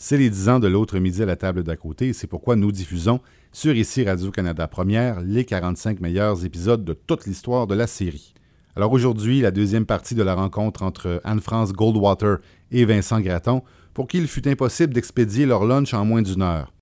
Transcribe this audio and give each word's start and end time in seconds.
C'est 0.00 0.16
les 0.16 0.30
10 0.30 0.48
ans 0.48 0.60
de 0.60 0.68
l'autre 0.68 0.96
midi 1.00 1.24
à 1.24 1.26
la 1.26 1.34
table 1.34 1.64
d'à 1.64 1.74
côté 1.74 2.12
c'est 2.12 2.28
pourquoi 2.28 2.54
nous 2.54 2.70
diffusons 2.70 3.18
sur 3.50 3.74
ici 3.74 4.04
Radio-Canada 4.04 4.68
Première 4.68 5.20
les 5.20 5.44
45 5.44 5.98
meilleurs 5.98 6.44
épisodes 6.44 6.84
de 6.84 6.92
toute 6.92 7.26
l'histoire 7.26 7.66
de 7.66 7.74
la 7.74 7.88
série. 7.88 8.32
Alors 8.76 8.92
aujourd'hui, 8.92 9.40
la 9.40 9.50
deuxième 9.50 9.86
partie 9.86 10.14
de 10.14 10.22
la 10.22 10.36
rencontre 10.36 10.84
entre 10.84 11.20
Anne-France 11.24 11.72
Goldwater 11.72 12.36
et 12.70 12.84
Vincent 12.84 13.20
Gratton, 13.20 13.62
pour 13.92 14.06
qui 14.06 14.18
il 14.18 14.28
fut 14.28 14.46
impossible 14.46 14.94
d'expédier 14.94 15.46
leur 15.46 15.64
lunch 15.64 15.92
en 15.92 16.04
moins 16.04 16.22
d'une 16.22 16.42
heure. 16.42 16.72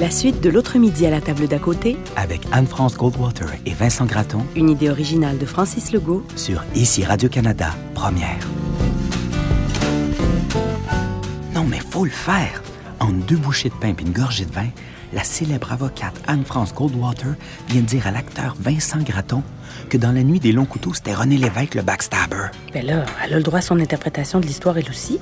La 0.00 0.10
suite 0.10 0.40
de 0.40 0.48
l'autre 0.48 0.78
midi 0.78 1.04
à 1.04 1.10
la 1.10 1.20
table 1.20 1.46
d'à 1.46 1.58
côté, 1.58 1.98
avec 2.16 2.40
Anne-France 2.52 2.96
Goldwater 2.96 3.48
et 3.66 3.74
Vincent 3.74 4.06
Gratton, 4.06 4.46
une 4.56 4.70
idée 4.70 4.88
originale 4.88 5.36
de 5.36 5.44
Francis 5.44 5.92
Legault, 5.92 6.24
sur 6.36 6.64
Ici 6.74 7.04
Radio-Canada, 7.04 7.68
première. 7.92 8.48
Non, 11.54 11.64
mais 11.64 11.80
faut 11.90 12.06
le 12.06 12.10
faire! 12.10 12.62
En 12.98 13.10
deux 13.10 13.36
bouchées 13.36 13.68
de 13.68 13.74
pain 13.74 13.88
et 13.88 14.00
une 14.00 14.12
gorgée 14.12 14.46
de 14.46 14.52
vin, 14.52 14.68
la 15.12 15.22
célèbre 15.22 15.70
avocate 15.70 16.14
Anne-France 16.26 16.72
Goldwater 16.72 17.34
vient 17.68 17.82
de 17.82 17.86
dire 17.86 18.06
à 18.06 18.10
l'acteur 18.10 18.56
Vincent 18.58 19.02
Gratton 19.02 19.42
que 19.90 19.98
dans 19.98 20.12
la 20.12 20.22
nuit 20.22 20.40
des 20.40 20.52
longs 20.52 20.64
couteaux, 20.64 20.94
c'était 20.94 21.12
René 21.12 21.36
Lévesque 21.36 21.74
le 21.74 21.82
backstabber. 21.82 22.46
Ben 22.72 22.86
là, 22.86 23.04
elle 23.22 23.34
a 23.34 23.36
le 23.36 23.42
droit 23.42 23.58
à 23.58 23.62
son 23.62 23.78
interprétation 23.78 24.40
de 24.40 24.46
l'histoire, 24.46 24.78
elle 24.78 24.88
aussi. 24.88 25.18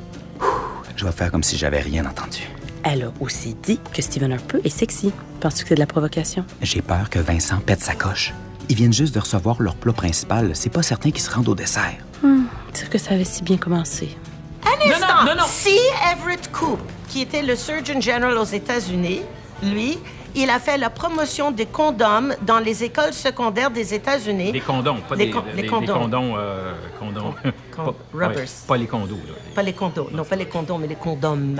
Je 0.94 1.04
vais 1.04 1.10
faire 1.10 1.32
comme 1.32 1.42
si 1.42 1.58
j'avais 1.58 1.80
rien 1.80 2.06
entendu. 2.06 2.48
Elle 2.90 3.02
a 3.04 3.12
aussi 3.20 3.54
dit 3.62 3.78
que 3.92 4.00
Stephen 4.00 4.32
Harper 4.32 4.60
est 4.64 4.70
sexy. 4.70 5.12
Penses-tu 5.40 5.64
que 5.64 5.68
c'est 5.68 5.74
de 5.74 5.80
la 5.80 5.86
provocation? 5.86 6.42
J'ai 6.62 6.80
peur 6.80 7.10
que 7.10 7.18
Vincent 7.18 7.58
pète 7.58 7.80
sa 7.80 7.94
coche. 7.94 8.32
Ils 8.70 8.76
viennent 8.76 8.94
juste 8.94 9.14
de 9.14 9.20
recevoir 9.20 9.60
leur 9.60 9.74
plat 9.74 9.92
principal. 9.92 10.52
C'est 10.54 10.70
pas 10.72 10.82
certain 10.82 11.10
qu'ils 11.10 11.20
se 11.20 11.30
rendent 11.30 11.48
au 11.48 11.54
dessert. 11.54 11.98
Hmm, 12.22 12.44
dire 12.72 12.88
que 12.88 12.96
ça 12.96 13.12
avait 13.12 13.24
si 13.24 13.42
bien 13.42 13.58
commencé. 13.58 14.16
Un 14.64 14.90
instant. 14.90 15.06
non, 15.20 15.34
non, 15.34 15.40
non. 15.40 15.44
Si 15.46 15.76
Everett 16.12 16.50
Koop, 16.50 16.80
qui 17.08 17.20
était 17.20 17.42
le 17.42 17.56
Surgeon 17.56 18.00
General 18.00 18.36
aux 18.38 18.44
États-Unis, 18.44 19.20
lui, 19.62 19.98
il 20.34 20.48
a 20.48 20.58
fait 20.58 20.78
la 20.78 20.88
promotion 20.88 21.50
des 21.50 21.66
condoms 21.66 22.34
dans 22.46 22.58
les 22.58 22.84
écoles 22.84 23.12
secondaires 23.12 23.70
des 23.70 23.92
États-Unis. 23.92 24.52
Des 24.52 24.60
condoms, 24.60 25.00
pas 25.06 25.14
Les 25.14 25.26
des, 25.26 25.30
con- 25.32 25.42
des- 25.42 25.56
les 25.56 25.62
des 25.62 25.68
condoms. 25.68 25.94
condoms. 26.00 26.34
euh, 26.38 26.72
condoms. 26.98 27.34
Con- 27.74 27.84
Pas- 27.84 27.94
rubbers. 28.14 28.38
ouais, 28.38 28.44
pas 28.66 28.76
les 28.78 28.86
condos. 28.86 29.16
Là. 29.26 29.34
Pas 29.54 29.62
les 29.62 29.72
condos, 29.74 30.08
non 30.12 30.24
pas 30.24 30.36
les 30.36 30.46
condoms, 30.46 30.78
mais 30.78 30.86
les 30.86 30.94
condoms. 30.96 31.56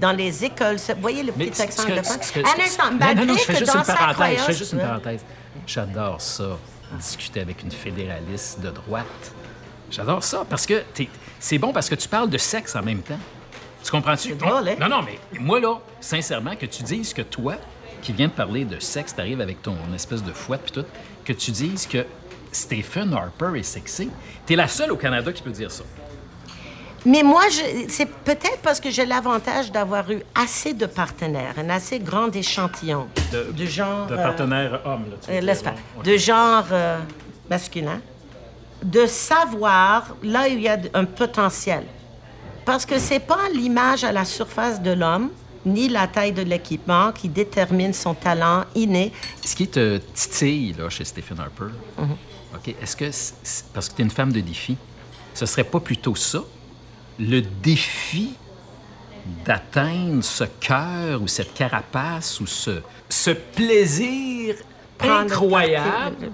Dans 0.00 0.12
les 0.12 0.44
écoles, 0.44 0.76
vous 0.76 1.00
voyez 1.00 1.22
le 1.22 1.32
petit 1.32 1.54
ce- 1.54 1.62
accent 1.62 1.82
anglophone? 1.84 2.18
Un 2.36 2.62
instant, 2.62 2.90
non, 2.90 2.96
malgré 2.98 3.26
non, 3.26 3.32
non, 3.32 3.38
je 3.38 3.44
fais 3.44 3.52
que 3.52 3.58
juste 3.60 3.72
dans 3.74 3.80
une 3.80 3.86
parenthèse. 3.94 4.38
Je 4.38 4.42
fais 4.44 4.52
juste 4.54 4.72
une 4.72 4.80
parenthèse. 4.80 5.20
J'adore 5.66 6.20
ça, 6.20 6.58
discuter 6.98 7.40
avec 7.40 7.62
une 7.62 7.70
fédéraliste 7.70 8.60
de 8.60 8.70
droite. 8.70 9.06
J'adore 9.90 10.24
ça 10.24 10.44
parce 10.48 10.66
que 10.66 10.82
c'est 11.38 11.58
bon 11.58 11.72
parce 11.72 11.88
que 11.88 11.94
tu 11.94 12.08
parles 12.08 12.28
de 12.30 12.38
sexe 12.38 12.74
en 12.74 12.82
même 12.82 13.02
temps. 13.02 13.18
Tu 13.84 13.90
comprends-tu? 13.90 14.34
Drôle, 14.34 14.68
hein? 14.68 14.76
Non, 14.80 14.88
non, 14.88 15.02
mais 15.02 15.18
moi, 15.38 15.60
là, 15.60 15.74
sincèrement, 16.00 16.56
que 16.56 16.66
tu 16.66 16.82
dises 16.82 17.12
que 17.12 17.22
toi, 17.22 17.56
qui 18.02 18.12
viens 18.12 18.28
de 18.28 18.32
parler 18.32 18.64
de 18.64 18.80
sexe, 18.80 19.14
t'arrives 19.14 19.40
avec 19.40 19.62
ton 19.62 19.76
espèce 19.94 20.22
de 20.24 20.32
fouette 20.32 20.62
puis 20.62 20.72
tout, 20.72 20.86
que 21.24 21.32
tu 21.34 21.50
dises 21.50 21.86
que 21.86 22.04
Stephen 22.50 23.12
Harper 23.12 23.58
est 23.58 23.62
sexy, 23.62 24.10
t'es 24.46 24.56
la 24.56 24.68
seule 24.68 24.90
au 24.92 24.96
Canada 24.96 25.32
qui 25.32 25.42
peut 25.42 25.50
dire 25.50 25.70
ça. 25.70 25.84
Mais 27.06 27.22
moi, 27.22 27.42
c'est 27.88 28.06
peut-être 28.06 28.58
parce 28.62 28.80
que 28.80 28.90
j'ai 28.90 29.04
l'avantage 29.04 29.70
d'avoir 29.70 30.10
eu 30.10 30.22
assez 30.34 30.72
de 30.72 30.86
partenaires, 30.86 31.54
un 31.58 31.68
assez 31.68 31.98
grand 31.98 32.34
échantillon 32.34 33.06
De- 33.30 33.52
du 33.52 33.66
genre. 33.68 34.06
De 34.06 34.14
euh, 34.14 34.22
partenaire 34.22 34.80
homme, 34.86 35.04
là. 35.10 35.16
tu 35.22 35.30
euh, 35.30 35.40
laisse. 35.40 35.62
De 36.02 36.16
genre 36.16 36.64
euh, 36.72 36.98
masculin, 37.50 38.00
de 38.82 39.06
savoir 39.06 40.16
là 40.22 40.44
où 40.44 40.52
il 40.52 40.62
y 40.62 40.68
a 40.68 40.78
un 40.94 41.04
potentiel. 41.04 41.84
Parce 42.64 42.86
que 42.86 42.98
c'est 42.98 43.20
pas 43.20 43.50
l'image 43.52 44.04
à 44.04 44.12
la 44.12 44.24
surface 44.24 44.80
de 44.80 44.92
l'homme, 44.92 45.28
ni 45.66 45.90
la 45.90 46.06
taille 46.06 46.32
de 46.32 46.42
l'équipement 46.42 47.12
qui 47.12 47.28
détermine 47.28 47.92
son 47.92 48.14
talent 48.14 48.64
inné. 48.74 49.12
Ce 49.44 49.54
qui 49.54 49.68
te 49.68 49.98
titille 50.14 50.72
là, 50.78 50.88
chez 50.88 51.04
Stephen 51.04 51.38
Harper, 51.40 51.72
OK, 51.98 52.74
est-ce 52.80 52.96
que, 52.96 53.10
parce 53.74 53.88
que 53.90 53.94
tu 53.96 54.00
es 54.02 54.04
une 54.04 54.10
femme 54.10 54.32
de 54.32 54.40
défi, 54.40 54.76
ce 55.34 55.44
serait 55.44 55.64
pas 55.64 55.80
plutôt 55.80 56.14
ça, 56.14 56.40
le 57.18 57.40
défi 57.40 58.34
d'atteindre 59.44 60.22
ce 60.22 60.44
cœur 60.44 61.22
ou 61.22 61.28
cette 61.28 61.54
carapace 61.54 62.40
ou 62.40 62.46
ce, 62.46 62.82
ce 63.08 63.30
plaisir 63.30 64.56
Prendre 64.98 65.32
incroyable 65.32 66.30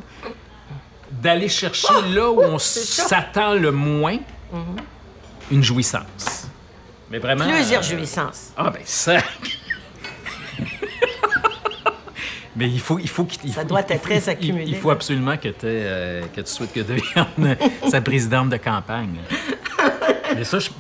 d'aller 1.11 1.49
chercher 1.49 1.95
là 2.13 2.31
où 2.31 2.41
on 2.41 2.59
s'attend 2.59 3.55
le 3.55 3.73
moins 3.73 4.19
une 5.51 5.63
jouissance. 5.63 6.47
Mais 7.11 7.19
vraiment... 7.19 7.49
Plusieurs 7.49 7.81
euh, 7.83 7.97
jouissances. 7.97 8.53
Ah 8.57 8.71
ben 8.71 8.83
ça... 8.85 9.19
Mais 12.57 12.69
il 12.69 12.81
faut, 12.81 12.99
il 12.99 13.09
faut 13.09 13.25
qu'il- 13.25 13.53
Ça 13.53 13.65
doit 13.65 13.81
être 13.81 14.03
très 14.03 14.29
accumulé, 14.29 14.65
Il, 14.67 14.77
faut 14.77 14.91
absolument 14.91 15.37
que, 15.37 15.49
euh, 15.65 16.23
que 16.35 16.41
tu 16.41 16.51
souhaites 16.51 16.73
que 16.73 16.81
devienne 16.81 17.57
sa 17.91 18.01
présidente 18.01 18.51
de 18.51 18.57
campagne. 18.57 19.17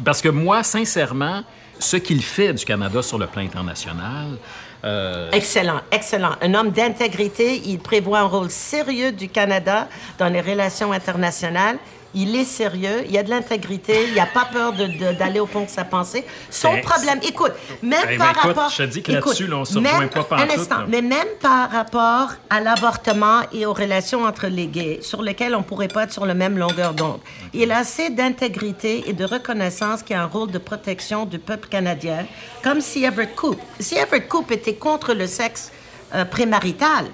Parce 0.04 0.22
que 0.22 0.28
moi, 0.28 0.62
sincèrement, 0.62 1.42
ce 1.78 1.96
qu'il 1.96 2.22
fait 2.22 2.52
du 2.52 2.64
Canada 2.64 3.02
sur 3.02 3.18
le 3.18 3.26
plan 3.26 3.42
international, 3.42 4.36
euh, 4.84 5.30
Excellent, 5.32 5.80
excellent. 5.90 6.36
Un 6.40 6.54
homme 6.54 6.70
d'intégrité, 6.70 7.60
il 7.66 7.78
prévoit 7.78 8.20
un 8.20 8.26
rôle 8.26 8.50
sérieux 8.50 9.12
du 9.12 9.28
Canada 9.28 9.88
dans 10.18 10.28
les 10.28 10.40
relations 10.40 10.92
internationales. 10.92 11.76
Il 12.14 12.34
est 12.34 12.44
sérieux, 12.44 13.04
il 13.06 13.12
y 13.12 13.18
a 13.18 13.22
de 13.22 13.30
l'intégrité, 13.30 14.06
il 14.08 14.14
n'a 14.14 14.26
pas 14.26 14.46
peur 14.52 14.72
d'aller 15.18 15.38
au 15.38 15.46
fond 15.46 15.62
de 15.64 15.68
sa 15.70 15.84
pensée. 15.84 16.24
Son 16.50 16.72
Ben, 16.72 16.80
problème, 16.82 17.20
écoute, 17.22 17.52
même 17.82 18.00
Ben, 18.06 18.18
par 18.18 18.26
ben, 18.26 18.32
écoute, 18.40 18.56
rapport... 18.56 18.70
je 18.70 18.76
te 18.78 18.82
dis 18.82 19.02
que 19.02 19.12
là-dessus, 19.12 19.46
là, 19.46 19.58
on 19.58 19.64
se 19.64 19.78
même- 19.78 20.08
pas 20.08 20.26
Un 20.36 20.50
instant, 20.50 20.76
mais 20.88 21.02
même 21.02 21.28
par 21.40 21.70
rapport 21.70 22.30
à 22.50 22.60
l'avortement 22.60 23.42
et 23.52 23.64
aux 23.64 23.72
relations 23.72 24.24
entre 24.24 24.48
les 24.48 24.66
gays, 24.66 24.98
sur 25.02 25.22
lesquelles 25.22 25.54
on 25.54 25.62
pourrait 25.62 25.88
pas 25.88 26.04
être 26.04 26.12
sur 26.12 26.26
la 26.26 26.34
même 26.34 26.58
longueur 26.58 26.94
d'onde, 26.94 27.20
il 27.54 27.70
a 27.70 27.78
assez 27.78 28.10
d'intégrité 28.10 29.04
et 29.08 29.12
de 29.12 29.24
reconnaissance 29.24 30.02
qu'il 30.02 30.16
a 30.16 30.22
un 30.22 30.26
rôle 30.26 30.50
de 30.50 30.58
protection 30.58 31.26
du 31.26 31.38
peuple 31.38 31.68
canadien, 31.68 32.26
comme 32.64 32.80
si 32.80 33.04
Everett 33.04 33.34
Koop. 33.36 33.58
Si 33.78 33.94
Everett 33.96 34.28
Koop 34.28 34.50
était 34.50 34.74
contre 34.74 35.14
le 35.14 35.26
sexe 35.26 35.70
euh. 36.14 36.24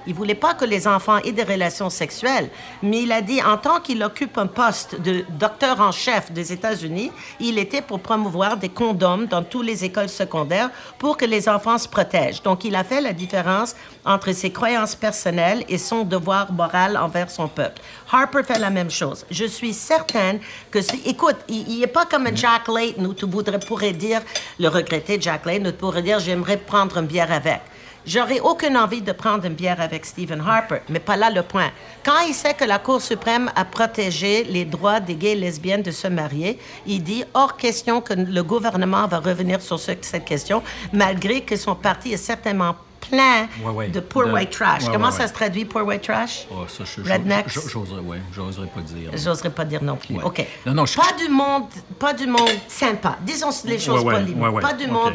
Il 0.06 0.14
voulait 0.14 0.34
pas 0.34 0.54
que 0.54 0.64
les 0.64 0.86
enfants 0.86 1.18
aient 1.18 1.32
des 1.32 1.42
relations 1.42 1.90
sexuelles, 1.90 2.48
mais 2.82 3.02
il 3.02 3.12
a 3.12 3.20
dit 3.20 3.42
en 3.42 3.56
tant 3.56 3.80
qu'il 3.80 4.02
occupe 4.02 4.38
un 4.38 4.46
poste 4.46 5.00
de 5.00 5.24
docteur 5.38 5.80
en 5.80 5.92
chef 5.92 6.32
des 6.32 6.52
États-Unis, 6.52 7.10
il 7.40 7.58
était 7.58 7.82
pour 7.82 8.00
promouvoir 8.00 8.56
des 8.56 8.68
condoms 8.68 9.26
dans 9.26 9.42
toutes 9.42 9.66
les 9.66 9.84
écoles 9.84 10.08
secondaires 10.08 10.70
pour 10.98 11.16
que 11.16 11.24
les 11.24 11.48
enfants 11.48 11.78
se 11.78 11.88
protègent. 11.88 12.42
Donc 12.42 12.64
il 12.64 12.74
a 12.74 12.84
fait 12.84 13.00
la 13.00 13.12
différence 13.12 13.74
entre 14.04 14.32
ses 14.32 14.50
croyances 14.50 14.94
personnelles 14.94 15.64
et 15.68 15.78
son 15.78 16.04
devoir 16.04 16.52
moral 16.52 16.96
envers 16.96 17.30
son 17.30 17.48
peuple. 17.48 17.80
Harper 18.10 18.42
fait 18.44 18.58
la 18.58 18.70
même 18.70 18.90
chose. 18.90 19.26
Je 19.30 19.44
suis 19.44 19.74
certaine 19.74 20.38
que 20.70 20.80
si, 20.80 21.02
écoute, 21.04 21.36
il 21.48 21.80
n'est 21.80 21.86
pas 21.86 22.06
comme 22.06 22.28
Jack 22.34 22.68
Layton 22.68 23.04
où 23.06 23.14
tu 23.14 23.26
voudrais 23.26 23.58
pourrais 23.58 23.92
dire 23.92 24.20
le 24.58 24.68
regretter 24.68 25.18
Jack 25.20 25.44
Layton, 25.46 25.72
pourrais 25.72 26.02
dire 26.02 26.20
j'aimerais 26.20 26.56
prendre 26.56 26.98
une 26.98 27.06
bière 27.06 27.32
avec. 27.32 27.60
J'aurais 28.06 28.38
aucune 28.40 28.76
envie 28.76 29.02
de 29.02 29.10
prendre 29.12 29.44
une 29.46 29.54
bière 29.54 29.80
avec 29.80 30.06
Stephen 30.06 30.40
Harper, 30.40 30.76
mais 30.88 31.00
pas 31.00 31.16
là 31.16 31.28
le 31.30 31.42
point. 31.42 31.70
Quand 32.04 32.20
il 32.28 32.34
sait 32.34 32.54
que 32.54 32.64
la 32.64 32.78
Cour 32.78 33.02
suprême 33.02 33.50
a 33.56 33.64
protégé 33.64 34.44
les 34.44 34.64
droits 34.64 35.00
des 35.00 35.16
gays 35.16 35.32
et 35.32 35.34
lesbiennes 35.34 35.82
de 35.82 35.90
se 35.90 36.06
marier, 36.06 36.58
il 36.86 37.02
dit 37.02 37.24
hors 37.34 37.56
question 37.56 38.00
que 38.00 38.14
le 38.14 38.42
gouvernement 38.42 39.08
va 39.08 39.18
revenir 39.18 39.60
sur 39.60 39.80
ce- 39.80 39.92
cette 40.00 40.24
question, 40.24 40.62
malgré 40.92 41.40
que 41.40 41.56
son 41.56 41.74
parti 41.74 42.12
est 42.12 42.16
certainement 42.16 42.76
plein 43.10 43.48
Ouais, 43.64 43.70
ouais. 43.72 43.88
de 43.88 44.00
poor 44.00 44.26
De- 44.26 44.32
white 44.32 44.50
trash. 44.50 44.84
ouais, 44.84 44.92
Comment 44.92 45.10
ça 45.10 45.26
se 45.28 45.32
traduit, 45.32 45.64
poor 45.64 45.84
white 45.84 46.02
trash? 46.02 46.46
oh, 46.50 46.64
ça, 46.68 46.84
je- 46.84 47.02
je- 47.02 47.12
Rednecks? 47.12 47.48
j'oserais, 47.48 48.00
ouais, 48.00 48.18
j'oserais 48.32 48.66
pas 48.68 48.80
dire. 48.80 49.10
J'oserais 49.14 49.50
pas 49.50 49.64
dire 49.64 49.82
non 49.82 49.96
plus. 49.96 50.16
OK. 50.22 50.44
Non, 50.64 50.74
non, 50.74 50.86
je- 50.86 50.96
pas 50.96 51.12
du 51.18 51.28
monde, 51.28 51.64
pas 51.98 52.12
du 52.12 52.26
monde 52.26 52.48
sympa. 52.68 53.16
Disons 53.22 53.50
les 53.64 53.78
choses 53.78 54.04
poliment. 54.04 54.52
Pas 54.60 54.72
du 54.74 54.86
monde 54.86 55.14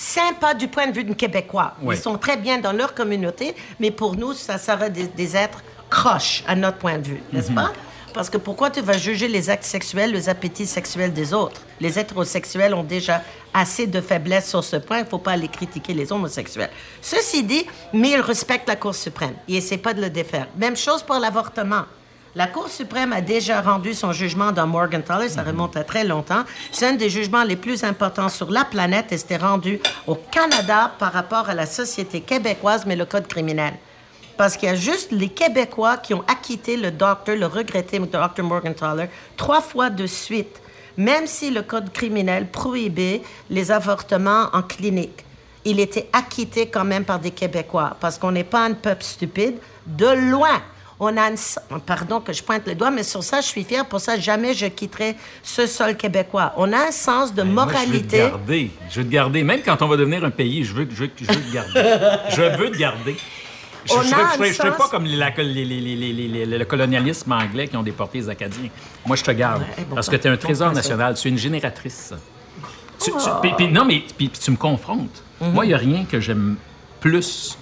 sympa 0.00 0.54
du 0.54 0.68
point 0.68 0.86
de 0.86 0.92
vue 0.92 1.04
d'un 1.04 1.14
Québécois. 1.14 1.74
Ils 1.82 1.96
sont 1.96 2.16
très 2.18 2.36
bien 2.36 2.58
dans 2.58 2.72
leur 2.72 2.94
communauté, 2.94 3.54
mais 3.78 3.90
pour 3.90 4.16
nous, 4.16 4.32
ça 4.32 4.58
serait 4.58 4.90
des, 4.90 5.06
des 5.08 5.36
êtres 5.36 5.62
croches 5.90 6.42
à 6.46 6.54
notre 6.56 6.78
point 6.78 6.98
de 6.98 7.06
vue, 7.08 7.22
Mhm. 7.32 7.38
n'est-ce 7.38 7.52
pas? 7.52 7.72
Parce 8.12 8.28
que 8.28 8.38
pourquoi 8.38 8.70
tu 8.70 8.80
vas 8.80 8.98
juger 8.98 9.28
les 9.28 9.50
actes 9.50 9.62
sexuels, 9.64 10.10
les 10.10 10.28
appétits 10.28 10.66
sexuels 10.66 11.12
des 11.12 11.32
autres? 11.32 11.60
Les 11.80 11.96
hétérosexuels 11.96 12.74
ont 12.74 12.82
déjà 12.82 13.22
assez 13.54 13.86
de 13.86 14.00
faiblesse 14.00 14.48
sur 14.48 14.64
ce 14.64 14.76
point. 14.76 14.98
Il 14.98 15.04
ne 15.04 15.08
faut 15.08 15.18
pas 15.18 15.32
aller 15.32 15.46
critiquer 15.46 15.94
les 15.94 16.10
homosexuels. 16.10 16.70
Ceci 17.00 17.44
dit, 17.44 17.64
mais 17.92 18.10
ils 18.10 18.20
respectent 18.20 18.68
la 18.68 18.74
Cour 18.76 18.96
suprême. 18.96 19.34
Ils 19.46 19.54
n'essaient 19.54 19.78
pas 19.78 19.94
de 19.94 20.00
le 20.00 20.10
défaire. 20.10 20.48
Même 20.56 20.76
chose 20.76 21.04
pour 21.04 21.16
l'avortement. 21.20 21.82
La 22.36 22.46
Cour 22.46 22.68
suprême 22.68 23.12
a 23.12 23.20
déjà 23.20 23.60
rendu 23.60 23.92
son 23.92 24.12
jugement 24.12 24.52
dans 24.52 24.64
Morgenthaler, 24.64 25.28
ça 25.28 25.42
remonte 25.42 25.76
à 25.76 25.82
très 25.82 26.04
longtemps. 26.04 26.44
C'est 26.70 26.86
un 26.86 26.92
des 26.92 27.10
jugements 27.10 27.42
les 27.42 27.56
plus 27.56 27.82
importants 27.82 28.28
sur 28.28 28.52
la 28.52 28.64
planète 28.64 29.10
et 29.10 29.18
c'était 29.18 29.36
rendu 29.36 29.80
au 30.06 30.14
Canada 30.14 30.92
par 30.96 31.12
rapport 31.12 31.48
à 31.48 31.54
la 31.54 31.66
société 31.66 32.20
québécoise, 32.20 32.86
mais 32.86 32.94
le 32.94 33.04
code 33.04 33.26
criminel. 33.26 33.74
Parce 34.36 34.56
qu'il 34.56 34.68
y 34.68 34.72
a 34.72 34.76
juste 34.76 35.10
les 35.10 35.28
Québécois 35.28 35.96
qui 35.96 36.14
ont 36.14 36.22
acquitté 36.28 36.76
le 36.76 36.92
docteur, 36.92 37.34
le 37.34 37.46
regretté 37.46 37.98
docteur 37.98 38.44
Morgenthaler, 38.44 39.08
trois 39.36 39.60
fois 39.60 39.90
de 39.90 40.06
suite, 40.06 40.62
même 40.96 41.26
si 41.26 41.50
le 41.50 41.62
code 41.62 41.92
criminel 41.92 42.46
prohibait 42.46 43.22
les 43.50 43.72
avortements 43.72 44.46
en 44.52 44.62
clinique. 44.62 45.24
Il 45.64 45.80
était 45.80 46.08
acquitté 46.12 46.68
quand 46.68 46.84
même 46.84 47.04
par 47.04 47.18
des 47.18 47.32
Québécois, 47.32 47.96
parce 47.98 48.18
qu'on 48.18 48.30
n'est 48.30 48.44
pas 48.44 48.64
un 48.64 48.74
peuple 48.74 49.02
stupide, 49.02 49.56
de 49.84 50.30
loin 50.30 50.62
on 51.00 51.16
a 51.16 51.30
une... 51.30 51.36
Pardon 51.86 52.20
que 52.20 52.32
je 52.32 52.42
pointe 52.42 52.66
le 52.66 52.74
doigt, 52.74 52.90
mais 52.90 53.02
sur 53.02 53.22
ça, 53.22 53.40
je 53.40 53.46
suis 53.46 53.64
fière. 53.64 53.86
Pour 53.86 54.00
ça, 54.00 54.18
jamais 54.18 54.52
je 54.52 54.66
quitterai 54.66 55.16
ce 55.42 55.66
sol 55.66 55.96
québécois. 55.96 56.52
On 56.58 56.72
a 56.72 56.88
un 56.88 56.90
sens 56.92 57.34
de 57.34 57.42
moralité. 57.42 58.18
je 58.18 58.22
veux 58.22 58.30
te 58.30 58.30
garder. 58.30 58.70
Je 58.90 59.00
veux 59.00 59.06
te 59.06 59.10
garder. 59.10 59.42
Même 59.42 59.62
quand 59.64 59.80
on 59.80 59.88
va 59.88 59.96
devenir 59.96 60.22
un 60.24 60.30
pays, 60.30 60.62
je 60.62 60.74
veux, 60.74 60.86
je 60.90 61.04
veux, 61.04 61.10
je 61.16 61.24
veux 61.24 61.40
te 61.40 61.54
garder. 61.54 61.72
je 62.28 62.42
veux 62.58 62.70
te 62.70 62.76
garder. 62.76 63.16
Je 63.86 63.94
ne 63.94 64.52
serais 64.52 64.76
pas 64.76 64.88
comme 64.88 65.06
le 65.06 66.64
colonialisme 66.64 67.32
anglais 67.32 67.66
qui 67.66 67.76
ont 67.78 67.82
déporté 67.82 68.18
les 68.18 68.28
Acadiens. 68.28 68.68
Moi, 69.06 69.16
je 69.16 69.24
te 69.24 69.30
garde. 69.30 69.62
parce 69.94 70.08
que 70.08 70.16
tu 70.16 70.28
es 70.28 70.30
un 70.30 70.36
trésor 70.36 70.72
national. 70.72 71.14
Tu 71.14 71.28
es 71.28 71.30
une 71.30 71.38
génératrice. 71.38 72.12
Tu, 73.02 73.10
oh. 73.14 73.66
non, 73.70 73.86
mais 73.86 74.04
tu 74.18 74.50
me 74.50 74.56
confrontes. 74.56 75.22
Mhm. 75.40 75.52
Moi, 75.52 75.64
il 75.64 75.68
n'y 75.68 75.74
a 75.74 75.78
rien 75.78 76.04
que 76.04 76.20
j'aime 76.20 76.56
plus 77.00 77.56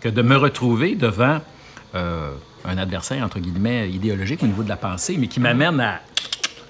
que 0.00 0.10
de 0.10 0.20
me 0.20 0.36
retrouver 0.36 0.94
devant 0.94 1.40
euh, 1.94 2.32
un 2.64 2.78
adversaire, 2.78 3.24
entre 3.24 3.40
guillemets, 3.40 3.90
idéologique 3.90 4.42
au 4.42 4.46
niveau 4.46 4.62
de 4.62 4.68
la 4.68 4.76
pensée, 4.76 5.16
mais 5.18 5.26
qui 5.28 5.40
m'amène 5.40 5.80
à... 5.80 6.00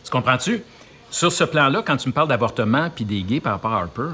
Tu 0.05 0.11
comprends-tu? 0.11 0.63
Sur 1.11 1.31
ce 1.31 1.45
plan-là, 1.45 1.83
quand 1.87 1.97
tu 1.97 2.09
me 2.09 2.13
parles 2.13 2.29
d'avortement 2.29 2.89
puis 2.91 3.05
des 3.05 3.23
gays 3.23 3.41
par 3.41 3.53
rapport 3.53 3.73
à 3.73 3.81
Harper, 3.81 4.09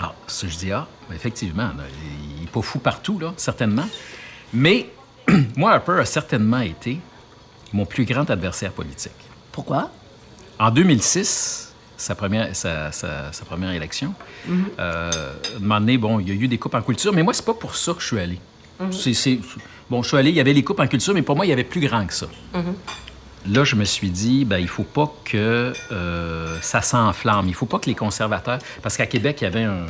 ah, 0.00 0.12
ça, 0.26 0.46
je 0.48 0.56
dis, 0.56 0.72
ah, 0.72 0.86
effectivement, 1.14 1.70
il 2.36 2.40
n'est 2.42 2.46
pas 2.50 2.62
fou 2.62 2.78
partout, 2.78 3.18
là, 3.18 3.32
certainement. 3.36 3.88
Mais 4.52 4.90
moi, 5.56 5.72
Harper 5.72 5.98
a 6.00 6.04
certainement 6.04 6.60
été 6.60 6.98
mon 7.72 7.84
plus 7.84 8.04
grand 8.04 8.28
adversaire 8.30 8.72
politique. 8.72 9.12
Pourquoi? 9.52 9.90
En 10.58 10.70
2006, 10.70 11.74
sa 11.96 12.14
première, 12.14 12.54
sa, 12.54 12.90
première 13.46 13.70
élection, 13.70 14.14
mm 14.46 14.54
-hmm. 14.54 14.64
euh, 14.78 15.34
un 15.56 15.60
moment 15.60 15.80
donné, 15.80 15.98
bon, 15.98 16.20
il 16.20 16.28
y 16.28 16.30
a 16.32 16.34
eu 16.34 16.48
des 16.48 16.58
coupes 16.58 16.74
en 16.74 16.82
culture, 16.82 17.12
mais 17.12 17.22
moi, 17.22 17.34
c'est 17.34 17.44
pas 17.44 17.54
pour 17.54 17.74
ça 17.76 17.92
que 17.92 18.00
je 18.00 18.06
suis 18.06 18.18
allé. 18.18 18.38
Mhm. 18.80 18.92
C'est 18.92 19.40
Bon, 19.90 20.02
je 20.02 20.08
suis 20.08 20.16
allé, 20.16 20.30
il 20.30 20.36
y 20.36 20.40
avait 20.40 20.52
les 20.52 20.62
coupes 20.62 20.80
en 20.80 20.86
culture, 20.86 21.14
mais 21.14 21.22
pour 21.22 21.36
moi, 21.36 21.46
il 21.46 21.48
y 21.48 21.52
avait 21.52 21.64
plus 21.64 21.80
grand 21.80 22.06
que 22.06 22.12
ça. 22.12 22.26
Mm-hmm. 22.54 23.52
Là, 23.52 23.64
je 23.64 23.76
me 23.76 23.84
suis 23.84 24.10
dit, 24.10 24.44
ben, 24.44 24.58
il 24.58 24.68
faut 24.68 24.84
pas 24.84 25.10
que 25.24 25.72
euh, 25.92 26.58
ça 26.60 26.82
s'enflamme. 26.82 27.48
Il 27.48 27.54
faut 27.54 27.66
pas 27.66 27.78
que 27.78 27.86
les 27.86 27.94
conservateurs... 27.94 28.58
Parce 28.82 28.96
qu'à 28.96 29.06
Québec, 29.06 29.38
il 29.40 29.44
y 29.44 29.46
avait 29.46 29.64
un... 29.64 29.86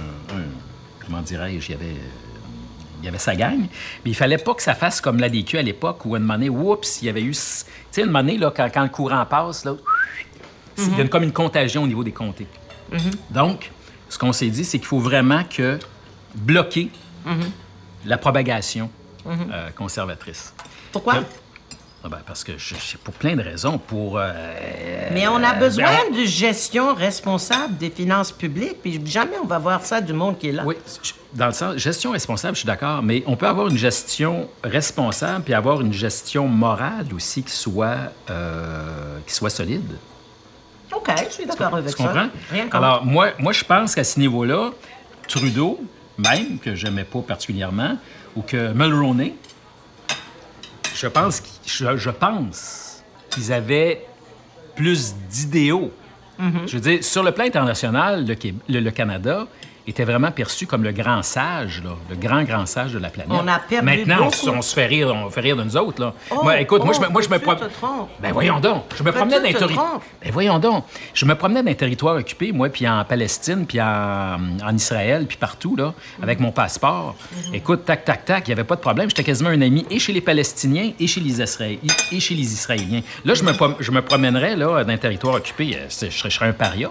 comment 1.05 1.21
dirais-je? 1.21 1.69
Il 1.69 1.73
y 1.73 1.75
avait... 1.75 1.97
Il 3.00 3.05
y 3.05 3.09
avait 3.09 3.19
sa 3.19 3.37
gang, 3.37 3.61
mais 3.61 4.11
il 4.11 4.15
fallait 4.15 4.39
pas 4.39 4.55
que 4.55 4.62
ça 4.62 4.75
fasse 4.75 5.00
comme 5.00 5.21
l'ADQ 5.21 5.59
à 5.59 5.62
l'époque 5.62 6.05
où, 6.05 6.17
une 6.17 6.25
monnaie, 6.25 6.49
oups, 6.49 7.01
il 7.01 7.06
y 7.06 7.09
avait 7.09 7.23
eu... 7.23 7.31
Tu 7.31 7.65
sais, 7.93 8.03
une 8.03 8.11
monnaie, 8.11 8.37
là, 8.37 8.53
quand, 8.53 8.83
le 8.83 8.89
courant 8.89 9.25
passe, 9.25 9.65
là, 9.65 9.77
il 10.77 10.99
y 10.99 11.01
a 11.01 11.06
comme 11.06 11.23
une 11.23 11.33
contagion 11.33 11.85
au 11.85 11.87
niveau 11.87 12.03
des 12.03 12.11
comtés. 12.11 12.49
Mm-hmm. 12.93 13.15
Donc, 13.31 13.71
ce 14.09 14.19
qu'on 14.19 14.33
s'est 14.33 14.49
dit, 14.49 14.65
c'est 14.65 14.79
qu'il 14.79 14.89
faut 14.89 14.99
vraiment 14.99 15.44
que 15.44 15.79
bloquer 16.35 16.91
mm-hmm. 17.25 18.06
la 18.06 18.19
propagation 18.19 18.91
Mhm. 19.25 19.50
Euh, 19.53 19.70
conservatrice. 19.70 20.55
Pourquoi? 20.93 21.17
Ah 22.05 22.09
ben 22.09 22.19
parce 22.25 22.44
que 22.44 22.53
je, 22.56 22.97
pour 23.03 23.12
plein 23.12 23.35
de 23.35 23.43
raisons. 23.43 23.76
Pour. 23.76 24.19
Euh, 24.19 24.32
Mais 25.12 25.26
on 25.26 25.43
a 25.43 25.55
besoin 25.55 25.91
ben, 26.11 26.17
de 26.17 26.25
gestion 26.25 26.94
responsable 26.94 27.76
des 27.76 27.91
finances 27.91 28.31
publiques, 28.31 28.81
puis 28.81 29.05
jamais 29.05 29.37
on 29.43 29.47
va 29.47 29.59
voir 29.59 29.85
ça 29.85 30.00
du 30.00 30.12
monde 30.12 30.38
qui 30.38 30.50
est 30.50 30.53
là. 30.53 30.62
Oui, 30.65 30.76
dans 31.35 31.47
le 31.47 31.53
sens, 31.53 31.76
gestion 31.76 32.12
responsable, 32.12 32.55
je 32.55 32.61
suis 32.61 32.67
d'accord, 32.67 33.03
mais 33.03 33.25
on 33.26 33.35
peut 33.35 33.49
avoir 33.49 33.67
une 33.67 33.76
gestion 33.76 34.49
responsable 34.62 35.43
puis 35.44 35.55
avoir 35.55 35.81
une 35.81 35.93
gestion 35.93 36.47
morale 36.47 37.06
aussi 37.12 37.43
qui 37.43 37.53
soit, 37.53 38.12
euh, 38.31 39.19
qui 39.26 39.35
soit 39.35 39.50
solide. 39.50 39.97
OK, 40.94 41.11
je 41.29 41.35
suis 41.35 41.47
d'accord 41.47 41.75
avec 41.75 41.91
ça. 41.91 41.97
Tu 41.97 42.03
comprends? 42.03 42.29
Alors, 42.73 43.05
moi, 43.05 43.32
moi, 43.41 43.53
je 43.53 43.65
pense 43.65 43.97
qu'à 43.97 44.05
ce 44.05 44.20
niveau-là, 44.20 44.70
Trudeau, 45.26 45.81
même, 46.17 46.59
que 46.59 46.75
j'aimais 46.75 47.05
pas 47.05 47.20
particulièrement, 47.20 47.99
ou 48.38 48.43
que 48.43 48.73
Mulroney, 48.73 49.35
je 50.94 51.06
pense, 51.08 51.43
je, 51.67 52.11
pense 52.11 53.02
qu'ils 53.31 53.52
avaient 53.52 54.06
plus 54.76 55.14
d'idéaux. 55.29 55.93
Mm-hmm. 56.40 56.67
Je 56.67 56.75
veux 56.76 56.81
dire, 56.81 57.05
sur 57.05 57.25
le 57.25 57.32
plan 57.32 57.44
international, 57.44 58.25
le 58.69 58.90
Canada 58.90 59.46
était 59.88 60.05
vraiment 60.05 60.31
perçu 60.31 60.67
comme 60.67 60.85
le 60.85 60.93
grand 60.93 61.23
sage, 61.23 61.82
là, 61.82 61.90
le 62.11 62.17
grand, 62.17 62.43
grand 62.43 62.67
sage 62.67 62.93
de 62.93 62.99
la 62.99 63.08
planète. 63.08 63.32
On 63.32 63.46
a 63.49 63.58
perdu 63.58 63.87
Maintenant, 63.87 64.29
On, 64.49 64.62
se 64.62 64.75
fait 64.75 64.87
rire, 64.87 65.14
on 65.14 65.31
fait 65.31 65.40
rire 65.40 65.56
de 65.56 65.64
nous 65.64 65.76
autres. 65.76 66.00
Là. 66.00 66.14
Oh, 66.31 66.40
moi, 66.43 66.61
écoute, 66.61 66.85
moi, 66.85 66.94
je 66.94 67.00
me, 67.00 67.08
moi, 67.08 67.23
je 67.23 67.29
me 67.29 67.38
Ben 68.20 68.32
voyons 68.32 68.61
donc. 68.61 68.85
Je 68.96 69.02
me 69.02 69.12
promenais 69.12 69.52
dans. 69.52 69.67
Ben 69.67 70.32
voyons 70.32 70.58
donc. 70.58 70.85
Je 71.14 71.25
me 71.25 71.35
promenais 71.35 71.62
dans 71.62 71.69
les 71.69 71.76
territoires 71.76 72.17
occupés, 72.17 72.52
moi, 72.52 72.69
puis 72.69 72.88
en 72.88 73.05
Palestine, 73.05 73.67
puis 73.67 73.81
en, 73.81 74.38
en, 74.62 74.76
Israël, 74.76 75.26
puis 75.26 75.37
partout, 75.37 75.76
là, 75.76 75.94
avec 76.23 76.41
mon 76.41 76.52
passeport. 76.52 77.17
Mhm. 77.49 77.55
Écoute, 77.55 77.84
tac, 77.84 78.05
tac, 78.05 78.25
tac, 78.25 78.46
il 78.46 78.50
n'y 78.50 78.52
avait 78.52 78.64
pas 78.64 78.76
de 78.76 78.81
problème. 78.81 79.08
J'étais 79.08 79.25
quasiment 79.25 79.50
un 79.50 79.62
ami 79.62 79.87
et 79.91 79.99
chez 79.99 80.12
les 80.12 80.20
Palestiniens 80.20 80.93
et 80.99 81.06
chez 81.06 81.20
les, 81.20 81.41
Israéliens. 81.41 81.79
Et 82.12 82.20
chez 82.20 82.34
les 82.34 82.52
Israéliens. 82.52 83.00
Là, 83.25 83.34
je 83.34 83.43
me, 83.43 83.52
je 83.81 83.91
me 83.91 84.02
promènerais, 84.02 84.56
là, 84.56 84.84
dans 84.84 84.93
un 84.93 84.96
territoire 84.96 85.34
occupé. 85.34 85.76
Euh, 85.76 85.87
je 85.88 85.94
serais, 85.94 86.31
je 86.31 86.34
serais 86.34 86.49
un 86.49 86.52
paria. 86.52 86.91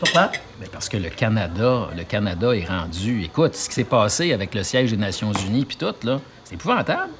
Pourquoi? 0.00 0.30
Bien 0.58 0.68
parce 0.72 0.88
que 0.88 0.96
le 0.96 1.10
Canada, 1.10 1.88
le 1.96 2.04
Canada 2.04 2.54
est 2.54 2.64
rendu. 2.64 3.22
Écoute, 3.24 3.54
ce 3.54 3.68
qui 3.68 3.74
s'est 3.74 3.84
passé 3.84 4.32
avec 4.32 4.54
le 4.54 4.62
siège 4.62 4.90
des 4.90 4.96
Nations 4.96 5.32
Unies 5.32 5.64
puis 5.64 5.76
tout, 5.76 5.94
là, 6.02 6.20
c'est 6.44 6.54
épouvantable. 6.54 7.12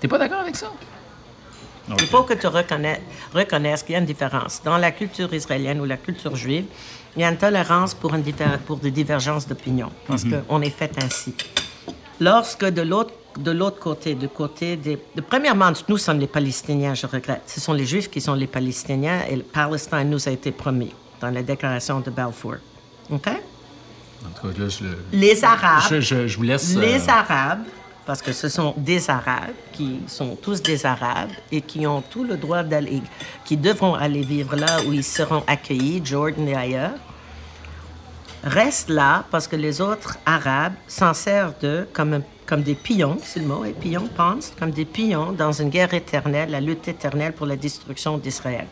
T'es 0.00 0.08
pas 0.08 0.18
d'accord 0.18 0.40
avec 0.40 0.56
ça? 0.56 0.70
Il 1.88 2.06
faut 2.06 2.24
que 2.24 2.34
tu 2.34 2.46
reconnaisses, 2.48 3.82
qu'il 3.82 3.92
y 3.92 3.94
a 3.94 3.98
une 3.98 4.04
différence. 4.04 4.60
Dans 4.64 4.76
la 4.76 4.90
culture 4.90 5.32
israélienne 5.32 5.80
ou 5.80 5.84
la 5.84 5.96
culture 5.96 6.34
juive, 6.34 6.64
il 7.14 7.22
y 7.22 7.24
a 7.24 7.28
une 7.30 7.36
tolérance 7.36 7.94
pour, 7.94 8.14
une 8.14 8.24
pour 8.66 8.76
des 8.78 8.90
divergences 8.90 9.46
d'opinion, 9.46 9.90
parce 10.06 10.24
mhm. 10.24 10.42
qu'on 10.42 10.60
est 10.62 10.70
fait 10.70 10.92
ainsi. 11.02 11.34
Lorsque 12.20 12.64
de 12.64 12.82
l'autre 12.82 13.14
de 13.38 13.50
l'autre 13.50 13.78
côté, 13.78 14.14
du 14.14 14.28
côté 14.28 14.76
des... 14.76 14.98
De, 15.14 15.20
premièrement, 15.20 15.70
nous 15.88 15.98
sommes 15.98 16.18
les 16.18 16.26
Palestiniens, 16.26 16.94
je 16.94 17.06
regrette. 17.06 17.42
Ce 17.46 17.60
sont 17.60 17.74
les 17.74 17.84
Juifs 17.84 18.08
qui 18.08 18.22
sont 18.22 18.32
les 18.32 18.46
Palestiniens 18.46 19.20
et 19.28 19.36
le 19.36 19.42
Palestine 19.42 20.08
nous 20.08 20.26
a 20.26 20.32
été 20.32 20.52
promis 20.52 20.94
dans 21.20 21.30
la 21.30 21.42
déclaration 21.42 22.00
de 22.00 22.10
Balfour. 22.10 22.56
OK? 23.10 23.28
En 23.28 24.40
tout 24.40 24.48
cas, 24.48 24.58
là, 24.58 24.68
je, 24.68 24.84
les 25.12 25.44
Arabes. 25.44 25.82
Je, 25.90 26.26
je, 26.26 26.36
vous 26.36 26.42
laisse. 26.42 26.74
Les 26.74 27.08
euh, 27.08 27.12
Arabes, 27.12 27.64
parce 28.04 28.22
que 28.22 28.32
ce 28.32 28.48
sont 28.48 28.74
des 28.76 29.10
Arabes 29.10 29.54
qui 29.72 30.00
sont 30.06 30.36
tous 30.36 30.62
des 30.62 30.86
Arabes 30.86 31.30
et 31.52 31.60
qui 31.60 31.86
ont 31.86 32.00
tout 32.00 32.24
le 32.24 32.36
droit 32.36 32.62
d'aller, 32.62 33.02
qui 33.44 33.56
devront 33.56 33.94
aller 33.94 34.22
vivre 34.22 34.56
là 34.56 34.80
où 34.86 34.92
ils 34.92 35.04
seront 35.04 35.42
accueillis, 35.46 36.00
Jordan 36.04 36.48
et 36.48 36.54
ailleurs, 36.54 36.94
restent 38.44 38.90
là 38.90 39.24
parce 39.30 39.48
que 39.48 39.56
les 39.56 39.80
autres 39.80 40.16
Arabes 40.24 40.74
s'en 40.86 41.14
servent 41.14 41.54
d'eux 41.60 41.88
comme, 41.92 42.22
comme 42.46 42.62
des 42.62 42.76
pions, 42.76 43.18
c'est 43.22 43.40
le 43.40 43.46
mot, 43.46 43.64
et 43.64 43.72
pions, 43.72 44.08
pensent, 44.16 44.52
comme 44.58 44.70
des 44.70 44.84
pions 44.84 45.32
dans 45.32 45.52
une 45.52 45.68
guerre 45.68 45.92
éternelle, 45.92 46.50
la 46.50 46.60
lutte 46.60 46.86
éternelle 46.88 47.32
pour 47.32 47.46
la 47.46 47.56
destruction 47.56 48.18
d'Israël. 48.18 48.66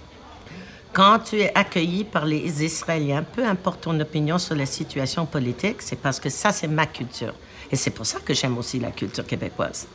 Quand 0.94 1.18
tu 1.18 1.40
es 1.40 1.50
accueilli 1.56 2.04
par 2.04 2.24
les 2.24 2.64
Israéliens, 2.64 3.24
peu 3.24 3.44
importe 3.44 3.80
ton 3.80 3.98
opinion 3.98 4.38
sur 4.38 4.54
la 4.54 4.64
situation 4.64 5.26
politique, 5.26 5.82
c'est 5.82 5.98
parce 5.98 6.20
que 6.20 6.28
ça, 6.28 6.52
c'est 6.52 6.68
ma 6.68 6.86
culture. 6.86 7.34
Et 7.72 7.74
c'est 7.74 7.90
pour 7.90 8.06
ça 8.06 8.20
que 8.20 8.32
j'aime 8.32 8.56
aussi 8.56 8.78
la 8.78 8.92
culture 8.92 9.26
québécoise, 9.26 9.88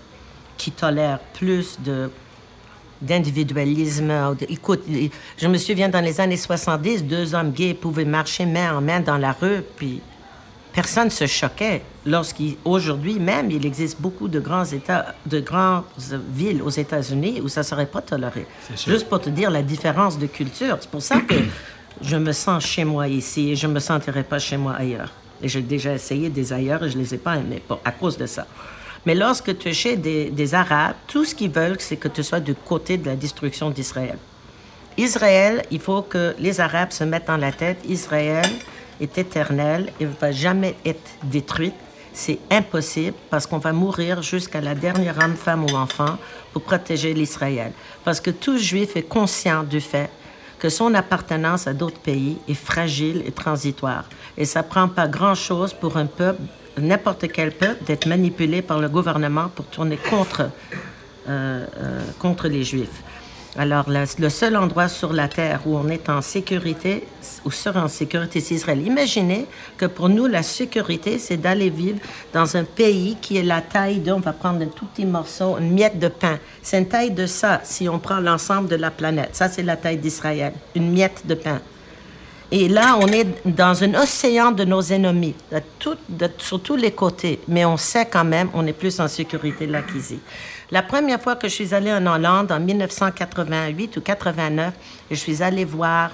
qui 0.57 0.71
tolère 0.71 1.19
plus 1.33 1.79
de 1.79 2.11
d'individualisme. 3.01 4.35
Écoute, 4.49 4.83
je 5.37 5.47
me 5.47 5.57
souviens 5.57 5.87
dans 5.87 6.03
les 6.03 6.19
années 6.19 6.35
70, 6.35 7.05
deux 7.05 7.33
hommes 7.33 7.53
gays 7.53 7.73
pouvaient 7.73 8.03
marcher 8.03 8.45
main 8.45 8.75
en 8.75 8.81
main 8.81 8.99
dans 8.99 9.17
la 9.17 9.31
rue, 9.31 9.61
puis 9.77 10.01
personne 10.73 11.05
ne 11.05 11.09
se 11.09 11.27
choquait. 11.27 11.81
Lorsqu'aujourd'hui 12.05 13.19
même, 13.19 13.51
il 13.51 13.65
existe 13.65 13.99
beaucoup 14.01 14.27
de 14.27 14.39
grands 14.39 14.65
États, 14.65 15.15
de 15.25 15.39
grandes 15.39 15.83
villes 16.33 16.61
aux 16.61 16.69
États-Unis 16.69 17.41
où 17.43 17.49
ça 17.49 17.61
ne 17.61 17.65
serait 17.65 17.85
pas 17.85 18.01
toléré. 18.01 18.45
Juste 18.87 19.07
pour 19.09 19.21
te 19.21 19.29
dire 19.29 19.49
la 19.49 19.61
différence 19.61 20.17
de 20.17 20.27
culture. 20.27 20.77
C'est 20.79 20.89
pour 20.89 21.01
ça 21.01 21.21
que 21.21 21.35
je 22.01 22.15
me 22.15 22.31
sens 22.31 22.65
chez 22.65 22.85
moi 22.85 23.07
ici 23.07 23.51
et 23.51 23.55
je 23.55 23.67
ne 23.67 23.73
me 23.73 23.79
sentirais 23.79 24.23
pas 24.23 24.39
chez 24.39 24.57
moi 24.57 24.73
ailleurs. 24.73 25.11
Et 25.41 25.47
j'ai 25.47 25.61
déjà 25.61 25.93
essayé 25.93 26.29
des 26.29 26.51
ailleurs 26.51 26.83
et 26.83 26.89
je 26.89 26.97
ne 26.97 27.03
les 27.03 27.13
ai 27.13 27.17
pas 27.17 27.35
aimés 27.37 27.61
à 27.85 27.91
cause 27.91 28.17
de 28.17 28.25
ça. 28.25 28.45
Mais 29.05 29.15
lorsque 29.15 29.57
tu 29.57 29.69
es 29.69 29.73
chez 29.73 29.95
des, 29.95 30.29
des 30.29 30.53
Arabes, 30.53 30.95
tout 31.07 31.23
ce 31.23 31.33
qu'ils 31.33 31.51
veulent, 31.51 31.77
c'est 31.79 31.95
que 31.95 32.09
tu 32.09 32.21
sois 32.21 32.41
du 32.41 32.53
côté 32.53 32.97
de 32.97 33.05
la 33.05 33.15
destruction 33.15 33.69
d'Israël. 33.69 34.17
Israël, 34.97 35.63
il 35.71 35.79
faut 35.79 36.01
que 36.01 36.35
les 36.39 36.59
Arabes 36.59 36.91
se 36.91 37.05
mettent 37.05 37.27
dans 37.27 37.37
la 37.37 37.53
tête, 37.53 37.77
Israël 37.87 38.45
est 39.01 39.17
éternel 39.17 39.91
et 39.99 40.05
ne 40.05 40.11
va 40.19 40.31
jamais 40.31 40.75
être 40.85 41.09
détruite 41.23 41.75
c'est 42.19 42.39
impossible 42.51 43.15
parce 43.29 43.47
qu'on 43.47 43.59
va 43.59 43.71
mourir 43.71 44.21
jusqu'à 44.21 44.59
la 44.61 44.75
dernière 44.75 45.19
âme, 45.21 45.35
femme 45.35 45.63
ou 45.63 45.75
enfant 45.75 46.17
pour 46.51 46.63
protéger 46.63 47.13
l'Israël. 47.13 47.71
Parce 48.03 48.19
que 48.19 48.29
tout 48.29 48.57
juif 48.57 48.95
est 48.95 49.03
conscient 49.03 49.63
du 49.63 49.79
fait 49.79 50.09
que 50.59 50.67
son 50.69 50.93
appartenance 50.93 51.67
à 51.67 51.73
d'autres 51.73 51.99
pays 51.99 52.37
est 52.49 52.53
fragile 52.53 53.23
et 53.25 53.31
transitoire. 53.31 54.03
Et 54.37 54.43
ça 54.43 54.63
prend 54.63 54.89
pas 54.89 55.07
grand-chose 55.07 55.73
pour 55.73 55.95
un 55.95 56.07
peuple, 56.07 56.41
n'importe 56.77 57.31
quel 57.31 57.51
peuple, 57.51 57.85
d'être 57.85 58.07
manipulé 58.07 58.61
par 58.61 58.79
le 58.79 58.89
gouvernement 58.89 59.47
pour 59.47 59.65
tourner 59.67 59.95
contre, 59.95 60.49
euh, 61.29 61.65
euh, 61.77 62.01
contre 62.19 62.49
les 62.49 62.65
Juifs. 62.65 63.01
Alors, 63.57 63.85
le 63.89 64.29
seul 64.29 64.55
endroit 64.55 64.87
sur 64.87 65.11
la 65.11 65.27
terre 65.27 65.61
où 65.65 65.75
on 65.75 65.89
est 65.89 66.07
en 66.07 66.21
sécurité, 66.21 67.07
ou 67.43 67.51
sera 67.51 67.83
en 67.83 67.87
sécurité, 67.87 68.41
c'est 68.41 68.53
Israël. 68.53 68.85
Imaginez 68.85 69.47
que 69.75 69.87
pour 69.87 70.07
nous, 70.07 70.27
la 70.27 70.43
sécurité, 70.43 71.17
c'est 71.17 71.37
d'aller 71.37 71.71
vivre 71.71 71.99
dans 72.31 72.57
un 72.57 72.63
pays 72.63 73.17
qui 73.19 73.37
est 73.37 73.43
la 73.43 73.61
taille 73.61 73.99
de, 73.99 74.11
on 74.11 74.19
va 74.19 74.33
prendre 74.33 74.61
un 74.61 74.67
tout 74.67 74.85
petit 74.85 75.05
morceau, 75.05 75.57
une 75.59 75.71
miette 75.71 75.97
de 75.97 76.09
pain. 76.09 76.37
C'est 76.61 76.77
une 76.77 76.87
taille 76.87 77.11
de 77.11 77.25
ça, 77.25 77.61
si 77.63 77.89
on 77.89 77.97
prend 77.97 78.19
l'ensemble 78.19 78.67
de 78.67 78.75
la 78.75 78.91
planète. 78.91 79.29
Ça, 79.35 79.49
c'est 79.49 79.63
la 79.63 79.77
taille 79.77 79.97
d'Israël, 79.97 80.53
une 80.75 80.91
miette 80.91 81.25
de 81.25 81.33
pain. 81.33 81.59
Et 82.51 82.67
là, 82.67 82.97
on 82.99 83.07
est 83.07 83.27
dans 83.45 83.83
un 83.83 83.93
océan 83.93 84.51
de 84.51 84.63
nos 84.63 84.81
ennemis, 84.81 85.35
de 85.51 85.61
de, 86.09 86.29
sur 86.39 86.61
tous 86.61 86.75
les 86.75 86.91
côtés. 86.91 87.39
Mais 87.47 87.63
on 87.63 87.77
sait 87.77 88.07
quand 88.07 88.25
même, 88.25 88.49
on 88.53 88.65
est 88.65 88.73
plus 88.73 88.99
en 88.99 89.07
sécurité 89.07 89.67
là 89.67 89.81
qu'ici. 89.83 90.19
La 90.71 90.83
première 90.83 91.19
fois 91.19 91.35
que 91.35 91.47
je 91.47 91.53
suis 91.53 91.73
allée 91.73 91.91
en 91.91 92.05
Hollande, 92.05 92.51
en 92.51 92.59
1988 92.59 93.97
ou 93.97 94.01
89, 94.01 94.73
je 95.09 95.15
suis 95.15 95.41
allée 95.41 95.65
voir 95.65 96.11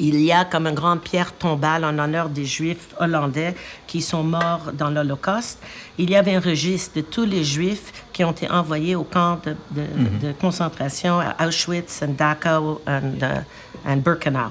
il 0.00 0.20
y 0.20 0.32
a 0.32 0.44
comme 0.44 0.66
une 0.66 0.74
grande 0.74 1.00
pierre 1.02 1.32
tombale 1.32 1.84
en 1.84 1.98
honneur 1.98 2.28
des 2.28 2.44
Juifs 2.44 2.94
hollandais 2.98 3.54
qui 3.86 4.00
sont 4.00 4.22
morts 4.22 4.70
dans 4.72 4.90
l'Holocauste. 4.90 5.60
Il 5.98 6.10
y 6.10 6.16
avait 6.16 6.34
un 6.34 6.40
registre 6.40 6.96
de 6.96 7.00
tous 7.02 7.24
les 7.24 7.44
Juifs 7.44 8.04
qui 8.12 8.24
ont 8.24 8.30
été 8.30 8.50
envoyés 8.50 8.94
au 8.94 9.04
camp 9.04 9.40
de, 9.44 9.54
de, 9.70 10.28
mhm. 10.28 10.34
concentration 10.40 11.20
à 11.20 11.46
Auschwitz, 11.46 12.02
and 12.02 12.14
Dachau 12.16 12.80
et 12.86 13.96
Birkenau. 13.96 14.50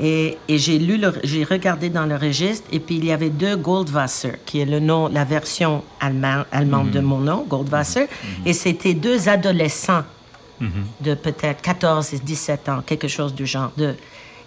Et, 0.00 0.38
j'ai 0.48 0.78
lu, 0.78 1.00
j'ai 1.24 1.42
regardé 1.44 1.88
dans 1.88 2.06
le 2.06 2.16
registre, 2.16 2.66
et 2.70 2.78
puis 2.78 2.96
il 2.96 3.04
y 3.04 3.12
avait 3.12 3.30
deux 3.30 3.56
Goldwasser, 3.56 4.34
qui 4.46 4.60
est 4.60 4.64
le 4.64 4.78
nom, 4.78 5.08
la 5.08 5.24
version 5.24 5.82
allemande 6.00 6.90
de 6.90 7.00
mhm. 7.00 7.04
mon 7.04 7.18
nom, 7.18 7.44
Goldwasser, 7.48 8.02
mhm. 8.02 8.46
et 8.46 8.52
c'était 8.52 8.94
deux 8.94 9.28
adolescents 9.28 10.04
mhm. 10.60 10.70
de 11.00 11.14
peut-être 11.14 11.60
14 11.62 12.14
et 12.14 12.18
17 12.18 12.68
ans, 12.68 12.82
quelque 12.86 13.08
chose 13.08 13.34
du 13.34 13.44
genre. 13.44 13.72
De, 13.76 13.94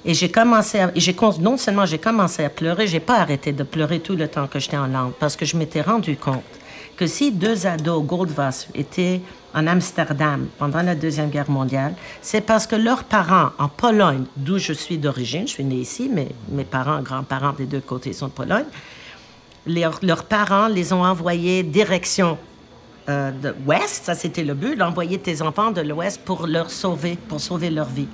et 0.05 0.13
j'ai 0.13 0.31
commencé 0.31 0.79
à, 0.79 0.91
j'ai, 0.96 1.15
non 1.41 1.58
seulement 1.58 1.86
j'ai 1.86 2.00
commencé 2.00 2.46
à 2.46 2.50
pleurer, 2.50 2.88
j'ai 2.88 3.01
pas 3.01 3.20
arrêté 3.20 3.51
de 3.51 3.63
pleurer 3.63 4.00
tout 4.00 4.15
le 4.15 4.27
temps 4.29 4.48
que 4.48 4.58
j'étais 4.58 4.77
en 4.77 4.88
langue, 4.88 5.12
parce 5.20 5.36
que 5.36 5.46
je 5.46 5.58
m'étais 5.58 5.81
rendu 5.81 6.15
compte 6.15 6.43
que 6.96 7.08
si 7.08 7.31
deux 7.31 7.67
ados 7.67 8.03
Goldwasser 8.03 8.67
étaient 8.74 9.22
en 9.53 9.67
Amsterdam 9.67 10.48
pendant 10.58 10.81
la 10.81 10.96
Deuxième 10.96 11.29
Guerre 11.29 11.50
mondiale, 11.50 11.93
c'est 12.22 12.41
parce 12.41 12.67
que 12.67 12.75
leurs 12.75 13.03
parents 13.03 13.50
en 13.58 13.67
Pologne, 13.67 14.25
d'où 14.38 14.58
je 14.58 14.74
suis 14.74 14.98
d'origine, 14.98 15.48
je 15.48 15.53
suis 15.53 15.63
né 15.63 15.75
ici, 15.75 16.10
mais 16.12 16.29
mes 16.50 16.63
parents, 16.63 17.01
grands-parents 17.01 17.53
des 17.53 17.65
deux 17.65 17.81
côtés 17.81 18.13
sont 18.13 18.27
de 18.27 18.34
Pologne, 18.34 18.65
leurs 19.67 20.24
parents 20.25 20.67
les 20.67 20.93
ont 20.93 21.03
envoyés 21.03 21.63
direction 21.63 22.38
euh, 23.10 23.31
de 23.31 23.55
l'Ouest, 23.65 24.05
ça 24.05 24.15
c'était 24.15 24.43
le 24.43 24.53
but, 24.53 24.75
d'envoyer 24.75 25.17
tes 25.17 25.41
enfants 25.41 25.72
de 25.72 25.81
l'Ouest 25.81 26.22
pour 26.24 26.48
leur 26.48 26.70
sauver, 26.70 27.17
pour 27.27 27.39
sauver 27.39 27.70
leur 27.70 27.88
vie. 27.88 28.08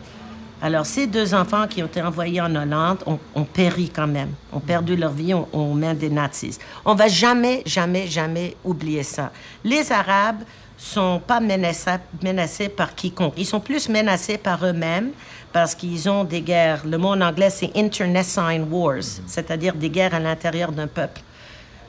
Alors, 0.59 0.87
ces 0.87 1.05
deux 1.05 1.35
enfants 1.35 1.67
qui 1.67 1.83
ont 1.83 1.85
été 1.85 2.01
envoyés 2.01 2.41
en 2.41 2.55
Hollande 2.55 3.03
ont, 3.05 3.43
péri 3.43 3.91
quand 3.93 4.07
même, 4.07 4.31
ont 4.51 4.59
perdu 4.59 4.95
leur 4.95 5.11
vie 5.11 5.33
aux 5.33 5.73
mains 5.73 5.93
des 5.93 6.09
nazis. 6.09 6.57
On 6.83 6.95
va 6.95 7.07
jamais, 7.07 7.61
jamais, 7.65 8.07
jamais 8.07 8.55
oublier 8.63 9.03
ça. 9.03 9.31
Les 9.63 9.91
Arabes 9.91 10.41
sont 10.75 11.21
pas 11.25 11.39
menacés, 11.39 11.99
menacés 12.23 12.69
par 12.69 12.95
quiconque. 12.95 13.33
Ils 13.37 13.45
sont 13.45 13.59
plus 13.59 13.87
menacés 13.87 14.39
par 14.39 14.65
eux-mêmes 14.65 15.11
parce 15.53 15.75
qu'ils 15.75 16.09
ont 16.09 16.23
des 16.23 16.41
guerres. 16.41 16.81
Le 16.85 16.97
mot 16.97 17.09
en 17.09 17.21
anglais, 17.21 17.51
c'est 17.51 17.71
internecine 17.75 18.65
wars, 18.69 19.03
c'est-à-dire 19.27 19.75
des 19.75 19.89
guerres 19.89 20.15
à 20.15 20.19
l'intérieur 20.19 20.71
d'un 20.71 20.87
peuple. 20.87 21.21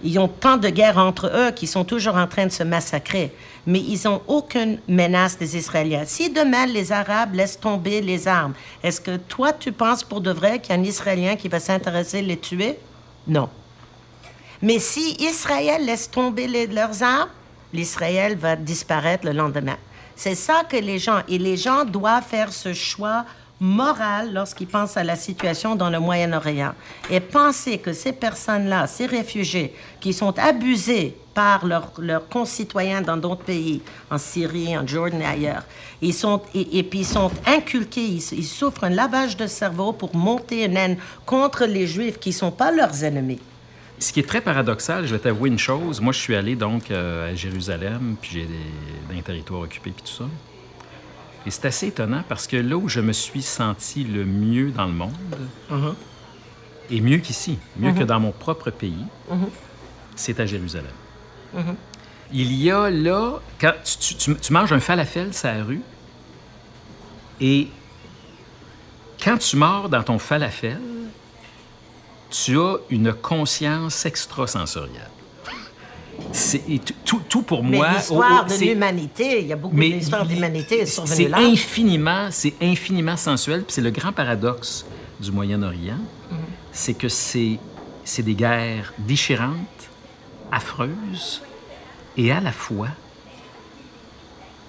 Ils 0.02 0.18
ont 0.18 0.28
tant 0.28 0.56
de 0.56 0.68
guerres 0.68 0.98
entre 0.98 1.30
eux 1.34 1.50
qu'ils 1.50 1.68
sont 1.68 1.84
toujours 1.84 2.16
en 2.16 2.26
train 2.26 2.46
de 2.46 2.52
se 2.52 2.62
massacrer, 2.62 3.32
mais 3.66 3.80
ils 3.80 4.00
n'ont 4.04 4.22
aucune 4.28 4.78
menace 4.86 5.36
des 5.38 5.56
Israéliens. 5.56 6.04
Si 6.06 6.30
demain 6.30 6.66
les 6.66 6.92
Arabes 6.92 7.34
laissent 7.34 7.58
tomber 7.58 8.00
les 8.00 8.28
armes, 8.28 8.54
est-ce 8.82 9.00
que 9.00 9.16
toi 9.16 9.52
tu 9.52 9.72
penses 9.72 10.04
pour 10.04 10.20
de 10.20 10.30
vrai 10.30 10.60
qu'il 10.60 10.74
y 10.74 10.78
a 10.78 10.80
un 10.80 10.84
Israélien 10.84 11.36
qui 11.36 11.48
va 11.48 11.58
s'intéresser 11.58 12.18
à 12.18 12.22
les 12.22 12.38
tuer? 12.38 12.78
Non. 13.26 13.48
Mais 14.62 14.78
si 14.78 15.16
Israël 15.20 15.84
laisse 15.84 16.10
tomber 16.10 16.66
leurs 16.66 17.02
armes, 17.02 17.30
l'Israël 17.72 18.36
va 18.36 18.56
disparaître 18.56 19.26
le 19.26 19.32
lendemain. 19.32 19.76
C'est 20.16 20.34
ça 20.34 20.62
que 20.68 20.76
les 20.76 20.98
gens, 20.98 21.20
et 21.28 21.38
les 21.38 21.56
gens 21.56 21.84
doivent 21.84 22.24
faire 22.24 22.52
ce 22.52 22.72
choix 22.72 23.24
moral 23.60 24.32
lorsqu'ils 24.32 24.66
pensent 24.66 24.96
à 24.96 25.04
la 25.04 25.16
situation 25.16 25.74
dans 25.74 25.90
le 25.90 25.98
Moyen-Orient. 25.98 26.72
Et 27.10 27.20
penser 27.20 27.78
que 27.78 27.92
ces 27.92 28.12
personnes-là, 28.12 28.86
ces 28.86 29.06
réfugiés 29.06 29.74
qui 30.00 30.12
sont 30.12 30.38
abusés 30.38 31.16
par 31.34 31.66
leurs, 31.66 31.92
concitoyens 32.28 33.00
dans 33.00 33.16
d'autres 33.16 33.44
pays, 33.44 33.80
en 34.10 34.18
Syrie, 34.18 34.76
en 34.76 34.86
Jordan 34.86 35.20
et 35.20 35.24
ailleurs, 35.24 35.62
ils 36.02 36.14
sont, 36.14 36.42
et, 36.54 36.82
puis 36.82 37.00
ils 37.00 37.06
sont 37.06 37.30
inculqués, 37.46 38.04
ils, 38.04 38.32
ils, 38.32 38.44
souffrent 38.44 38.84
un 38.84 38.90
lavage 38.90 39.36
de 39.36 39.46
cerveau 39.46 39.92
pour 39.92 40.16
monter 40.16 40.64
une 40.64 40.76
haine 40.76 40.96
contre 41.26 41.64
les 41.64 41.86
Juifs 41.86 42.18
qui 42.18 42.30
ne 42.30 42.34
sont 42.34 42.50
pas 42.50 42.70
leurs 42.70 43.04
ennemis. 43.04 43.40
Ce 44.00 44.12
qui 44.12 44.20
est 44.20 44.28
très 44.28 44.40
paradoxal, 44.40 45.06
je 45.06 45.14
vais 45.14 45.20
t'avouer 45.20 45.48
une 45.48 45.58
chose. 45.58 46.00
Moi, 46.00 46.12
je 46.12 46.20
suis 46.20 46.36
allé 46.36 46.54
donc 46.54 46.90
euh, 46.90 47.32
à 47.32 47.34
Jérusalem, 47.34 48.16
puis 48.20 48.30
j'ai 48.32 48.48
des 49.12 49.22
territoires 49.22 49.62
occupés, 49.62 49.90
puis 49.90 50.04
tout 50.04 50.24
ça. 50.24 50.28
Et 51.46 51.50
c'est 51.50 51.66
assez 51.66 51.88
étonnant 51.88 52.22
parce 52.28 52.46
que 52.46 52.56
là 52.56 52.76
où 52.76 52.88
je 52.88 53.00
me 53.00 53.12
suis 53.12 53.42
senti 53.42 54.04
le 54.04 54.24
mieux 54.24 54.70
dans 54.70 54.86
le 54.86 54.92
monde, 54.92 55.12
uh-huh. 55.70 55.94
et 56.90 57.00
mieux 57.00 57.18
qu'ici, 57.18 57.58
mieux 57.76 57.92
que 57.92 58.00
uh-huh. 58.00 58.06
dans 58.06 58.20
mon 58.20 58.32
propre 58.32 58.70
pays, 58.70 59.04
uh-huh. 59.30 59.48
c'est 60.16 60.40
à 60.40 60.46
Jérusalem. 60.46 60.92
Il 62.30 62.52
y 62.52 62.70
a 62.70 62.90
là, 62.90 63.40
quand 63.58 63.72
tu, 63.82 64.52
manges 64.52 64.72
un 64.72 64.80
falafel 64.80 65.32
sur 65.32 65.48
la 65.48 65.64
rue, 65.64 65.82
et 67.40 67.68
quand 69.22 69.38
tu 69.38 69.56
mords 69.56 69.88
dans 69.88 70.02
ton 70.02 70.18
falafel, 70.18 70.80
tu 72.30 72.58
as 72.58 72.76
une 72.90 73.14
conscience 73.14 74.04
extrasensorielle. 74.04 75.10
C'est 76.32 76.62
tout, 77.04 77.22
tout, 77.28 77.42
pour 77.42 77.62
moi. 77.62 77.92
L'histoire 77.92 78.44
de 78.44 78.54
l'humanité, 78.54 79.40
il 79.40 79.46
y 79.46 79.52
a 79.52 79.56
beaucoup 79.56 79.76
d'histoires 79.76 80.26
de 80.26 80.32
l'humanité 80.32 80.84
C'est 80.86 81.32
infiniment, 81.32 82.28
c'est 82.30 82.54
infiniment 82.60 83.16
sensuel. 83.16 83.62
Puis 83.62 83.74
c'est 83.74 83.80
le 83.80 83.90
grand 83.90 84.12
paradoxe 84.12 84.84
du 85.20 85.32
Moyen-Orient, 85.32 85.98
mhm. 86.30 86.38
c'est 86.72 86.94
que 86.94 87.08
c'est 87.08 87.58
c'est 88.04 88.22
des 88.22 88.34
guerres 88.34 88.94
déchirantes, 88.98 89.90
affreuses, 90.50 91.42
et 92.16 92.32
à 92.32 92.40
la 92.40 92.52
fois, 92.52 92.88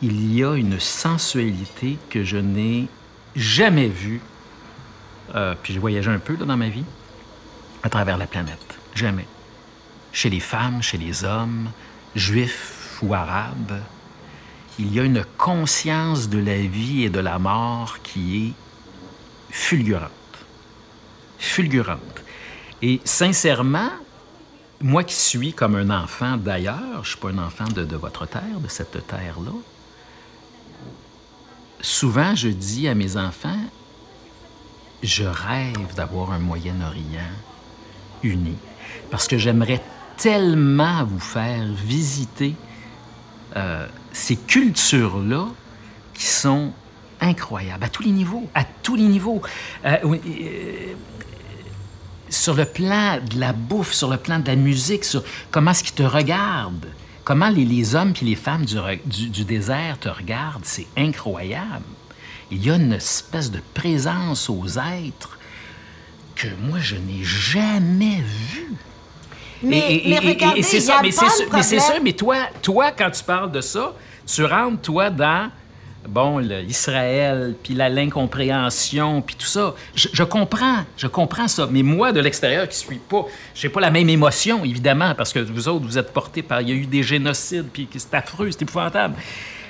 il 0.02 0.36
y 0.36 0.44
a 0.44 0.56
une 0.56 0.80
sensualité 0.80 1.98
que 2.10 2.24
je 2.24 2.38
n'ai 2.38 2.88
jamais 3.36 3.88
vue. 3.88 4.22
Euh, 5.36 5.56
puis 5.62 5.74
j'ai 5.74 5.80
voyagé 5.80 6.12
un 6.12 6.20
peu 6.20 6.36
dans 6.36 6.58
ma 6.58 6.70
vie 6.70 6.84
à 7.84 7.90
travers 7.90 8.18
la 8.18 8.28
planète. 8.28 8.78
Jamais. 8.94 9.26
Chez 10.12 10.30
les 10.30 10.40
femmes, 10.40 10.82
chez 10.82 10.98
les 10.98 11.24
hommes, 11.24 11.70
juifs 12.16 13.00
ou 13.02 13.14
arabes, 13.14 13.80
il 14.80 14.94
y 14.94 15.00
a 15.00 15.04
une 15.04 15.26
conscience 15.38 16.30
de 16.30 16.40
la 16.40 16.58
vie 16.58 17.04
et 17.04 17.10
de 17.10 17.20
la 17.20 17.38
mort 17.38 18.00
qui 18.02 18.48
est 18.48 18.54
fulgurante. 19.50 20.12
Fulgurante. 21.38 22.24
Et 22.82 23.02
sincèrement, 23.04 23.90
moi 24.82 25.04
qui 25.04 25.16
suis 25.16 25.54
comme 25.54 25.76
un 25.76 25.90
enfant 25.90 26.38
d'ailleurs, 26.38 26.78
je 26.94 27.00
ne 27.00 27.04
suis 27.04 27.18
pas 27.18 27.30
un 27.30 27.38
enfant 27.40 27.68
de, 27.68 27.84
de 27.84 27.96
votre 27.98 28.26
terre, 28.26 28.60
de 28.62 28.70
cette 28.70 29.06
terre-là, 29.06 29.52
souvent 31.82 32.36
je 32.36 32.50
dis 32.50 32.88
à 32.88 32.96
mes 32.96 33.18
enfants, 33.18 33.60
je 35.04 35.24
rêve 35.24 35.94
d'avoir 35.96 36.32
un 36.32 36.40
Moyen-Orient 36.40 37.32
uni. 38.24 38.56
Parce 39.12 39.28
que 39.28 39.38
j'aimerais 39.38 39.82
tellement 40.20 41.06
vous 41.06 41.20
faire 41.20 41.66
visiter 41.66 42.54
euh, 43.56 43.88
ces 44.12 44.36
cultures-là 44.36 45.48
qui 46.14 46.26
sont 46.26 46.74
incroyables, 47.22 47.84
à 47.84 47.90
tous 47.90 48.04
les 48.04 48.12
niveaux, 48.12 48.48
à 48.54 48.64
tous 48.64 48.96
les 48.96 49.04
niveaux. 49.04 49.42
Euh, 49.86 49.98
euh, 50.04 50.94
sur 52.30 52.54
le 52.54 52.66
plan 52.66 53.20
de 53.28 53.40
la 53.40 53.54
bouffe, 53.54 53.94
sur 53.94 54.10
le 54.10 54.18
plan 54.18 54.40
de 54.40 54.48
la 54.48 54.56
musique, 54.56 55.04
sur 55.04 55.24
comment 55.50 55.72
est-ce 55.72 55.84
qu'ils 55.84 55.96
te 55.96 56.04
regardent, 56.04 56.90
comment 57.24 57.50
les, 57.50 57.96
hommes 57.96 58.14
et 58.22 58.26
les 58.26 58.36
femmes 58.36 58.66
du, 58.66 59.30
du, 59.30 59.46
désert 59.46 59.98
te 60.00 60.10
regardent, 60.10 60.66
c'est 60.66 60.88
incroyable. 60.96 61.86
Il 62.52 62.64
y 62.64 62.70
a 62.70 62.76
une 62.76 62.94
espèce 62.94 63.50
de 63.50 63.62
présence 63.74 64.50
aux 64.50 64.68
êtres 64.68 65.40
que 66.36 66.48
moi, 66.62 66.80
je 66.80 66.98
n'ai 66.98 67.24
jamais 67.24 68.22
vu. 68.22 68.76
Mais- 69.64 70.02
mais 70.06 70.20
regardez, 70.30 70.64
c'est 70.64 70.80
ça, 70.80 70.94
mais 71.04 71.12
c'est 71.64 71.80
sûr, 71.80 71.96
mais 72.04 72.14
toi, 72.14 72.36
toi, 72.62 72.92
quand 72.92 73.12
tu 73.12 73.24
parles 73.24 73.52
de 73.52 73.62
ça, 73.62 73.94
tu 74.26 74.46
rentres, 74.46 74.82
toi, 74.82 75.10
dans, 75.10 75.50
bon, 76.08 76.40
Israël, 76.40 77.56
puis 77.62 77.74
la- 77.74 77.90
l'incompréhension, 77.90 79.22
puis 79.22 79.36
tout 79.36 79.46
ça. 79.48 79.74
Je, 79.96 80.08
je 80.14 80.24
comprends, 80.24 80.86
je 80.98 81.08
comprends 81.08 81.48
ça. 81.48 81.68
Mais 81.70 81.84
moi, 81.84 82.12
de 82.12 82.20
l'extérieur, 82.22 82.68
qui 82.70 82.78
suis 82.78 82.98
pas, 83.00 83.26
j'ai 83.54 83.70
pas 83.70 83.82
la 83.82 83.92
même 83.92 84.08
émotion, 84.10 84.64
évidemment, 84.64 85.14
parce 85.16 85.34
que 85.34 85.40
vous 85.40 85.68
autres, 85.68 85.86
vous 85.86 85.98
êtes 85.98 86.14
portés 86.14 86.42
par, 86.42 86.62
il 86.62 86.70
y 86.70 86.72
a 86.72 86.76
eu 86.76 86.86
des 86.86 87.04
génocides, 87.04 87.68
puis 87.72 87.88
c'est 87.98 88.14
affreux, 88.14 88.50
c'est 88.52 88.62
épouvantable. 88.62 89.16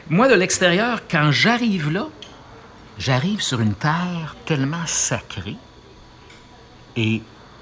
Moi, 0.10 0.27
de 0.27 0.36
l'extérieur, 0.36 1.01
quand 1.10 1.31
j'arrive 1.31 1.89
là, 1.91 2.08
j'arrive 2.98 3.41
sur 3.41 3.60
une 3.62 3.74
terre 3.75 4.36
tellement 4.46 4.86
sacrée. 4.86 5.55
Et 6.96 7.22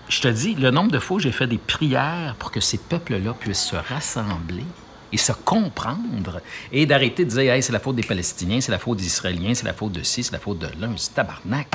je 0.09 0.21
te 0.21 0.27
dis, 0.27 0.55
le 0.55 0.71
nombre 0.71 0.91
de 0.91 0.99
fois 0.99 1.19
j'ai 1.19 1.31
fait 1.31 1.47
des 1.47 1.57
prières 1.57 2.35
pour 2.39 2.51
que 2.51 2.59
ces 2.59 2.77
peuples-là 2.77 3.33
puissent 3.33 3.65
se 3.65 3.75
rassembler 3.75 4.65
et 5.11 5.17
se 5.17 5.31
comprendre 5.31 6.41
et 6.71 6.85
d'arrêter 6.85 7.25
de 7.25 7.29
dire, 7.29 7.53
c'est 7.61 7.71
la 7.71 7.79
faute 7.79 7.95
des 7.95 8.03
Palestiniens, 8.03 8.61
c'est 8.61 8.71
la 8.71 8.79
faute 8.79 8.97
des 8.97 9.05
Israéliens, 9.05 9.53
c'est 9.53 9.65
la 9.65 9.73
faute 9.73 9.93
de 9.93 10.03
ci, 10.03 10.23
c'est 10.23 10.33
la 10.33 10.39
faute 10.39 10.59
de 10.59 10.67
l'un, 10.79 10.91
c'est 10.97 11.13
tabarnak. 11.13 11.67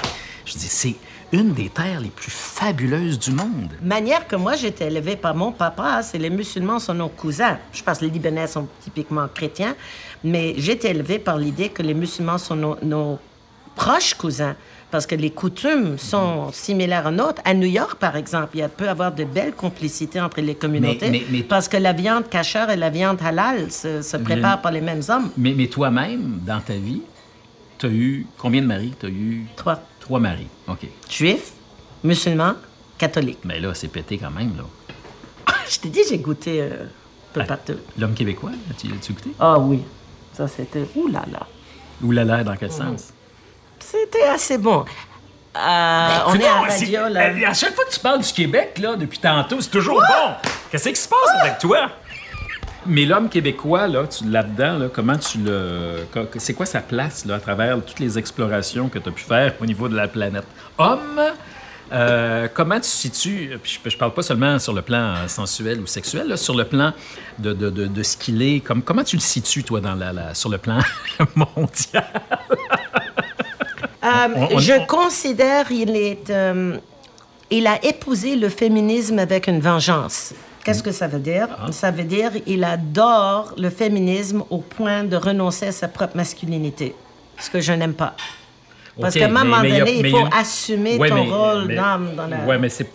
Je 0.45 0.53
dis, 0.53 0.69
c'est 0.69 0.97
une 1.33 1.55
des 1.55 1.71
terres 1.71 2.01
les 2.01 2.11
plus 2.11 2.31
fabuleuses 2.31 3.19
du 3.19 3.31
monde. 3.31 3.71
Manière 3.81 4.27
que 4.27 4.37
moi, 4.37 4.55
été 4.57 4.85
élevée 4.85 5.17
par 5.17 5.35
mon 5.35 5.53
papa, 5.53 6.03
c'est 6.03 6.19
les 6.19 6.31
musulmans 6.31 6.79
sont 6.79 6.95
nos 6.95 7.09
cousins. 7.09 7.59
Je 7.73 7.83
pense 7.83 8.01
que 8.01 8.05
les 8.05 8.11
Libanais 8.11 8.47
sont 8.47 8.69
typiquement 8.83 9.27
chrétiens, 9.33 9.75
mais 10.23 10.51
été 10.51 10.91
élevée 10.91 11.19
par 11.19 11.39
l'idée 11.39 11.71
que 11.71 11.83
les 11.83 11.95
musulmans 11.95 12.39
sont 12.39 12.77
nos 12.83 13.19
proches 13.77 14.15
cousins. 14.15 14.57
Parce 14.93 15.07
que 15.07 15.15
les 15.17 15.31
coutumes 15.31 15.97
sont 15.99 16.53
similaires 16.53 17.07
aux 17.07 17.11
nôtres. 17.11 17.41
À 17.47 17.55
New 17.55 17.67
York, 17.67 17.95
par 17.99 18.15
exemple, 18.15 18.59
il 18.59 18.69
peut 18.69 18.85
y 18.85 18.89
avoir 18.89 19.11
de 19.13 19.25
belles 19.25 19.55
complicités 19.55 20.21
entre 20.21 20.41
les 20.43 20.55
communautés. 20.55 21.09
mais- 21.11 21.25
mais- 21.31 21.43
Parce 21.43 21.67
que 21.67 21.79
la 21.79 21.93
viande 21.95 22.29
cachère 22.29 22.69
et 22.71 22.77
la 22.77 22.91
viande 22.91 23.17
halal 23.23 23.73
se, 23.73 24.03
se 24.03 24.17
préparent 24.19 24.61
par 24.61 24.71
les 24.71 24.83
mêmes 24.83 25.01
hommes. 25.09 25.31
Mais, 25.39 25.55
mais 25.57 25.67
toi-même, 25.67 26.41
dans 26.47 26.61
ta 26.61 26.75
vie, 26.75 27.01
tu 27.79 27.87
as 27.87 27.89
eu 27.89 28.27
combien 28.39 28.61
de 28.61 28.67
maris? 28.67 28.93
Tu 29.01 29.07
as 29.07 29.09
eu 29.09 29.47
Trois. 29.57 29.81
trois 29.99 30.21
maris. 30.21 30.47
OK. 30.69 30.87
Juifs, 31.11 31.53
musulmans, 32.05 32.53
catholiques. 32.99 33.39
Mais 33.45 33.61
là, 33.61 33.73
c'est 33.75 33.89
pété 33.89 34.19
quand 34.19 34.31
même, 34.31 34.53
là. 34.59 34.65
Je 35.71 35.79
t'ai 35.79 35.89
dit, 35.89 36.01
j'ai 36.07 36.19
goûté 36.19 36.61
euh, 36.61 36.85
un 36.85 37.33
peu 37.33 37.41
Ah. 37.41 37.45
partout. 37.45 37.77
L'homme 37.99 38.13
québécois, 38.13 38.51
as-tu 38.71 38.89
as-tu 38.89 39.15
goûté? 39.15 39.31
Ah 39.41 39.59
oui, 39.59 39.81
ça 40.35 40.47
c'était... 40.49 40.85
Ouh 40.97 41.09
là 41.09 41.25
là. 41.33 41.47
Ou 42.03 42.11
la 42.11 42.25
l'air, 42.25 42.45
dans 42.45 42.57
quel 42.57 42.69
Oh. 42.71 42.77
sens? 42.77 43.13
C'était 43.93 44.23
assez 44.25 44.57
bon. 44.59 44.85
Euh, 45.55 46.19
on 46.29 46.35
est 46.35 46.47
à 46.47 46.71
c'est- 46.71 46.85
radio, 46.97 47.09
là. 47.13 47.49
À 47.51 47.53
chaque 47.55 47.75
fois 47.75 47.85
que 47.85 47.93
tu 47.93 48.01
parles 48.01 48.23
du 48.23 48.33
Québec, 48.33 48.79
là, 48.81 48.97
depuis 48.97 49.19
tantôt, 49.19 49.61
c'est 49.61 49.71
toujours 49.71 50.01
bon. 50.01 50.33
Qu'est-ce 50.71 50.89
qui 50.89 50.97
se 50.97 51.09
passe 51.09 51.29
avec 51.43 51.59
toi? 51.59 51.91
Mais 52.87 53.05
l'homme 53.05 53.29
québécois, 53.29 53.87
là, 53.87 54.07
tu- 54.07 54.25
là-dedans, 54.29 54.79
là, 54.79 54.87
comment 54.93 55.17
tu 55.19 55.39
le. 55.39 56.07
C'est 56.39 56.55
quoi 56.55 56.65
sa 56.67 56.81
place, 56.81 57.27
là, 57.27 57.35
à 57.35 57.39
travers 57.39 57.77
toutes 57.85 58.01
les 58.01 58.19
explorations 58.19 58.89
que 58.89 58.99
tu 58.99 59.09
as 59.09 59.13
pu 59.13 59.23
faire 59.23 59.53
au 59.61 59.67
niveau 59.67 59.89
de 59.89 59.95
la 59.95 60.09
planète? 60.09 60.47
Homme, 60.79 61.21
euh, 61.93 62.49
comment 62.53 62.81
tu 62.81 62.89
situes? 62.89 63.51
puis 63.63 63.79
Je, 63.85 63.91
je 63.91 63.97
parle 63.99 64.15
pas 64.15 64.23
seulement 64.23 64.59
sur 64.59 64.73
le 64.73 64.81
plan 64.83 65.15
euh, 65.17 65.29
sensuel 65.29 65.81
ou 65.81 65.87
sexuel, 65.87 66.29
là, 66.29 66.39
sur 66.39 66.57
le 66.57 66.65
plan 66.65 66.93
de, 67.39 67.53
de, 67.53 67.69
de, 67.69 67.87
de 67.87 68.03
ce 68.03 68.17
qu'il 68.17 68.41
est. 68.43 68.61
Comme, 68.61 68.83
comment 68.83 69.05
tu 69.05 69.17
le 69.17 69.21
situes, 69.23 69.63
toi, 69.65 69.81
dans 69.83 69.95
la, 69.95 70.13
la- 70.15 70.35
sur 70.35 70.49
le 70.49 70.57
plan 70.59 70.79
mondial? 71.37 72.05
Euh, 74.05 74.09
on- 74.55 74.59
je 74.59 74.85
considère 74.87 75.71
il 75.71 75.97
est, 75.97 76.29
euh, 76.31 76.77
il 77.51 77.67
a 77.67 77.85
épousé 77.85 78.37
le 78.37 78.49
féminisme 78.49 79.19
avec 79.19 79.47
une 79.47 79.61
vengeance. 79.61 80.33
Qu'est-ce 80.65 80.83
que 80.83 80.93
ça 80.93 81.07
veut 81.09 81.19
dire? 81.19 81.49
Ah. 81.61 81.73
Ça 81.73 81.91
veut 81.91 82.05
dire 82.05 82.31
il 82.47 82.63
adore 82.65 83.53
le 83.59 83.69
féminisme 83.71 84.45
au 84.51 84.59
point 84.59 85.05
de 85.05 85.17
renoncer 85.17 85.67
à 85.69 85.73
sa 85.73 85.89
propre 85.89 86.17
masculinité, 86.17 86.95
ce 87.39 87.51
que 87.51 87.61
je 87.61 87.73
n'aime 87.73 87.95
pas. 87.95 88.15
Parce 89.01 89.15
OK, 89.15 89.21
qu'à 89.21 89.27
un 89.27 89.31
moment 89.31 89.57
mais- 89.63 89.63
mais 89.63 89.69
il 89.71 89.75
y 89.77 89.81
a- 89.81 89.85
donné, 89.87 89.99
il 90.01 90.11
faut 90.11 90.29
assumer 90.39 90.97
Ouais, 90.99 91.09
ton 91.09 91.15
mais- 91.15 91.31
rôle 91.31 91.75
d'homme 91.75 92.11
dans 92.15 92.27
la... 92.27 92.37
Ouais, 92.45 92.59
mais 92.59 92.69
c'est 92.69 92.87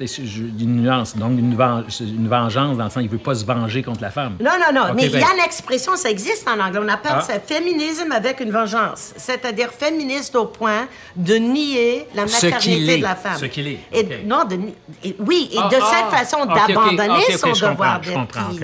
une 0.60 0.84
nuance. 0.84 1.16
Donc, 1.18 1.32
une, 1.40 1.56
ven- 1.56 1.84
une 2.02 2.28
vengeance 2.28 2.78
dans 2.78 2.84
le 2.84 2.90
sens, 2.92 3.02
il 3.02 3.10
veut 3.10 3.18
pas 3.18 3.34
se 3.34 3.44
venger 3.44 3.82
contre 3.82 4.02
la 4.04 4.12
femme. 4.12 4.38
Non, 4.40 4.52
non, 4.60 4.80
non. 4.80 4.94
Mais 4.94 5.06
il 5.06 5.10
y 5.10 5.14
ben- 5.14 5.24
a 5.24 5.36
l'expression, 5.42 5.96
ça 5.96 6.12
existe 6.12 6.48
en 6.48 6.60
anglais. 6.60 6.80
On 6.84 6.88
appelle 6.88 7.14
Ah. 7.16 7.22
ça 7.22 7.40
féminisme 7.40 8.12
avec 8.12 8.40
une 8.42 8.52
vengeance. 8.52 9.14
C'est-à-dire 9.18 9.70
féministe 9.72 10.36
au 10.36 10.46
point 10.46 10.88
de 11.16 11.34
nier 11.34 12.08
la 12.14 12.26
maternité 12.26 12.98
de 12.98 13.04
la 13.04 13.16
femme. 13.16 13.38
Ce 13.40 13.46
qu'il 13.46 13.68
est, 13.68 13.80
Et. 13.92 14.24
Non, 14.24 14.44
de, 14.46 14.56
et- 15.04 15.16
oui, 15.26 15.50
et 15.52 15.58
Ah, 15.60 15.68
de 15.70 15.78
ah, 15.82 15.92
cette 15.92 16.20
façon 16.20 16.46
d'abandonner 16.46 17.38
son 17.38 17.52
devoir 17.72 18.00
d'être 18.02 18.14
comprends, 18.14 18.50
qui. 18.52 18.60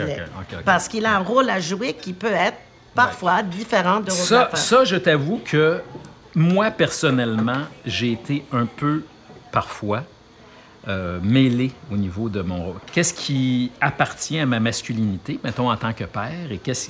Parce 0.64 0.88
qu'il 0.88 1.04
a 1.08 1.16
un 1.16 1.20
rôle 1.24 1.50
à 1.50 1.60
jouer 1.60 1.94
qui 1.94 2.14
peut 2.14 2.28
être 2.32 2.58
parfois 2.94 3.42
différent 3.42 4.02
de 4.02 4.12
rôle 4.12 4.20
de 4.20 4.24
Ça, 4.24 4.36
la 4.36 4.46
femme. 4.50 4.56
ça, 4.60 4.84
je 4.86 4.96
t'avoue 4.98 5.42
que 5.44 5.82
moi, 6.36 6.72
personnellement, 6.72 7.62
j'ai 7.86 8.12
été 8.12 8.44
un 8.52 8.66
peu, 8.66 9.04
parfois, 9.52 10.04
euh, 10.88 11.20
mêlé 11.22 11.72
au 11.92 11.98
niveau 11.98 12.30
de 12.30 12.42
mon... 12.42 12.76
Qu'est-ce 12.92 13.14
qui 13.14 13.72
appartient 13.80 14.40
à 14.40 14.46
ma 14.46 14.60
masculinité, 14.60 15.40
mettons, 15.44 15.72
en 15.72 15.78
tant 15.78 15.94
que 15.94 16.04
père, 16.04 16.52
et 16.52 16.58
qu'est-ce... 16.58 16.90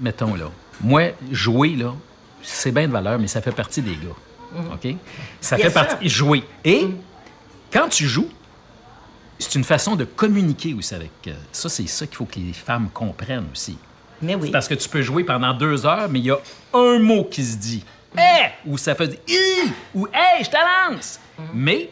Mettons, 0.00 0.34
là, 0.34 0.50
moi, 0.80 1.12
jouer, 1.30 1.70
là, 1.70 1.94
c'est 2.42 2.70
bien 2.70 2.86
de 2.86 2.92
valeur, 2.92 3.18
mais 3.18 3.28
ça 3.28 3.40
fait 3.40 3.52
partie 3.52 3.82
des 3.82 3.96
gars, 3.96 4.72
OK? 4.72 4.94
Ça. 5.40 5.56
Bien 5.56 5.64
fait 5.66 5.70
sûr. 5.70 5.86
partie... 5.86 6.08
Jouer. 6.08 6.44
Et 6.64 6.86
quand 7.72 7.88
tu 7.88 8.06
joues, 8.06 8.28
c'est 9.38 9.54
une 9.54 9.64
façon 9.64 9.96
de 9.96 10.04
communiquer 10.04 10.74
aussi 10.74 10.94
avec... 10.94 11.10
euh, 11.26 11.34
ça, 11.52 11.68
c'est 11.68 11.86
ça 11.86 12.06
qu'il 12.06 12.16
faut 12.16 12.24
que 12.24 12.38
les 12.38 12.52
femmes 12.52 12.88
comprennent 12.92 13.46
aussi. 13.52 13.76
Mais 14.22 14.34
oui. 14.34 14.50
Parce 14.50 14.68
que 14.68 14.74
tu 14.74 14.88
peux 14.88 15.02
jouer 15.02 15.24
pendant 15.24 15.52
deux 15.52 15.84
heures, 15.84 16.08
mais 16.08 16.20
il 16.20 16.26
y 16.26 16.30
a 16.30 16.38
un 16.72 16.98
mot 16.98 17.24
qui 17.24 17.44
se 17.44 17.56
dit. 17.56 17.84
Hé! 18.16 18.50
Ou 18.64 18.78
ça 18.78 18.94
fait 18.94 19.20
Hi! 19.28 19.72
Ou 19.94 20.06
Hey, 20.12 20.44
je 20.44 20.50
te 20.50 20.56
lance! 20.56 21.20
Mais 21.52 21.90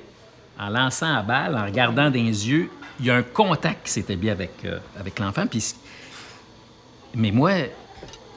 en 0.59 0.69
lançant 0.69 1.13
la 1.13 1.23
balle, 1.23 1.57
en 1.57 1.65
regardant 1.65 2.11
dans 2.11 2.13
les 2.13 2.49
yeux, 2.49 2.71
il 3.01 3.07
y 3.07 3.11
a 3.11 3.17
un 3.17 3.23
contact 3.23 3.87
qui 3.87 3.93
s'établit 3.93 4.31
avec, 4.31 4.53
euh, 4.65 4.79
avec 4.99 5.19
l'enfant. 5.19 5.45
Mais 7.15 7.31
moi, 7.31 7.53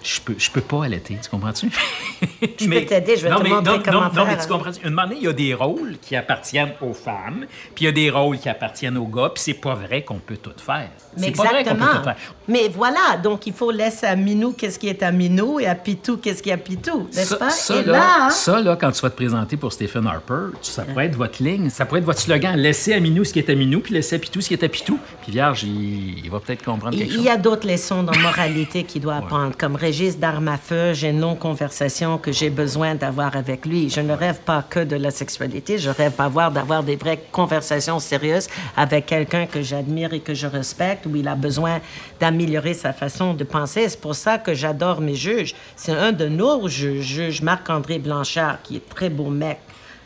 je 0.08 0.22
peux, 0.22 0.36
je 0.38 0.50
peux 0.50 0.62
pas 0.62 0.86
allaiter, 0.86 1.18
tu 1.22 1.30
comprends-tu? 1.30 1.70
Je 2.60 2.68
peux 2.68 2.86
t'aider, 2.86 3.16
je 3.18 3.24
vais 3.24 3.30
non, 3.30 3.38
te 3.40 3.44
mais, 3.44 3.50
montrer 3.50 3.78
non, 3.78 3.84
comment 3.84 4.00
non, 4.02 4.10
non, 4.14 4.26
mais 4.26 4.36
faire. 4.36 4.42
tu 4.42 4.48
comprends 4.52 4.72
Une 4.84 4.90
moment 4.90 5.04
donné, 5.08 5.18
il 5.20 5.26
y 5.26 5.28
a 5.28 5.34
des 5.34 5.54
rôles 5.54 5.98
qui 6.02 6.16
appartiennent 6.16 6.74
aux 6.82 6.94
femmes, 6.94 7.46
puis 7.76 7.84
il 7.84 7.86
y 7.86 7.88
a 7.88 7.92
des 7.92 8.10
rôles 8.10 8.40
qui 8.40 8.50
appartiennent 8.50 8.98
aux 8.98 9.06
gars, 9.06 9.30
puis 9.34 9.44
c'est 9.44 9.54
pas 9.54 9.76
vrai 9.76 10.04
qu'on 10.04 10.18
peut 10.20 10.38
tout 10.38 10.52
faire. 10.58 10.90
Mais 11.18 11.28
C'est 11.28 11.32
pas 11.34 11.44
vrai 11.44 11.64
qu'on 11.64 11.70
peut 11.72 11.76
exactement. 11.76 11.98
tout 12.00 12.04
faire. 12.04 12.16
Mais 12.48 12.70
voilà, 12.70 13.18
donc 13.22 13.46
il 13.48 13.54
faut 13.54 13.70
laisser 13.72 14.06
à 14.08 14.16
Minou 14.16 14.54
qu'est-ce 14.54 14.80
qui 14.80 14.88
est 14.88 15.04
à 15.04 15.12
Minou 15.12 15.60
et 15.60 15.68
à 15.68 15.76
Pitou 15.76 16.18
qu'est-ce 16.18 16.42
qui 16.42 16.50
est 16.50 16.54
à 16.54 16.58
Pitou, 16.58 17.08
n'est-ce 17.14 17.30
Ça, 17.30 17.36
pas? 17.38 17.50
ça, 17.52 17.76
et 17.76 17.84
là, 17.84 17.92
là, 17.92 18.30
ça, 18.32 18.60
là, 18.62 18.76
quand 18.76 18.92
tu 18.92 19.02
vas 19.02 19.10
te 19.10 19.16
présenter 19.16 19.58
pour 19.58 19.72
Stephen 19.74 20.08
Harper, 20.08 20.58
ça 20.62 20.84
pourrait 20.84 21.06
être 21.08 21.16
votre 21.16 21.44
ligne, 21.44 21.70
ça 21.70 21.86
pourrait 21.86 22.00
être 22.00 22.06
votre 22.06 22.20
slogan. 22.22 22.56
Laissez 22.58 22.94
à 22.94 23.00
Minou 23.00 23.24
ce 23.24 23.34
qui 23.34 23.40
est 23.40 23.50
à 23.50 23.56
Minou, 23.56 23.82
puis 23.82 23.94
laissez 23.94 24.16
à 24.16 24.20
Pitou 24.20 24.42
ce 24.42 24.48
qui 24.48 24.54
est 24.54 24.64
à 24.64 24.70
Pitou. 24.70 24.98
Puis 25.22 25.32
Vierge, 25.32 25.64
il, 25.64 26.20
il 26.26 26.32
va 26.32 26.40
peut-être 26.40 26.64
comprendre 26.64 26.98
quelque 26.98 27.10
Il 27.10 27.16
chose. 27.18 27.24
y 27.26 27.30
a 27.30 27.38
d'autres 27.38 27.68
leçons 27.68 28.04
de 28.04 28.18
moralité 28.20 28.84
qu'il 28.84 29.02
doit 29.02 29.16
apprendre, 29.18 29.56
comme 29.58 29.76
registre 29.98 30.22
d'armes 30.22 30.50
à 30.50 30.58
feu, 30.58 30.94
j'ai 30.94 31.10
une 31.10 31.22
non-conversation 31.22 32.20
que 32.20 32.32
j'ai 32.32 32.52
besoin 32.52 32.94
d'avoir 32.94 33.36
avec 33.36 33.66
lui. 33.66 33.90
Je 33.90 34.00
ne 34.00 34.14
rêve 34.14 34.40
pas 34.42 34.62
que 34.62 34.80
de 34.80 34.96
la 34.96 35.10
sexualité, 35.10 35.80
je 35.80 35.90
rêve 35.90 36.16
d'avoir, 36.16 36.52
d'avoir 36.52 36.84
des 36.84 36.96
vraies 36.96 37.24
conversations 37.32 37.98
sérieuses 37.98 38.48
avec 38.76 39.08
quelqu'un 39.08 39.48
que 39.48 39.64
j'admire 39.64 40.14
et 40.14 40.20
que 40.20 40.36
je 40.36 40.46
respecte, 40.46 41.08
où 41.08 41.16
il 41.16 41.28
a 41.28 41.34
besoin 41.34 41.80
d'améliorer 42.20 42.76
sa 42.76 42.94
façon 42.94 43.34
de 43.34 43.44
penser. 43.44 43.90
C'est 43.90 44.00
pour 44.00 44.14
ça 44.14 44.38
que 44.38 44.54
j'adore 44.54 45.02
mes 45.02 45.16
juges. 45.16 45.56
C'est 45.76 45.94
un 45.94 46.12
de 46.12 46.28
nos 46.28 46.68
juges, 46.68 47.04
juge 47.04 47.42
Marc-André 47.42 47.98
Blanchard, 47.98 48.62
qui 48.62 48.76
est 48.76 48.88
très 48.88 49.10
beau 49.10 49.32
mec, 49.32 49.58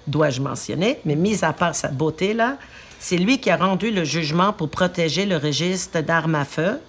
dois-je 0.07 0.39
mentionner, 0.39 0.99
mais 1.03 1.17
mis 1.17 1.43
à 1.43 1.51
part 1.51 1.75
sa 1.75 1.89
beauté, 1.89 2.33
là, 2.33 2.55
c'est 2.97 3.17
lui 3.17 3.39
qui 3.39 3.49
a 3.49 3.57
rendu 3.57 3.91
le 3.91 4.05
jugement 4.05 4.53
pour 4.53 4.69
protéger 4.69 5.25
le 5.25 5.35
registre 5.35 5.99
d'armes 5.99 6.35
à 6.35 6.45
feu 6.45 6.79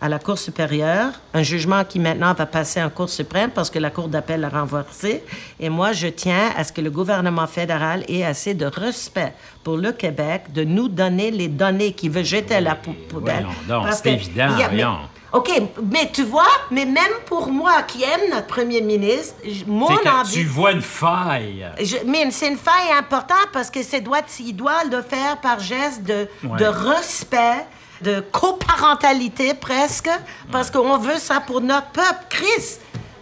à 0.00 0.08
la 0.08 0.18
Cour 0.18 0.38
supérieure, 0.38 1.12
un 1.32 1.42
jugement 1.42 1.84
qui 1.84 1.98
maintenant 1.98 2.34
va 2.34 2.46
passer 2.46 2.82
en 2.82 2.90
Cour 2.90 3.08
suprême 3.08 3.50
parce 3.50 3.70
que 3.70 3.78
la 3.78 3.90
Cour 3.90 4.08
d'appel 4.08 4.40
l'a 4.42 4.48
renversé. 4.48 5.22
Et 5.58 5.68
moi, 5.68 5.92
je 5.92 6.08
tiens 6.08 6.50
à 6.56 6.64
ce 6.64 6.72
que 6.72 6.80
le 6.80 6.90
gouvernement 6.90 7.46
fédéral 7.46 8.04
ait 8.08 8.24
assez 8.24 8.54
de 8.54 8.66
respect 8.66 9.32
pour 9.64 9.76
le 9.76 9.92
Québec 9.92 10.52
de 10.52 10.64
nous 10.64 10.88
donner 10.88 11.30
les 11.30 11.48
données 11.48 11.92
qu'il 11.92 12.10
veut 12.10 12.22
jeter 12.24 12.56
à 12.56 12.60
la 12.60 12.74
pou- 12.74 12.94
poubelle. 13.08 13.46
Parce 13.68 14.00
c'est 14.02 14.12
évident, 14.12 14.48
a- 14.62 14.68
mais-. 14.68 14.84
OK, 15.32 15.50
mais 15.92 16.08
tu 16.12 16.22
vois, 16.22 16.46
mais 16.70 16.84
même 16.86 17.02
pour 17.26 17.50
moi 17.50 17.82
qui 17.82 18.02
aime 18.04 18.30
notre 18.32 18.46
premier 18.46 18.80
ministre, 18.80 19.34
mon 19.66 19.86
envie... 19.86 20.32
tu 20.32 20.44
vois 20.44 20.72
une 20.72 20.80
faille. 20.80 21.66
Je- 21.82 21.96
mais 22.06 22.30
c'est 22.30 22.48
une 22.48 22.56
faille 22.56 22.92
importante 22.96 23.48
parce 23.52 23.70
que 23.70 23.80
doit, 24.00 24.20
il 24.40 24.54
doit 24.54 24.84
le 24.90 25.02
faire 25.02 25.36
par 25.42 25.58
geste 25.60 26.04
de, 26.04 26.28
Ouais. 26.44 26.58
de 26.58 26.64
respect, 26.64 27.66
de 28.02 28.20
coparentalité 28.32 29.54
presque, 29.54 30.10
parce 30.52 30.70
qu'on 30.70 30.98
veut 30.98 31.18
ça 31.18 31.40
pour 31.40 31.60
notre 31.60 31.88
peuple. 31.88 32.26
Chris, 32.28 32.78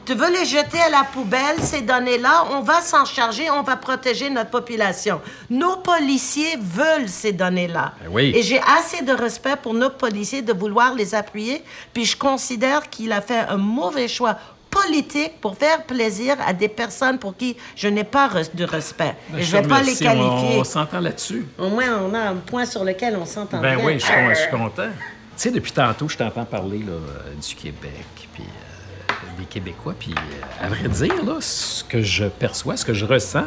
Tu 0.06 0.12
veux 0.12 0.30
les 0.30 0.44
jeter 0.44 0.78
à 0.82 0.90
la 0.90 1.04
poubelle, 1.04 1.58
ces 1.62 1.80
données-là, 1.80 2.44
on 2.50 2.60
va 2.60 2.82
s'en 2.82 3.06
charger, 3.06 3.50
on 3.50 3.62
va 3.62 3.76
protéger 3.76 4.28
notre 4.28 4.50
population. 4.50 5.22
Nos 5.48 5.76
policiers 5.76 6.58
veulent 6.60 7.08
ces 7.08 7.32
données-là. 7.32 7.94
Ben 8.02 8.10
oui. 8.12 8.32
Et 8.37 8.42
j'ai 8.42 8.60
assez 8.78 9.02
de 9.02 9.12
respect 9.12 9.56
pour 9.56 9.72
nos 9.72 9.88
policiers 9.88 10.42
de 10.42 10.52
vouloir 10.52 10.94
les 10.94 11.14
appuyer, 11.14 11.64
puis 11.94 12.04
je 12.04 12.18
considère 12.18 12.90
qu'il 12.90 13.12
a 13.12 13.22
fait 13.22 13.46
un 13.48 13.56
mauvais 13.56 14.06
choix 14.06 14.37
politique 14.74 15.40
pour 15.40 15.56
faire 15.56 15.82
plaisir 15.84 16.37
à 16.46 16.52
des 16.52 16.68
personnes 16.68 17.18
pour 17.18 17.37
qui 17.37 17.56
je 17.76 17.88
n'ai 17.88 18.04
pas 18.04 18.28
de 18.54 18.64
respect. 18.64 19.14
Ben, 19.30 19.38
Et 19.38 19.42
je 19.42 19.52
te 19.56 19.62
vais 19.62 19.68
pas 19.68 19.80
les 19.82 19.94
qualifier. 19.96 20.56
On, 20.56 20.60
on 20.60 20.64
s'entend 20.64 21.00
là-dessus. 21.00 21.46
Au 21.58 21.68
moins, 21.68 21.98
on 22.02 22.12
a 22.14 22.20
un 22.30 22.34
point 22.37 22.66
sur 22.66 22.84
lequel 22.84 23.16
on 23.16 23.24
s'entend 23.26 23.60
Ben 23.60 23.76
bien. 23.76 23.87
oui, 23.87 23.94
je 23.98 24.04
suis, 24.04 24.14
je 24.30 24.34
suis 24.40 24.50
content. 24.50 24.88
Tu 25.37 25.42
sais, 25.42 25.50
depuis 25.50 25.72
tantôt, 25.72 26.08
je 26.08 26.16
t'entends 26.16 26.44
parler 26.44 26.78
là, 26.78 26.92
euh, 26.92 27.34
du 27.34 27.54
Québec, 27.56 28.06
puis 28.34 28.44
euh, 28.44 29.12
des 29.38 29.44
Québécois, 29.46 29.94
puis 29.98 30.14
euh, 30.16 30.64
à 30.64 30.68
vrai 30.68 30.88
dire, 30.88 31.24
là, 31.24 31.37
ce 31.40 31.82
que 31.84 32.02
je 32.02 32.26
perçois, 32.26 32.76
ce 32.76 32.84
que 32.84 32.94
je 32.94 33.04
ressens, 33.04 33.46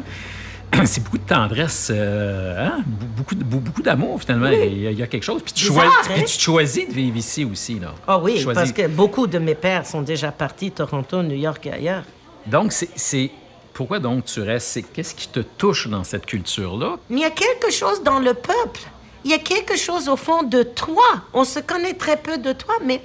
c'est 0.86 1.04
beaucoup 1.04 1.18
de 1.18 1.26
tendresse, 1.28 1.90
euh, 1.94 2.68
hein? 2.68 2.80
Be- 2.86 3.06
beaucoup, 3.18 3.36
beaucoup 3.36 3.82
d'amour, 3.82 4.20
finalement. 4.22 4.48
Il 4.50 4.82
y, 4.82 4.88
a, 4.88 4.92
il 4.92 5.00
y 5.00 5.04
a 5.04 5.08
quelque 5.08 5.24
chose. 5.24 5.42
Puis 5.44 5.54
tu, 5.54 5.70
Bizarre, 5.70 5.86
choisis, 5.86 6.10
hein? 6.10 6.14
puis 6.16 6.24
tu 6.26 6.40
choisis 6.40 6.88
de 6.88 6.94
vivre 6.94 7.18
ici 7.18 7.46
aussi. 7.46 7.80
Là. 7.80 7.94
Ah 8.08 8.18
oui, 8.20 8.40
choisis- 8.40 8.54
parce 8.54 8.72
que 8.72 8.88
beaucoup 8.88 9.28
de 9.28 9.40
mes 9.40 9.56
pères 9.56 9.86
sont 9.86 10.02
déjà 10.02 10.32
partis, 10.32 10.72
Toronto, 10.72 11.24
New 11.24 11.36
York 11.38 11.66
et 11.68 11.74
ailleurs. 11.74 12.04
Donc, 12.46 12.72
c'est-. 12.74 13.32
Pourquoi 13.74 14.00
donc 14.00 14.26
tu 14.26 14.42
restes? 14.42 14.68
C'est- 14.70 14.82
Qu'est-ce 14.82 15.14
qui 15.16 15.28
te 15.28 15.40
touche 15.40 15.88
dans 15.88 16.04
cette 16.04 16.26
culture-là? 16.26 16.98
Il 17.10 17.20
y 17.20 17.26
a 17.26 17.30
quelque 17.32 17.72
chose 17.72 18.02
dans 18.04 18.20
le 18.20 18.34
peuple. 18.34 18.82
Il 19.24 19.32
y 19.32 19.34
a 19.34 19.40
quelque 19.40 19.76
chose 19.78 20.08
au 20.10 20.16
fond 20.16 20.44
de 20.44 20.64
toi. 20.64 21.04
On 21.34 21.44
se 21.44 21.60
connaît 21.60 21.94
très 21.94 22.18
peu 22.18 22.38
de 22.38 22.54
toi, 22.54 22.76
mais 22.86 23.02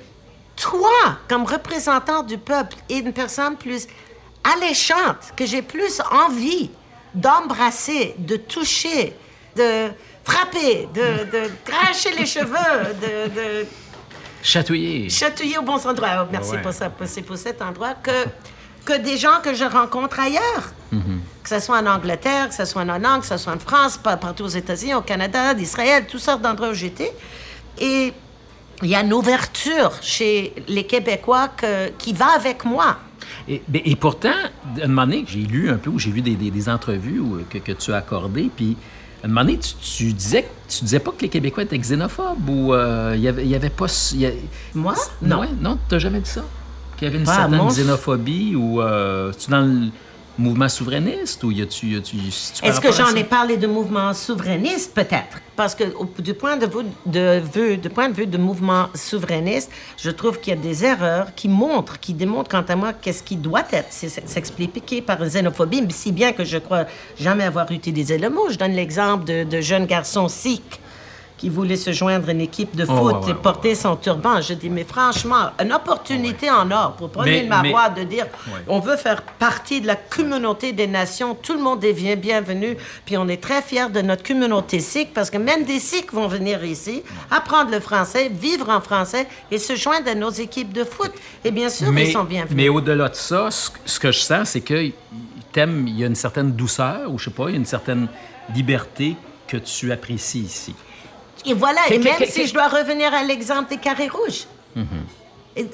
toi, 0.56 0.90
comme 1.28 1.44
représentant 1.44 2.22
du 2.22 2.38
peuple, 2.38 2.76
est 2.88 2.98
une 3.00 3.12
personne 3.12 3.56
plus 3.56 3.86
alléchante, 4.44 5.32
que 5.36 5.46
j'ai 5.46 5.62
plus 5.62 6.00
envie 6.10 6.70
d'embrasser, 7.14 8.14
de 8.18 8.36
toucher, 8.36 9.14
de 9.56 9.88
frapper, 10.24 10.88
de, 10.94 11.24
de 11.30 11.50
cracher 11.64 12.10
les 12.18 12.26
cheveux, 12.26 12.94
de, 13.00 13.28
de 13.34 13.66
Chatouiller. 14.42 15.08
chatouiller 15.08 15.58
au 15.58 15.62
bon 15.62 15.76
endroit. 15.86 16.08
Oh, 16.24 16.28
merci 16.32 16.52
Ouais. 16.52 16.62
pour 16.62 16.72
ça. 16.72 16.90
C'est 17.06 17.22
pour 17.22 17.36
cet 17.36 17.62
endroit 17.62 17.94
que, 18.02 18.24
que 18.84 18.98
des 18.98 19.16
gens 19.16 19.40
que 19.42 19.54
je 19.54 19.64
rencontre 19.64 20.18
ailleurs. 20.20 20.72
Que 21.42 21.48
ce 21.48 21.58
soit 21.60 21.78
en 21.78 21.86
Angleterre, 21.86 22.48
que 22.50 22.54
ce 22.54 22.64
soit 22.64 22.82
en 22.82 22.88
Hollande, 22.88 23.22
que 23.22 23.26
ce 23.26 23.36
soit 23.38 23.52
en 23.54 23.58
France, 23.58 23.98
partout 23.98 24.44
aux 24.44 24.48
États-Unis, 24.48 24.94
au 24.94 25.00
Canada, 25.00 25.54
d'Israël, 25.54 26.06
toutes 26.06 26.20
sortes 26.20 26.42
d'endroits 26.42 26.68
où 26.68 26.74
j'étais. 26.74 27.12
Et 27.78 28.12
il 28.82 28.88
y 28.88 28.94
a 28.94 29.00
une 29.00 29.12
ouverture 29.12 29.92
chez 30.02 30.52
les 30.68 30.84
Québécois 30.86 31.48
que- 31.48 31.88
qui 31.98 32.12
va 32.12 32.32
avec 32.34 32.64
moi. 32.64 32.98
Et, 33.48 33.62
ben, 33.68 33.82
et 33.84 33.96
pourtant, 33.96 34.30
à 34.30 34.84
un 34.84 34.88
moment 34.88 35.04
donné, 35.06 35.24
j'ai 35.26 35.40
lu 35.40 35.70
un 35.70 35.76
peu, 35.76 35.90
ou 35.90 35.98
j'ai 35.98 36.10
vu 36.10 36.20
des, 36.22 36.34
des- 36.36 36.50
des 36.50 36.68
entrevues 36.68 37.18
où- 37.18 37.38
que, 37.50 37.58
que 37.58 37.72
tu 37.72 37.92
as 37.92 37.96
accordées, 37.96 38.50
puis 38.54 38.76
à 39.22 39.26
un 39.26 39.28
moment 39.28 39.40
donné, 39.44 39.58
tu, 39.58 39.74
tu 39.74 40.12
disais, 40.12 40.48
tu 40.68 40.84
disais 40.84 40.98
pas 41.00 41.10
que 41.12 41.22
les 41.22 41.28
Québécois 41.28 41.62
étaient 41.64 41.78
xénophobes 41.78 42.48
ou 42.48 42.72
euh, 42.74 43.12
il 43.16 43.22
y 43.22 43.28
avait, 43.28 43.46
y 43.46 43.54
avait 43.54 43.70
pas... 43.70 43.86
y 44.14 44.26
Moi? 44.74 44.94
Non. 45.22 45.40
Ouais, 45.40 45.48
non, 45.60 45.78
t'as 45.88 45.98
jamais 45.98 46.20
dit 46.20 46.30
ça? 46.30 46.44
Qu'il 46.96 47.06
y 47.06 47.10
avait 47.10 47.18
une 47.18 47.26
certaine 47.26 47.58
xénophobie 47.68 48.54
ou... 48.56 48.80
Euh, 48.80 49.32
tu 49.38 49.50
dans 49.50 49.60
le 49.62 49.88
mouvement 50.38 50.68
souverainiste 50.68 51.44
ou 51.44 51.50
y 51.50 51.60
a-tu... 51.62 51.96
Est-ce 51.96 52.80
que 52.80 52.90
j'en 52.92 53.14
ai 53.14 53.24
parlé 53.24 53.56
de 53.56 53.66
mouvement 53.66 54.14
souverainiste? 54.14 54.94
Peut-être. 54.94 55.40
Parce 55.56 55.74
que 55.74 55.84
au- 55.94 56.08
du 56.20 56.32
point 56.34 56.56
de 56.56 56.66
vue 56.66 56.86
de, 57.04 57.40
vue, 57.54 57.76
du 57.76 57.90
point 57.90 58.08
de 58.08 58.14
vue 58.14 58.26
de 58.26 58.38
mouvement 58.38 58.88
souverainiste, 58.94 59.70
je 59.98 60.10
trouve 60.10 60.40
qu'il 60.40 60.54
y 60.54 60.56
a 60.56 60.60
des 60.60 60.84
erreurs 60.84 61.34
qui 61.34 61.48
montrent, 61.48 62.00
qui 62.00 62.14
démontrent, 62.14 62.50
quant 62.50 62.64
à 62.66 62.74
moi, 62.76 62.92
qu'est-ce 62.94 63.22
qui 63.22 63.36
doit 63.36 63.64
être 63.72 63.92
s'expliquer 63.92 65.02
par 65.02 65.22
une 65.22 65.28
xénophobie, 65.28 65.84
si 65.90 66.12
bien 66.12 66.32
que 66.32 66.44
je 66.44 66.58
crois 66.58 66.86
jamais 67.18 67.44
avoir 67.44 67.70
utilisé 67.70 68.16
le 68.18 68.30
mot. 68.30 68.48
Je 68.50 68.56
donne 68.56 68.72
l'exemple 68.72 69.24
de, 69.24 69.44
de 69.44 69.60
jeunes 69.60 69.86
garçons 69.86 70.28
sikhs 70.28 70.80
qui 71.42 71.48
voulaient 71.48 71.74
se 71.74 71.90
joindre 71.90 72.28
à 72.28 72.30
une 72.30 72.40
équipe 72.40 72.76
de 72.76 72.84
Oh, 72.88 72.94
foot 72.94 73.14
ouais, 73.14 73.24
ouais, 73.24 73.30
et 73.32 73.34
porter 73.34 73.74
son 73.74 73.96
turban. 73.96 74.40
Je 74.40 74.54
dis, 74.54 74.70
mais 74.70 74.84
franchement, 74.84 75.50
une 75.60 75.72
opportunité 75.72 76.48
en 76.48 76.70
or 76.70 76.92
pour 76.92 77.10
prendre 77.10 77.26
Mais- 77.26 77.42
ma 77.42 77.68
voix 77.68 77.88
de 77.88 78.04
dire, 78.04 78.26
on 78.68 78.78
veut 78.78 78.96
faire 78.96 79.22
partie 79.22 79.80
de 79.80 79.88
la 79.88 79.96
communauté 79.96 80.72
des 80.72 80.86
nations, 80.86 81.34
tout 81.34 81.54
le 81.54 81.58
monde 81.60 81.80
devient 81.80 82.14
bienvenu, 82.14 82.76
puis 83.04 83.16
on 83.16 83.26
est 83.26 83.42
très 83.42 83.60
fiers 83.60 83.90
de 83.92 84.00
notre 84.02 84.22
communauté 84.22 84.78
sikh, 84.78 85.12
parce 85.12 85.30
que 85.30 85.36
même 85.36 85.64
des 85.64 85.80
sikhs 85.80 86.12
vont 86.12 86.28
venir 86.28 86.64
ici, 86.64 87.02
apprendre 87.28 87.72
le 87.72 87.80
français, 87.80 88.30
vivre 88.32 88.68
en 88.70 88.80
français 88.80 89.26
et 89.50 89.58
se 89.58 89.74
joindre 89.74 90.10
à 90.10 90.14
nos 90.14 90.30
équipes 90.30 90.72
de 90.72 90.84
foot. 90.84 91.10
Et 91.44 91.50
bien 91.50 91.68
sûr, 91.68 91.90
mais, 91.90 92.06
ils 92.06 92.12
sont 92.12 92.22
bienvenus. 92.22 92.56
mais 92.56 92.68
au-delà 92.68 93.08
de 93.08 93.16
ça, 93.16 93.48
ce, 93.50 93.98
que 93.98 94.12
je 94.12 94.20
sens, 94.20 94.50
c'est 94.50 94.60
que 94.60 94.74
il 94.74 94.92
y 95.98 96.04
a 96.04 96.06
une 96.06 96.14
certaine 96.14 96.52
douceur, 96.52 97.10
ou 97.10 97.18
je 97.18 97.24
sais 97.24 97.30
pas, 97.32 97.46
il 97.48 97.50
y 97.50 97.54
a 97.54 97.58
une 97.58 97.66
certaine 97.66 98.06
liberté 98.54 99.16
que 99.48 99.56
tu 99.56 99.90
apprécies 99.90 100.38
ici. 100.42 100.72
Et 101.44 101.54
voilà, 101.54 101.80
et 101.90 101.98
même 101.98 102.18
si 102.28 102.46
je 102.46 102.54
dois 102.54 102.68
revenir 102.68 103.12
à 103.12 103.22
l'exemple 103.24 103.68
des 103.70 103.76
carrés 103.78 104.08
rouges. 104.08 104.46
Et- 105.56 105.66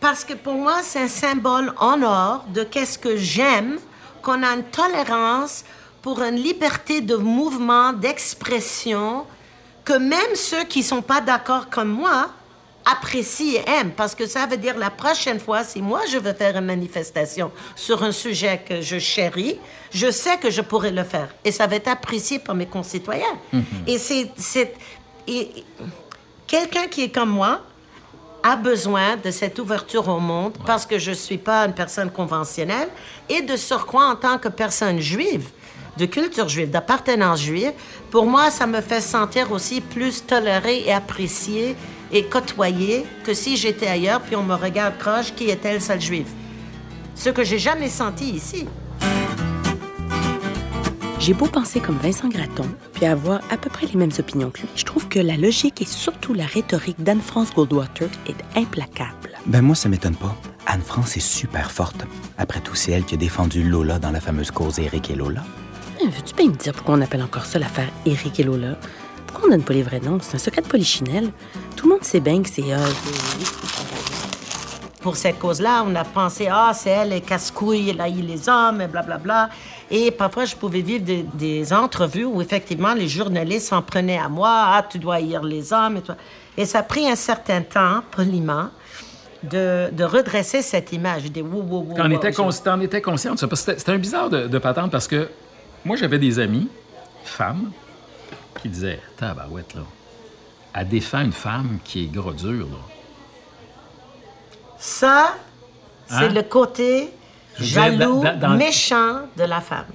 Parce 0.00 0.24
que 0.24 0.34
pour 0.34 0.54
moi, 0.54 0.76
c'est 0.82 1.00
un 1.00 1.08
symbole 1.08 1.72
en 1.78 2.00
or 2.02 2.44
de 2.54 2.62
qu'est-ce 2.62 2.98
que 2.98 3.16
j'aime, 3.16 3.78
qu'on 4.22 4.42
a 4.44 4.52
une 4.54 4.62
tolérance 4.64 5.64
pour 6.02 6.22
une 6.22 6.36
liberté 6.36 7.00
de 7.00 7.16
mouvement, 7.16 7.92
d'expression, 7.92 9.24
que 9.84 9.94
même 9.94 10.34
ceux 10.36 10.64
qui 10.64 10.82
sont 10.84 11.02
pas 11.02 11.20
d'accord 11.20 11.68
comme 11.68 11.88
moi 11.88 12.28
apprécient 12.84 13.60
et 13.60 13.70
aiment. 13.70 13.90
Parce 13.90 14.14
que 14.14 14.26
ça 14.26 14.46
veut 14.46 14.56
dire 14.56 14.78
la 14.78 14.90
prochaine 14.90 15.40
fois, 15.40 15.64
si 15.64 15.82
moi 15.82 16.00
je 16.10 16.16
veux 16.18 16.32
faire 16.32 16.56
une 16.56 16.64
manifestation 16.66 17.50
sur 17.74 18.02
un 18.04 18.12
sujet 18.12 18.62
que 18.66 18.80
je 18.80 18.98
chéris, 18.98 19.58
je 19.90 20.10
sais 20.10 20.36
que 20.38 20.48
je 20.50 20.60
pourrais 20.62 20.90
le 20.92 21.04
faire. 21.04 21.28
Et 21.44 21.50
ça 21.52 21.66
va 21.66 21.76
être 21.76 21.88
apprécié 21.88 22.38
par 22.38 22.54
mes 22.54 22.66
concitoyens. 22.66 23.36
Et 23.86 23.98
c'est... 23.98 24.30
et- 25.28 25.64
Quelqu'un 26.46 26.86
qui 26.86 27.02
est 27.04 27.10
comme 27.10 27.28
moi 27.28 27.60
a 28.42 28.56
besoin 28.56 29.16
de 29.22 29.30
cette 29.30 29.58
ouverture 29.58 30.08
au 30.08 30.18
monde 30.18 30.54
parce 30.64 30.86
que 30.86 30.98
je 30.98 31.10
ne 31.10 31.14
suis 31.14 31.36
pas 31.36 31.66
une 31.66 31.74
personne 31.74 32.10
conventionnelle 32.10 32.88
et 33.28 33.42
de 33.42 33.54
surcroît 33.56 34.06
en 34.06 34.16
tant 34.16 34.38
que 34.38 34.48
personne 34.48 34.98
juive, 34.98 35.50
de 35.98 36.06
culture 36.06 36.48
juive, 36.48 36.70
d'appartenance 36.70 37.42
juive, 37.42 37.72
pour 38.10 38.24
moi, 38.24 38.50
ça 38.50 38.66
me 38.66 38.80
fait 38.80 39.02
sentir 39.02 39.52
aussi 39.52 39.82
plus 39.82 40.24
toléré 40.24 40.84
et 40.86 40.92
apprécié 40.92 41.76
et 42.10 42.24
côtoyé 42.24 43.04
que 43.24 43.34
si 43.34 43.58
j'étais 43.58 43.88
ailleurs 43.88 44.22
puis 44.22 44.34
on 44.36 44.42
me 44.42 44.54
regarde 44.54 44.96
croche, 44.96 45.34
qui 45.34 45.50
est-elle, 45.50 45.82
celle 45.82 46.00
juive? 46.00 46.28
Ce 47.14 47.28
que 47.28 47.44
j'ai 47.44 47.58
jamais 47.58 47.90
senti 47.90 48.30
ici. 48.30 48.66
J'ai 51.28 51.34
beau 51.34 51.44
penser 51.44 51.78
comme 51.78 51.98
Vincent 51.98 52.30
Gratton, 52.30 52.64
puis 52.94 53.04
avoir 53.04 53.42
à 53.50 53.58
peu 53.58 53.68
près 53.68 53.84
les 53.86 53.96
mêmes 53.96 54.12
opinions 54.18 54.48
que 54.48 54.62
lui, 54.62 54.68
je 54.74 54.84
trouve 54.86 55.08
que 55.08 55.18
la 55.18 55.36
logique 55.36 55.82
et 55.82 55.84
surtout 55.84 56.32
la 56.32 56.46
rhétorique 56.46 57.02
d'Anne-France 57.02 57.52
Goldwater 57.54 58.08
est 58.26 58.58
implacable. 58.58 59.36
Ben 59.44 59.60
moi, 59.60 59.76
ça 59.76 59.90
m'étonne 59.90 60.14
pas. 60.14 60.34
Anne-France 60.64 61.18
est 61.18 61.20
super 61.20 61.70
forte. 61.70 62.06
Après 62.38 62.60
tout, 62.60 62.74
c'est 62.74 62.92
elle 62.92 63.04
qui 63.04 63.12
a 63.12 63.18
défendu 63.18 63.62
Lola 63.62 63.98
dans 63.98 64.10
la 64.10 64.22
fameuse 64.22 64.50
cause 64.50 64.78
Eric 64.78 65.10
et 65.10 65.16
Lola. 65.16 65.42
Hein, 66.02 66.06
Veux-tu 66.06 66.34
bien 66.34 66.46
me 66.46 66.56
dire 66.56 66.72
pourquoi 66.72 66.94
on 66.94 67.02
appelle 67.02 67.22
encore 67.22 67.44
ça 67.44 67.58
l'affaire 67.58 67.90
Éric 68.06 68.40
et 68.40 68.44
Lola? 68.44 68.78
Pourquoi 69.26 69.48
on 69.48 69.50
donne 69.50 69.64
pas 69.64 69.74
les 69.74 69.82
vrais 69.82 70.00
noms? 70.00 70.20
C'est 70.22 70.36
un 70.36 70.38
secret 70.38 70.62
de 70.62 70.68
polichinelle. 70.68 71.30
Tout 71.76 71.88
le 71.88 71.92
monde 71.92 72.04
sait 72.04 72.20
bien 72.20 72.42
que 72.42 72.48
c'est... 72.48 72.72
euh, 72.72 72.78
pour 75.00 75.16
cette 75.16 75.38
cause-là, 75.38 75.84
on 75.86 75.94
a 75.94 76.04
pensé, 76.04 76.48
ah, 76.50 76.72
c'est 76.74 76.90
elle, 76.90 77.10
les 77.10 77.20
casse-couilles, 77.20 77.90
elle 77.90 78.00
haït 78.00 78.20
les 78.20 78.48
hommes, 78.48 78.80
et 78.80 78.88
blablabla. 78.88 79.48
Et 79.90 80.10
parfois, 80.10 80.44
je 80.44 80.54
pouvais 80.54 80.82
vivre 80.82 81.04
des, 81.04 81.22
des 81.34 81.72
entrevues 81.72 82.24
où, 82.26 82.42
effectivement, 82.42 82.92
les 82.92 83.08
journalistes 83.08 83.68
s'en 83.68 83.80
prenaient 83.82 84.18
à 84.18 84.28
moi, 84.28 84.50
ah, 84.50 84.86
tu 84.88 84.98
dois 84.98 85.16
haïr 85.16 85.42
les 85.42 85.72
hommes, 85.72 85.96
et. 85.96 86.02
Et 86.60 86.66
ça 86.66 86.80
a 86.80 86.82
pris 86.82 87.08
un 87.08 87.14
certain 87.16 87.62
temps, 87.62 88.02
poliment, 88.10 88.68
de, 89.44 89.88
de 89.92 90.04
redresser 90.04 90.60
cette 90.60 90.92
image. 90.92 91.30
Des 91.30 91.40
wow, 91.40 91.94
t'en 91.96 92.10
étais 92.80 93.00
conscient 93.00 93.34
de 93.34 93.38
ça? 93.38 93.46
C'était, 93.54 93.92
un 93.92 93.98
bizarre 93.98 94.28
de, 94.28 94.48
de 94.48 94.58
patente 94.58 94.90
parce 94.90 95.06
que 95.06 95.28
moi, 95.84 95.96
j'avais 95.96 96.18
des 96.18 96.38
amis, 96.40 96.68
femmes, 97.24 97.70
qui 98.60 98.68
disaient 98.68 99.00
Tabarouette, 99.16 99.74
là, 99.74 99.82
elle 100.74 100.88
défend 100.88 101.20
une 101.20 101.32
femme 101.32 101.78
qui 101.84 102.04
est 102.04 102.12
gros 102.12 102.32
dur, 102.32 102.66
là. 102.66 102.78
Ça, 104.78 105.34
c'est 106.08 106.14
Hein? 106.14 106.28
le 106.28 106.42
côté 106.42 107.10
Dire, 107.58 107.82
jaloux, 107.82 108.22
dans- 108.22 108.38
dans- 108.38 108.56
méchant 108.56 109.20
de 109.36 109.44
la 109.44 109.60
femme. 109.60 109.86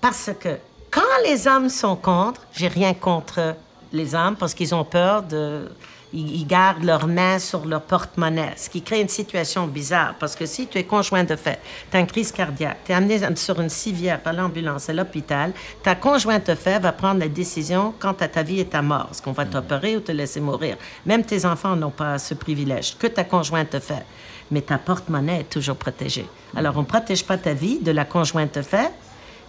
Parce 0.00 0.30
que 0.38 0.58
quand 0.90 1.00
les 1.24 1.46
hommes 1.46 1.68
sont 1.68 1.96
contre, 1.96 2.42
j'ai 2.54 2.68
rien 2.68 2.94
contre 2.94 3.56
les 3.92 4.14
hommes 4.14 4.36
parce 4.36 4.54
qu'ils 4.54 4.74
ont 4.74 4.84
peur 4.84 5.22
de. 5.22 5.68
ils, 6.12 6.36
ils 6.42 6.46
gardent 6.46 6.84
leurs 6.84 7.06
mains 7.08 7.38
sur 7.40 7.64
leur 7.64 7.80
porte-monnaie, 7.82 8.52
ce 8.56 8.68
qui 8.70 8.82
crée 8.82 9.00
une 9.00 9.08
situation 9.08 9.66
bizarre. 9.66 10.14
Parce 10.20 10.36
que 10.36 10.46
si 10.46 10.66
tu 10.68 10.78
es 10.78 10.84
conjoint 10.84 11.24
de 11.24 11.34
fait, 11.36 11.58
tu 11.90 11.96
as 11.96 12.00
une 12.00 12.06
crise 12.06 12.30
cardiaque, 12.30 12.78
tu 12.84 12.92
es 12.92 12.94
amené 12.94 13.18
sur 13.36 13.60
une 13.60 13.68
civière 13.70 14.20
par 14.20 14.32
l'ambulance 14.32 14.88
à 14.88 14.92
l'hôpital, 14.92 15.52
ta 15.82 15.94
conjointe 15.96 16.48
de 16.50 16.54
fait 16.54 16.78
va 16.78 16.92
prendre 16.92 17.18
la 17.20 17.28
décision 17.28 17.94
quant 17.98 18.14
à 18.20 18.28
ta 18.28 18.42
vie 18.42 18.60
et 18.60 18.66
ta 18.66 18.82
mort. 18.82 19.08
Est-ce 19.10 19.22
qu'on 19.22 19.32
va 19.32 19.44
t'opérer 19.46 19.96
ou 19.96 20.00
te 20.00 20.12
laisser 20.12 20.40
mourir? 20.40 20.76
Même 21.06 21.24
tes 21.24 21.44
enfants 21.46 21.74
n'ont 21.74 21.90
pas 21.90 22.18
ce 22.18 22.34
privilège 22.34 22.96
que 22.98 23.06
ta 23.08 23.24
conjointe 23.24 23.70
te 23.70 23.80
fait. 23.80 24.04
Mais 24.50 24.60
ta 24.60 24.78
porte-monnaie 24.78 25.40
est 25.40 25.50
toujours 25.50 25.76
protégée. 25.76 26.26
Alors, 26.56 26.76
on 26.76 26.80
ne 26.80 26.86
protège 26.86 27.24
pas 27.24 27.38
ta 27.38 27.54
vie 27.54 27.78
de 27.80 27.90
la 27.90 28.04
conjointe 28.04 28.54
de 28.56 28.62
fait, 28.62 28.90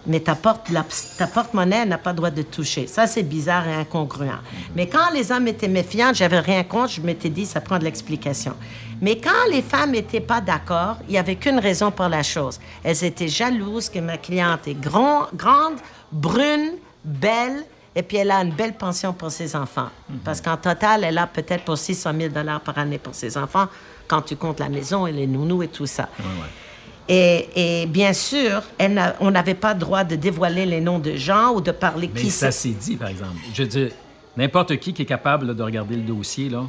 mais 0.06 0.20
ta, 0.20 0.34
porte, 0.34 0.70
la- 0.70 0.84
ta 1.18 1.26
porte-monnaie 1.26 1.84
n'a 1.84 1.98
pas 1.98 2.10
le 2.10 2.16
droit 2.16 2.30
de 2.30 2.42
toucher. 2.42 2.86
Ça, 2.86 3.06
c'est 3.06 3.22
bizarre 3.24 3.66
et 3.68 3.74
incongruent. 3.74 4.28
Mais 4.74 4.88
quand 4.88 5.10
les 5.12 5.32
hommes 5.32 5.48
étaient 5.48 5.68
méfiants, 5.68 6.12
j'avais 6.14 6.38
rien 6.40 6.62
contre, 6.64 6.92
je 6.92 7.00
m'étais 7.00 7.28
dit, 7.28 7.44
ça 7.44 7.60
prend 7.60 7.78
de 7.78 7.84
l'explication. 7.84 8.54
Mais 9.02 9.18
quand 9.18 9.50
les 9.50 9.62
femmes 9.62 9.90
n'étaient 9.90 10.20
pas 10.20 10.40
d'accord, 10.40 10.96
il 11.08 11.12
n'y 11.12 11.18
avait 11.18 11.36
qu'une 11.36 11.58
raison 11.58 11.90
pour 11.90 12.08
la 12.08 12.22
chose. 12.22 12.58
Elles 12.82 13.04
étaient 13.04 13.28
jalouses 13.28 13.88
que 13.90 13.98
ma 13.98 14.16
cliente 14.16 14.66
est 14.68 14.80
grand, 14.80 15.26
grande, 15.34 15.74
brune, 16.12 16.72
belle, 17.04 17.64
et 17.96 18.02
puis 18.02 18.18
elle 18.18 18.30
a 18.30 18.40
une 18.42 18.52
belle 18.52 18.74
pension 18.74 19.12
pour 19.12 19.30
ses 19.32 19.56
enfants. 19.56 19.88
Parce 20.24 20.40
qu'en 20.40 20.56
total, 20.58 21.02
elle 21.02 21.16
a 21.18 21.26
peut-être 21.26 21.64
pour 21.64 21.78
600 21.78 22.12
000 22.20 22.32
par 22.64 22.76
année 22.78 22.98
pour 22.98 23.14
ses 23.14 23.36
enfants, 23.38 23.66
quand 24.06 24.20
tu 24.22 24.36
comptes 24.36 24.60
la 24.60 24.68
maison 24.68 25.06
et 25.06 25.12
les 25.12 25.26
nounous 25.26 25.62
et 25.64 25.68
tout 25.68 25.86
ça. 25.86 26.08
Et, 27.08 27.82
et 27.82 27.86
bien 27.86 28.12
sûr, 28.12 28.62
elle 28.78 29.14
on 29.20 29.30
n'avait 29.30 29.54
pas 29.54 29.72
le 29.74 29.78
droit 29.80 30.02
de 30.04 30.16
dévoiler 30.16 30.66
les 30.66 30.80
noms 30.80 30.98
de 30.98 31.14
gens 31.16 31.52
ou 31.54 31.60
de 31.60 31.70
parler 31.70 32.10
Mais 32.12 32.20
qui 32.20 32.30
ça 32.30 32.50
s'est 32.50 32.70
dit, 32.70 32.96
par 32.96 33.08
exemple. 33.08 33.36
Je 33.54 33.62
veux 33.62 33.68
dire, 33.68 33.90
n'importe 34.36 34.76
qui 34.78 34.92
qui 34.92 35.02
est 35.02 35.06
capable 35.06 35.46
là, 35.46 35.54
de 35.54 35.62
regarder 35.62 35.94
le 35.96 36.02
dossier, 36.02 36.48
là, 36.48 36.64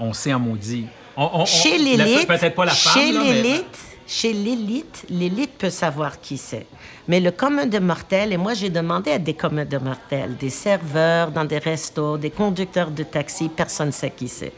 on 0.00 0.12
sait 0.14 0.32
en 0.32 0.38
maudit. 0.40 0.86
On- 1.16 1.22
on- 1.24 1.40
on- 1.42 1.44
Chez 1.44 1.76
l'élite, 1.78 2.26
Peut-être 2.26 2.54
pas 2.54 2.64
la 2.64 2.72
femme, 2.72 2.92
chez 2.94 3.12
l'élite, 3.12 3.78
chez 4.08 4.32
l'élite, 4.32 5.04
l'élite 5.10 5.58
peut 5.58 5.70
savoir 5.70 6.18
qui 6.20 6.38
c'est. 6.38 6.66
Mais 7.06 7.20
le 7.20 7.30
commun 7.30 7.66
de 7.66 7.78
mortels, 7.78 8.32
et 8.32 8.38
moi 8.38 8.54
j'ai 8.54 8.70
demandé 8.70 9.12
à 9.12 9.18
des 9.18 9.34
communs 9.34 9.66
de 9.66 9.76
mortels, 9.76 10.34
des 10.36 10.48
serveurs 10.50 11.30
dans 11.30 11.44
des 11.44 11.58
restos, 11.58 12.16
des 12.16 12.30
conducteurs 12.30 12.90
de 12.90 13.02
taxi, 13.02 13.50
personne 13.50 13.88
ne 13.88 13.92
sait 13.92 14.10
qui 14.10 14.28
c'est. 14.28 14.52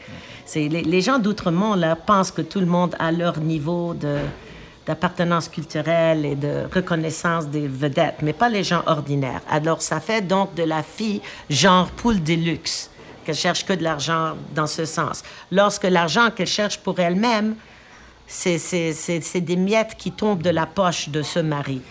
Les, 0.55 0.69
les 0.69 1.01
gens 1.01 1.19
d'outre-monde 1.19 1.79
là 1.79 1.95
pensent 1.97 2.31
que 2.31 2.41
tout 2.41 2.61
le 2.61 2.65
monde 2.65 2.95
a 2.97 3.11
leur 3.11 3.39
niveau 3.39 3.93
de 3.93 4.17
d'appartenance 4.85 5.47
culturelle 5.47 6.25
et 6.25 6.35
de 6.35 6.63
reconnaissance 6.73 7.45
des 7.47 7.67
vedettes, 7.67 8.15
mais 8.23 8.33
pas 8.33 8.49
les 8.49 8.63
gens 8.63 8.81
ordinaires. 8.87 9.41
Alors 9.47 9.79
ça 9.81 9.99
fait 9.99 10.21
donc 10.21 10.55
de 10.55 10.63
la 10.63 10.81
fille 10.81 11.21
genre 11.51 11.91
poule 11.91 12.23
de 12.23 12.33
luxe 12.33 12.89
qu'elle 13.23 13.35
cherche 13.35 13.63
que 13.63 13.73
de 13.73 13.83
l'argent 13.83 14.33
dans 14.55 14.65
ce 14.65 14.85
sens. 14.85 15.21
Lorsque 15.51 15.83
l'argent 15.83 16.31
qu'elle 16.31 16.47
cherche 16.47 16.79
pour 16.79 16.99
elle-même, 16.99 17.55
c'est- 18.27 19.41
des 19.41 19.55
miettes 19.55 19.95
qui 19.97 20.11
tombent 20.11 20.41
de 20.41 20.49
la 20.49 20.65
poche 20.65 21.09
de 21.09 21.21
ce 21.21 21.39
mari. 21.39 21.81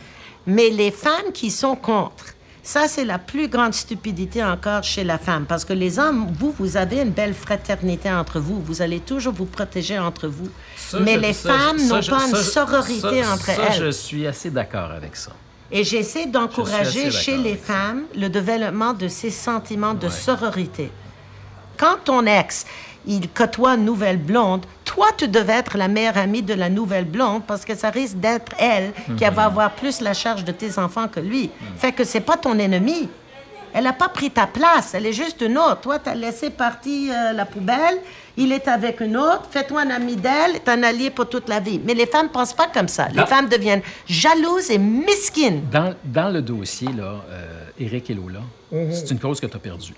Mais 0.46 0.70
les 0.70 0.90
femmes 0.90 1.32
qui 1.34 1.50
sont 1.50 1.76
contre, 1.76 2.24
ça 2.62 2.88
c'est 2.88 3.04
la 3.04 3.18
plus 3.18 3.48
grande 3.48 3.74
stupidité 3.74 4.42
encore 4.42 4.82
chez 4.82 5.04
la 5.04 5.18
femme. 5.18 5.44
Parce 5.46 5.64
que 5.64 5.72
les 5.74 5.98
hommes, 5.98 6.32
vous, 6.38 6.54
vous 6.58 6.76
avez 6.76 7.00
une 7.02 7.10
belle 7.10 7.34
fraternité 7.34 8.10
entre 8.10 8.40
vous. 8.40 8.60
Vous 8.62 8.80
allez 8.82 9.00
toujours 9.00 9.32
vous 9.34 9.44
protéger 9.44 9.98
entre 9.98 10.28
vous. 10.28 10.48
Ça, 10.76 10.98
Mais 11.00 11.14
je- 11.14 11.20
les 11.20 11.32
ça, 11.34 11.52
femmes 11.52 11.76
n'ont 11.88 12.00
pas 12.02 12.26
une 12.26 12.34
sororité 12.36 13.22
ça, 13.22 13.32
entre 13.34 13.46
ça, 13.46 13.52
elles. 13.70 13.84
je 13.84 13.90
suis 13.90 14.26
assez 14.26 14.50
d'accord 14.50 14.90
avec 14.90 15.14
ça. 15.16 15.32
Et 15.72 15.84
j'essaie 15.84 16.26
d'encourager 16.26 17.10
Je 17.12 17.16
chez 17.16 17.36
les 17.36 17.54
femmes 17.56 18.02
le 18.16 18.28
développement 18.28 18.92
de 18.92 19.06
ces 19.06 19.30
sentiments 19.30 19.94
de 19.94 20.06
Ouais. 20.06 20.12
sororité. 20.12 20.90
Quand 21.76 21.96
ton 22.04 22.26
ex, 22.26 22.66
il 23.06 23.28
côtoie 23.30 23.74
une 23.74 23.84
nouvelle 23.84 24.18
blonde, 24.18 24.66
toi, 24.84 25.06
tu 25.16 25.28
devais 25.28 25.54
être 25.54 25.78
la 25.78 25.88
meilleure 25.88 26.18
amie 26.18 26.42
de 26.42 26.54
la 26.54 26.68
nouvelle 26.68 27.04
blonde 27.04 27.42
parce 27.46 27.64
que 27.64 27.74
ça 27.76 27.90
risque 27.90 28.16
d'être 28.16 28.52
elle 28.58 28.92
qui 29.16 29.24
Mhm. 29.24 29.30
va 29.34 29.44
avoir 29.44 29.70
plus 29.72 30.00
la 30.00 30.14
charge 30.14 30.44
de 30.44 30.52
tes 30.52 30.78
enfants 30.78 31.08
que 31.08 31.20
lui. 31.20 31.50
Fait 31.78 31.92
que 31.92 32.04
c'est 32.04 32.20
pas 32.20 32.36
ton 32.36 32.58
ennemi. 32.58 33.08
Elle 33.72 33.84
n'a 33.84 33.92
pas 33.92 34.08
pris 34.08 34.32
ta 34.32 34.48
place, 34.48 34.94
elle 34.94 35.06
est 35.06 35.12
juste 35.12 35.40
une 35.42 35.56
autre. 35.56 35.82
Toi, 35.82 36.00
tu 36.00 36.08
as 36.10 36.14
laissé 36.16 36.50
partir 36.50 37.14
euh, 37.16 37.32
la 37.32 37.46
poubelle, 37.46 37.98
il 38.36 38.50
est 38.50 38.66
avec 38.66 39.00
une 39.00 39.16
autre, 39.16 39.44
fais-toi 39.48 39.82
un 39.82 39.90
ami 39.90 40.16
d'elle, 40.16 40.58
t'es 40.64 40.72
un 40.72 40.82
allié 40.82 41.10
pour 41.10 41.28
toute 41.28 41.48
la 41.48 41.60
vie. 41.60 41.80
Mais 41.84 41.94
les 41.94 42.06
femmes 42.06 42.30
pensent 42.30 42.52
pas 42.52 42.66
comme 42.66 42.88
ça. 42.88 43.06
Les 43.10 43.14
Dans- 43.18 43.26
femmes 43.26 43.48
deviennent 43.48 43.82
jalouses 44.08 44.72
et 44.72 44.78
mesquines. 44.78 45.62
Dans, 45.70 45.94
dans 46.04 46.30
le 46.30 46.42
dossier, 46.42 46.88
là, 46.88 47.22
euh, 47.30 47.64
Eric 47.78 48.10
et 48.10 48.14
Lola, 48.14 48.40
Mhm. 48.72 48.92
c'est 48.92 49.08
une 49.12 49.20
cause 49.20 49.38
que 49.40 49.46
tu 49.46 49.56
as 49.56 49.60
perdue. 49.60 49.94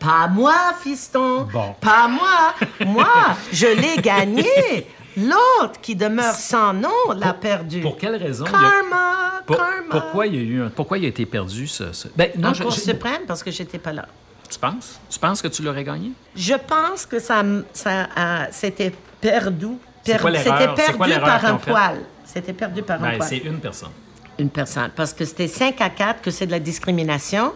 Pas 0.00 0.26
moi, 0.28 0.54
fiston. 0.82 1.42
Bon. 1.52 1.74
Pas 1.80 2.08
moi. 2.08 2.54
Moi, 2.86 3.06
je 3.52 3.66
l'ai 3.66 4.00
gagné. 4.02 4.86
L'autre 5.16 5.80
qui 5.82 5.94
demeure 5.94 6.34
sans 6.34 6.72
nom 6.72 6.88
l'a 7.16 7.34
perdu. 7.34 7.80
Pour 7.80 7.98
quelle 7.98 8.16
raison? 8.16 8.44
a- 8.46 8.50
Karma, 8.50 9.42
Pour- 9.46 9.56
karma. 9.56 9.82
pourquoi, 9.90 10.26
il 10.26 10.34
y 10.36 10.38
a 10.38 10.42
eu 10.42 10.62
un- 10.62 10.70
pourquoi 10.70 10.98
il 10.98 11.04
a 11.04 11.08
été 11.08 11.26
perdu, 11.26 11.66
ce... 11.66 11.92
ce- 11.92 12.08
Ben, 12.16 12.30
non, 12.38 12.50
en 12.50 12.54
je- 12.54 12.62
Cour 12.62 12.72
suprême, 12.72 13.22
parce 13.26 13.42
que 13.42 13.50
j'étais 13.50 13.78
pas 13.78 13.92
là. 13.92 14.06
Tu 14.48 14.58
penses? 14.58 14.98
Tu 15.10 15.18
penses 15.18 15.42
que 15.42 15.48
tu 15.48 15.62
l'aurais 15.62 15.84
gagné? 15.84 16.12
Je 16.34 16.54
pense 16.54 17.06
que 17.06 17.18
ça, 17.18 17.42
ça 17.72 18.08
c'était 18.50 18.92
perdu. 19.20 19.66
Per-? 20.04 20.16
C'était 20.18 20.72
perdu 20.74 21.20
par 21.20 21.44
un 21.44 21.54
poil. 21.56 22.00
C'était 22.24 22.52
perdu 22.52 22.82
par 22.82 22.98
un 23.02 23.10
Ben, 23.10 23.16
poil. 23.18 23.28
c'est 23.28 23.38
une 23.38 23.58
personne. 23.60 23.90
une 24.38 24.48
personne. 24.50 24.90
Parce 24.96 25.12
que 25.12 25.24
c'était 25.24 25.48
5 25.48 25.80
à 25.82 25.90
4 25.90 26.22
que 26.22 26.30
c'est 26.30 26.46
de 26.46 26.52
la 26.52 26.60
discrimination. 26.60 27.52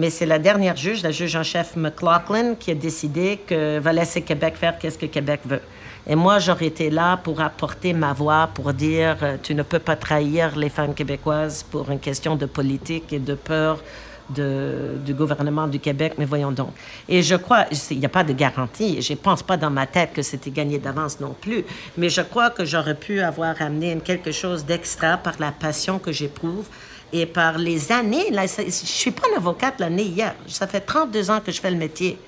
Mais 0.00 0.08
c'est 0.08 0.24
la 0.24 0.38
dernière 0.38 0.76
juge, 0.76 1.02
la 1.02 1.10
juge 1.10 1.36
en 1.36 1.42
chef 1.42 1.76
McLaughlin, 1.76 2.54
qui 2.54 2.70
a 2.70 2.74
décidé 2.74 3.38
que 3.46 3.78
va 3.80 3.92
laisser 3.92 4.22
Québec 4.22 4.54
faire 4.56 4.78
qu'est-ce 4.78 4.96
que 4.96 5.04
Québec 5.04 5.40
veut. 5.44 5.60
Et 6.06 6.14
moi, 6.14 6.38
j'aurais 6.38 6.68
été 6.68 6.88
là 6.88 7.18
pour 7.18 7.42
apporter 7.42 7.92
ma 7.92 8.14
voix, 8.14 8.48
pour 8.54 8.72
dire 8.72 9.18
euh, 9.22 9.36
tu 9.42 9.54
ne 9.54 9.62
peux 9.62 9.78
pas 9.78 9.96
trahir 9.96 10.56
les 10.56 10.70
femmes 10.70 10.94
québécoises 10.94 11.66
pour 11.70 11.90
une 11.90 11.98
question 11.98 12.34
de 12.34 12.46
politique 12.46 13.12
et 13.12 13.18
de 13.18 13.34
peur 13.34 13.82
du 14.30 15.12
gouvernement 15.12 15.66
du 15.66 15.80
Québec, 15.80 16.14
mais 16.16 16.24
voyons 16.24 16.52
donc. 16.52 16.70
Et 17.06 17.20
je 17.20 17.34
crois, 17.34 17.66
il 17.90 17.98
n'y 17.98 18.06
a 18.06 18.08
pas 18.08 18.24
de 18.24 18.32
garantie, 18.32 19.02
je 19.02 19.12
ne 19.12 19.18
pense 19.18 19.42
pas 19.42 19.58
dans 19.58 19.70
ma 19.70 19.86
tête 19.86 20.14
que 20.14 20.22
c'était 20.22 20.52
gagné 20.52 20.78
d'avance 20.78 21.20
non 21.20 21.34
plus, 21.38 21.64
mais 21.98 22.08
je 22.08 22.22
crois 22.22 22.48
que 22.48 22.64
j'aurais 22.64 22.94
pu 22.94 23.20
avoir 23.20 23.60
amené 23.60 23.98
quelque 24.02 24.30
chose 24.30 24.64
d'extra 24.64 25.18
par 25.18 25.34
la 25.40 25.50
passion 25.50 25.98
que 25.98 26.12
j'éprouve 26.12 26.68
et 27.12 27.26
par 27.26 27.58
les 27.58 27.92
années. 27.92 28.30
Là, 28.30 28.46
je 28.46 28.62
ne 28.62 28.70
suis 28.70 29.10
pas 29.10 29.28
une 29.30 29.36
avocate 29.36 29.80
l'année 29.80 30.04
hier, 30.04 30.34
ça 30.46 30.66
fait 30.66 30.80
32 30.80 31.30
ans 31.30 31.40
que 31.44 31.52
je 31.52 31.60
fais 31.60 31.70
le 31.70 31.76
métier. 31.76 32.18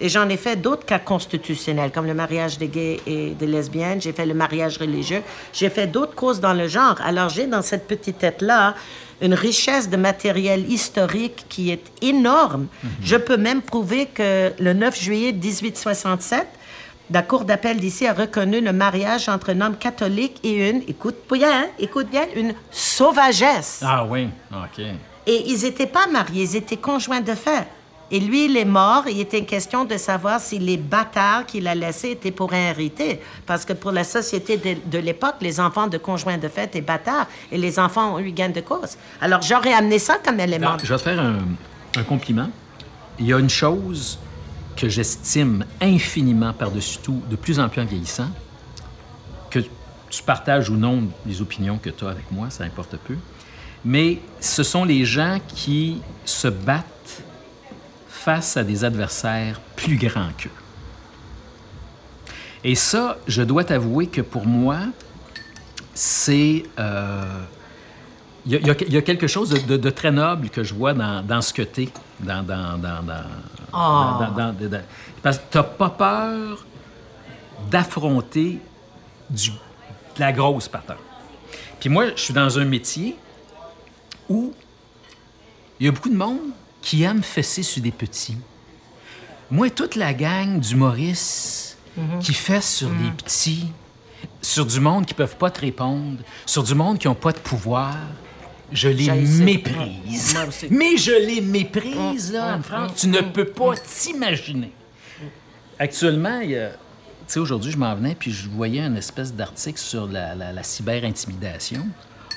Et 0.00 0.08
j'en 0.08 0.28
ai 0.28 0.36
fait 0.36 0.54
d'autres 0.54 0.86
cas 0.86 1.00
constitutionnels, 1.00 1.90
comme 1.90 2.06
le 2.06 2.14
mariage 2.14 2.56
des 2.56 2.68
gays 2.68 3.00
et 3.04 3.30
des 3.30 3.46
lesbiennes. 3.48 4.00
J'ai 4.00 4.12
fait 4.12 4.26
le 4.26 4.34
mariage 4.34 4.78
religieux. 4.78 5.22
J'ai 5.52 5.70
fait 5.70 5.88
d'autres 5.88 6.14
causes 6.14 6.38
dans 6.38 6.54
le 6.54 6.68
genre. 6.68 7.00
Alors, 7.04 7.28
j'ai 7.28 7.48
dans 7.48 7.62
cette 7.62 7.88
petite 7.88 8.18
tête-là 8.18 8.76
une 9.20 9.34
richesse 9.34 9.90
de 9.90 9.96
matériel 9.96 10.70
historique 10.70 11.46
qui 11.48 11.72
est 11.72 11.82
énorme. 12.00 12.68
Je 13.02 13.16
peux 13.16 13.36
même 13.36 13.60
prouver 13.60 14.06
que 14.06 14.52
le 14.60 14.72
9 14.72 15.00
juillet 15.00 15.32
1867, 15.32 16.46
la 17.10 17.22
Cour 17.22 17.44
d'appel 17.44 17.78
d'ici 17.78 18.06
a 18.06 18.12
reconnu 18.12 18.60
le 18.60 18.72
mariage 18.72 19.28
entre 19.28 19.50
un 19.50 19.60
homme 19.60 19.76
catholique 19.76 20.38
et 20.42 20.70
une, 20.70 20.82
écoute 20.88 21.16
bien, 21.32 21.62
hein, 21.62 21.66
écoute 21.78 22.08
bien, 22.10 22.26
une 22.36 22.54
sauvagesse. 22.70 23.82
Ah 23.84 24.04
oui, 24.04 24.28
OK. 24.52 24.84
Et 25.26 25.50
ils 25.50 25.62
n'étaient 25.62 25.86
pas 25.86 26.06
mariés, 26.06 26.44
ils 26.44 26.56
étaient 26.56 26.76
conjoints 26.76 27.20
de 27.20 27.34
fait. 27.34 27.66
Et 28.10 28.20
lui, 28.20 28.46
il 28.46 28.56
est 28.56 28.64
mort. 28.64 29.04
Il 29.06 29.20
était 29.20 29.44
question 29.44 29.84
de 29.84 29.96
savoir 29.98 30.40
si 30.40 30.58
les 30.58 30.78
bâtards 30.78 31.44
qu'il 31.44 31.68
a 31.68 31.74
laissés 31.74 32.12
étaient 32.12 32.30
pour 32.30 32.54
hériter. 32.54 33.20
Parce 33.44 33.66
que 33.66 33.74
pour 33.74 33.92
la 33.92 34.04
société 34.04 34.56
de, 34.56 34.76
de 34.90 34.98
l'époque, 34.98 35.34
les 35.42 35.60
enfants 35.60 35.88
de 35.88 35.98
conjoints 35.98 36.38
de 36.38 36.48
fait 36.48 36.64
étaient 36.64 36.80
bâtards. 36.80 37.26
Et 37.52 37.58
les 37.58 37.78
enfants 37.78 38.14
ont 38.14 38.18
eu 38.18 38.30
gain 38.30 38.48
de 38.48 38.60
cause. 38.62 38.96
Alors, 39.20 39.42
j'aurais 39.42 39.74
amené 39.74 39.98
ça 39.98 40.16
comme 40.24 40.40
élément. 40.40 40.70
Non, 40.70 40.76
je 40.82 40.86
vais 40.90 40.96
te 40.96 41.02
faire 41.02 41.20
un, 41.20 41.36
un 41.98 42.02
compliment. 42.02 42.48
Il 43.18 43.26
y 43.26 43.32
a 43.34 43.38
une 43.38 43.50
chose 43.50 44.18
que 44.78 44.88
j'estime 44.88 45.64
infiniment 45.80 46.52
par-dessus 46.52 46.98
tout, 47.02 47.20
de 47.28 47.34
plus 47.34 47.58
en 47.58 47.68
plus 47.68 47.82
en 47.82 47.84
vieillissant, 47.84 48.30
que 49.50 49.58
tu 50.08 50.22
partages 50.22 50.70
ou 50.70 50.76
non 50.76 51.08
les 51.26 51.42
opinions 51.42 51.78
que 51.78 51.90
tu 51.90 52.04
as 52.04 52.10
avec 52.10 52.30
moi, 52.30 52.48
ça 52.50 52.62
importe 52.62 52.96
peu, 52.96 53.16
mais 53.84 54.20
ce 54.40 54.62
sont 54.62 54.84
les 54.84 55.04
gens 55.04 55.40
qui 55.48 56.00
se 56.24 56.46
battent 56.46 57.22
face 58.08 58.56
à 58.56 58.62
des 58.62 58.84
adversaires 58.84 59.60
plus 59.74 59.96
grands 59.96 60.30
qu'eux. 60.38 60.50
Et 62.62 62.74
ça, 62.74 63.18
je 63.26 63.42
dois 63.42 63.64
t'avouer 63.64 64.06
que 64.06 64.20
pour 64.20 64.46
moi, 64.46 64.78
c'est... 65.94 66.64
euh, 66.78 67.42
il 68.48 68.66
y, 68.66 68.70
a, 68.70 68.74
il 68.86 68.94
y 68.94 69.02
quelque 69.04 69.26
chose 69.26 69.50
de, 69.50 69.58
de- 69.58 69.76
de 69.76 69.90
très 69.90 70.10
noble 70.10 70.48
que 70.48 70.64
je 70.64 70.72
vois 70.74 70.94
dans, 70.94 71.22
dans 71.22 71.42
ce 71.42 71.52
que 71.52 71.62
tu 71.62 71.82
es. 71.84 71.88
Dans, 72.20 72.42
dans, 72.42 72.78
dans, 72.78 73.02
dans- 73.02 73.24
Ah. 73.72 74.18
dans- 74.20 74.34
dans- 74.34 74.52
dans- 74.54 74.68
dans- 74.68 74.82
parce 75.22 75.38
que 75.38 75.42
tu 75.50 75.58
n'as 75.58 75.64
pas 75.64 75.90
peur 75.90 76.64
d'affronter 77.70 78.58
du- 79.30 79.50
de 79.50 80.20
la 80.20 80.32
grosse 80.32 80.68
patate. 80.68 80.98
Puis 81.80 81.88
moi, 81.90 82.06
je 82.16 82.20
suis 82.20 82.34
dans 82.34 82.58
un 82.58 82.64
métier 82.64 83.16
où 84.28 84.52
il 85.78 85.86
y 85.86 85.88
a 85.88 85.92
beaucoup 85.92 86.08
de 86.08 86.16
monde 86.16 86.50
qui 86.82 87.02
aime 87.02 87.22
fesser 87.22 87.62
sur 87.62 87.82
des 87.82 87.90
petits. 87.92 88.36
Moi, 89.50 89.70
toute 89.70 89.94
la 89.94 90.12
gang 90.14 90.58
d'humoristes 90.60 91.76
qui 92.20 92.32
fait 92.32 92.62
sur 92.62 92.88
des 92.90 93.10
petits, 93.10 93.66
sur 94.40 94.64
du 94.64 94.78
monde 94.80 95.04
qui 95.04 95.14
peuvent 95.14 95.36
pas 95.36 95.50
te 95.50 95.60
répondre, 95.60 96.18
sur 96.46 96.62
du 96.62 96.74
monde 96.74 96.98
qui 96.98 97.08
ont 97.08 97.14
pas 97.14 97.32
de 97.32 97.38
pouvoir, 97.38 97.94
je 98.72 98.88
les 98.88 99.10
méprise. 99.10 100.34
Moi 100.34 100.44
aussi. 100.46 100.66
Mais 100.70 100.96
je 100.96 101.12
les 101.12 101.40
méprise, 101.40 102.32
là, 102.32 102.54
Anne-France. 102.54 102.92
Tu 102.96 103.08
ne 103.08 103.20
peux 103.20 103.46
pas 103.46 103.74
t'imaginer. 103.76 104.72
Actuellement, 105.78 106.40
il 106.40 106.50
y 106.50 106.56
a... 106.58 106.70
Tu 106.70 107.34
sais, 107.34 107.40
aujourd'hui, 107.40 107.70
je 107.72 107.76
m'en 107.76 107.94
venais, 107.94 108.14
puis 108.18 108.32
je 108.32 108.48
voyais 108.48 108.80
une 108.80 108.96
espèce 108.96 109.34
d'article 109.34 109.78
sur 109.78 110.06
la, 110.06 110.34
la, 110.34 110.52
la 110.52 110.62
cyber-intimidation. 110.62 111.86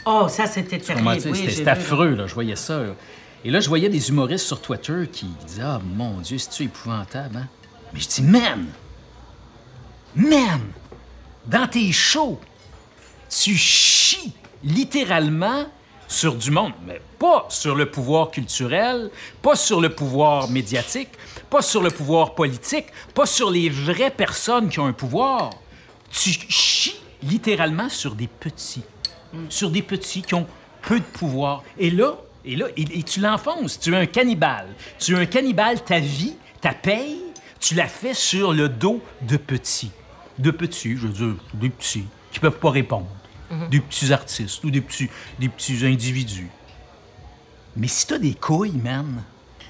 Oh, 0.06 0.28
ça, 0.30 0.46
c'était 0.48 0.80
terrible. 0.80 1.08
Oui, 1.08 1.50
c'était 1.50 1.70
affreux, 1.70 2.16
là. 2.16 2.28
Je 2.28 2.34
voyais 2.34 2.56
ça. 2.56 2.80
là. 2.80 2.94
Et 3.46 3.52
là, 3.52 3.60
je 3.60 3.70
voyais 3.70 3.90
des 3.90 4.10
humoristes 4.10 4.46
sur 4.46 4.62
Twitter 4.62 5.08
qui 5.12 5.28
disaient 5.48 5.62
Ah, 5.64 5.80
mon 5.84 6.20
Dieu, 6.20 6.38
c'est-tu 6.38 6.64
épouvantable, 6.64 7.38
hein? 7.38 7.48
Mais 7.94 8.00
je 8.00 8.08
dis 8.08 8.22
Man! 8.22 8.66
Man! 10.16 10.62
Dans 11.48 11.68
tes 11.68 11.92
shows, 11.92 12.40
tu 13.30 13.56
chies 13.56 14.34
littéralement 14.64 15.66
sur 16.12 16.36
du 16.36 16.52
monde, 16.52 16.74
mais 16.86 17.02
pas 17.18 17.46
sur 17.50 17.74
le 17.74 17.90
pouvoir 17.90 18.32
culturel, 18.32 19.10
pas 19.42 19.56
sur 19.56 19.80
le 19.80 19.90
pouvoir 19.90 20.50
médiatique, 20.50 21.10
pas 21.50 21.62
sur 21.62 21.82
le 21.82 21.90
pouvoir 21.90 22.36
politique, 22.36 22.88
pas 23.16 23.26
sur 23.26 23.50
les 23.50 23.70
vraies 23.70 24.12
personnes 24.12 24.70
qui 24.70 24.80
ont 24.80 24.88
un 24.88 24.94
pouvoir. 24.94 25.52
Tu 26.12 26.32
chies 26.50 27.00
littéralement 27.24 27.88
sur 27.88 28.16
des 28.16 28.28
petits, 28.28 28.84
sur 29.50 29.70
des 29.70 29.82
petits 29.82 30.22
qui 30.22 30.34
ont 30.36 30.48
peu 30.82 31.00
de 31.00 31.06
pouvoir. 31.06 31.64
Et 31.78 31.90
là, 31.90 32.18
et 32.44 32.56
là, 32.58 32.66
et, 32.76 33.04
tu 33.04 33.22
l'enfonces. 33.22 33.80
Tu 33.80 33.94
es 33.94 33.98
un 33.98 34.06
cannibale. 34.06 34.68
Tu 35.00 35.16
es 35.16 35.18
un 35.18 35.26
cannibale. 35.26 35.82
Ta 35.82 36.00
vie, 36.00 36.36
ta 36.60 36.74
paye, 36.74 37.20
tu 37.60 37.76
la 37.76 37.88
fais 37.88 38.14
sur 38.14 38.52
le 38.54 38.68
dos 38.68 39.02
de 39.22 39.38
petits. 39.38 39.92
De 40.40 40.52
petits, 40.52 40.98
je 40.98 41.08
veux 41.08 41.14
dire, 41.14 41.44
des 41.54 41.70
petits 41.70 42.06
qui 42.32 42.40
peuvent 42.40 42.60
pas 42.60 42.72
répondre. 42.72 43.08
Des 43.70 43.80
petits 43.82 44.14
artistes 44.14 44.64
ou 44.64 44.72
des 44.72 44.82
petits, 44.82 45.10
individus. 45.86 46.50
Mais 47.76 47.88
si 47.88 48.08
t'as 48.08 48.18
des 48.18 48.34
couilles, 48.34 48.72
man, 48.72 49.24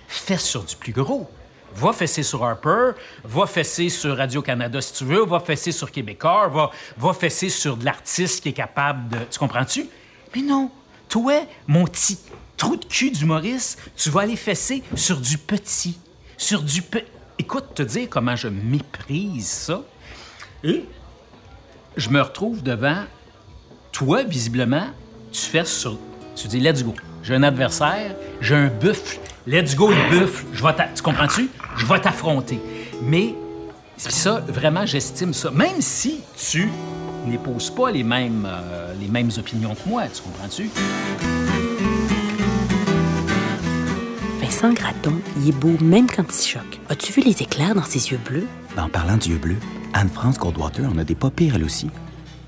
fais 0.08 0.38
sur 0.38 0.64
du 0.64 0.76
plus 0.76 0.94
gros. 0.94 1.30
Va 1.74 1.94
fesser 1.94 2.22
sur 2.22 2.44
Harper, 2.44 2.92
va 3.24 3.48
fesser 3.48 3.90
sur 3.90 4.18
Radio-Canada 4.18 4.82
si 4.82 4.94
tu 4.94 5.06
veux, 5.06 5.26
va 5.26 5.40
fesser 5.40 5.72
sur 5.72 5.90
Québécois, 5.90 6.50
va, 6.50 6.70
va 6.98 7.14
fesser 7.14 7.50
sur 7.50 7.78
de 7.78 7.86
l'artiste 7.86 8.44
qui 8.44 8.50
est 8.50 8.54
capable 8.54 9.08
de... 9.10 9.18
Tu 9.32 9.40
comprends-tu? 9.40 9.88
Mais 10.36 10.42
non, 10.42 10.70
toi, 11.08 11.46
mon 11.68 11.86
petit 11.86 12.20
trou 12.58 12.76
de 12.76 12.86
cul 12.86 13.12
d'humoriste, 13.12 13.80
tu 13.96 14.10
vas 14.10 14.22
aller 14.22 14.36
fesser 14.36 14.84
sur 14.96 15.22
du 15.22 15.38
petit, 15.38 15.98
sur 16.38 16.62
du... 16.62 16.82
Pe... 16.82 17.00
Écoute, 17.40 17.74
te 17.74 17.84
dire 17.84 18.08
comment 18.10 18.36
je 18.36 18.50
méprise 18.50 19.48
ça. 19.48 19.82
Et 20.64 20.86
je 21.96 22.10
me 22.10 22.22
retrouve 22.22 22.62
devant 22.62 23.06
toi, 23.92 24.24
visiblement, 24.24 24.88
tu 25.32 25.42
fais 25.42 25.66
sur. 25.66 25.98
Tu 26.36 26.48
dis, 26.48 26.60
let's 26.60 26.84
go. 26.84 26.94
J'ai 27.24 27.36
un 27.36 27.44
adversaire, 27.44 28.16
j'ai 28.40 28.56
un 28.56 28.68
buffle. 28.68 29.20
Let's 29.46 29.76
go, 29.76 29.90
le 29.90 30.20
buffle. 30.20 30.46
Je 30.54 30.64
vais 30.64 30.74
Tu 30.96 31.04
comprends-tu? 31.04 31.50
Je 31.78 31.86
vais 31.86 32.00
t'affronter. 32.00 32.60
Mais, 33.04 33.36
ça, 33.98 34.44
vraiment, 34.48 34.86
j'estime 34.86 35.34
ça. 35.34 35.52
Même 35.52 35.82
si 35.82 36.22
tu 36.38 36.70
n'épouses 37.28 37.70
pas 37.70 37.92
les 37.92 38.04
mêmes, 38.04 38.48
euh, 38.48 38.94
les 39.00 39.08
mêmes 39.08 39.30
opinions 39.38 39.76
que 39.76 39.90
moi, 39.90 40.04
tu 40.14 40.22
comprends-tu? 40.22 40.70
Vincent 44.42 44.74
Gratton, 44.74 45.16
il 45.38 45.50
est 45.50 45.52
beau 45.52 45.76
même 45.82 46.08
quand 46.10 46.26
il 46.28 46.48
choque. 46.48 46.80
As-tu 46.90 47.14
vu 47.14 47.22
les 47.22 47.42
éclairs 47.42 47.76
dans 47.76 47.84
ses 47.84 48.12
yeux 48.12 48.20
bleus? 48.24 48.48
En 48.78 48.90
parlant 48.90 49.18
d'yeux 49.18 49.38
bleus, 49.38 49.60
Anne-France 49.94 50.38
Goldwater 50.38 50.90
en 50.90 50.98
a 50.98 51.04
des 51.04 51.16
pas 51.16 51.30
pires, 51.30 51.56
elle 51.56 51.64
aussi. 51.64 51.90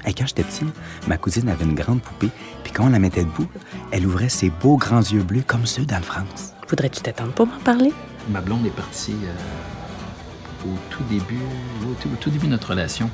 Et 0.06 0.14
quand 0.14 0.26
j'étais 0.28 0.44
petit, 0.44 0.66
ma 1.08 1.18
cousine 1.18 1.48
avait 1.50 1.64
une 1.64 1.76
grande 1.76 2.02
poupée, 2.02 2.30
puis 2.64 2.74
quand 2.74 2.86
on 2.86 2.90
la 2.90 3.00
mettait 3.00 3.24
debout, 3.24 3.48
elle 3.92 4.06
ouvrait 4.06 4.30
ses 4.30 4.50
beaux 4.50 4.78
grands 4.78 5.02
yeux 5.02 5.24
bleus 5.24 5.44
comme 5.46 5.66
ceux 5.66 5.86
d'Anne-France. 5.86 6.54
Voudrais-tu 6.68 7.02
t'attendre 7.02 7.32
pour 7.32 7.48
m'en 7.48 7.60
parler? 7.60 7.94
Ma 8.30 8.42
blonde 8.42 8.66
est 8.66 8.76
partie 8.76 9.16
euh, 9.24 10.68
au 10.68 10.78
tout 10.90 11.04
début, 11.10 11.40
au 11.84 11.94
tout, 12.02 12.10
au 12.10 12.16
tout 12.20 12.30
début 12.30 12.48
de 12.48 12.52
notre 12.52 12.70
relation. 12.70 13.10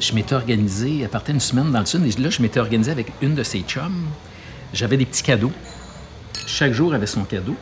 Je 0.00 0.12
m'étais 0.14 0.34
organisé, 0.34 1.00
elle 1.00 1.08
partait 1.08 1.32
une 1.32 1.40
semaine 1.40 1.70
dans 1.70 1.80
le 1.80 1.86
sud, 1.86 2.04
et 2.04 2.20
là, 2.20 2.30
je 2.30 2.42
m'étais 2.42 2.60
organisé 2.60 2.90
avec 2.90 3.12
une 3.22 3.34
de 3.34 3.42
ses 3.42 3.60
chums. 3.60 4.06
J'avais 4.72 4.96
des 4.96 5.06
petits 5.06 5.22
cadeaux. 5.22 5.52
Chaque 6.46 6.72
jour 6.72 6.94
avait 6.94 7.06
son 7.06 7.24
cadeau. 7.24 7.54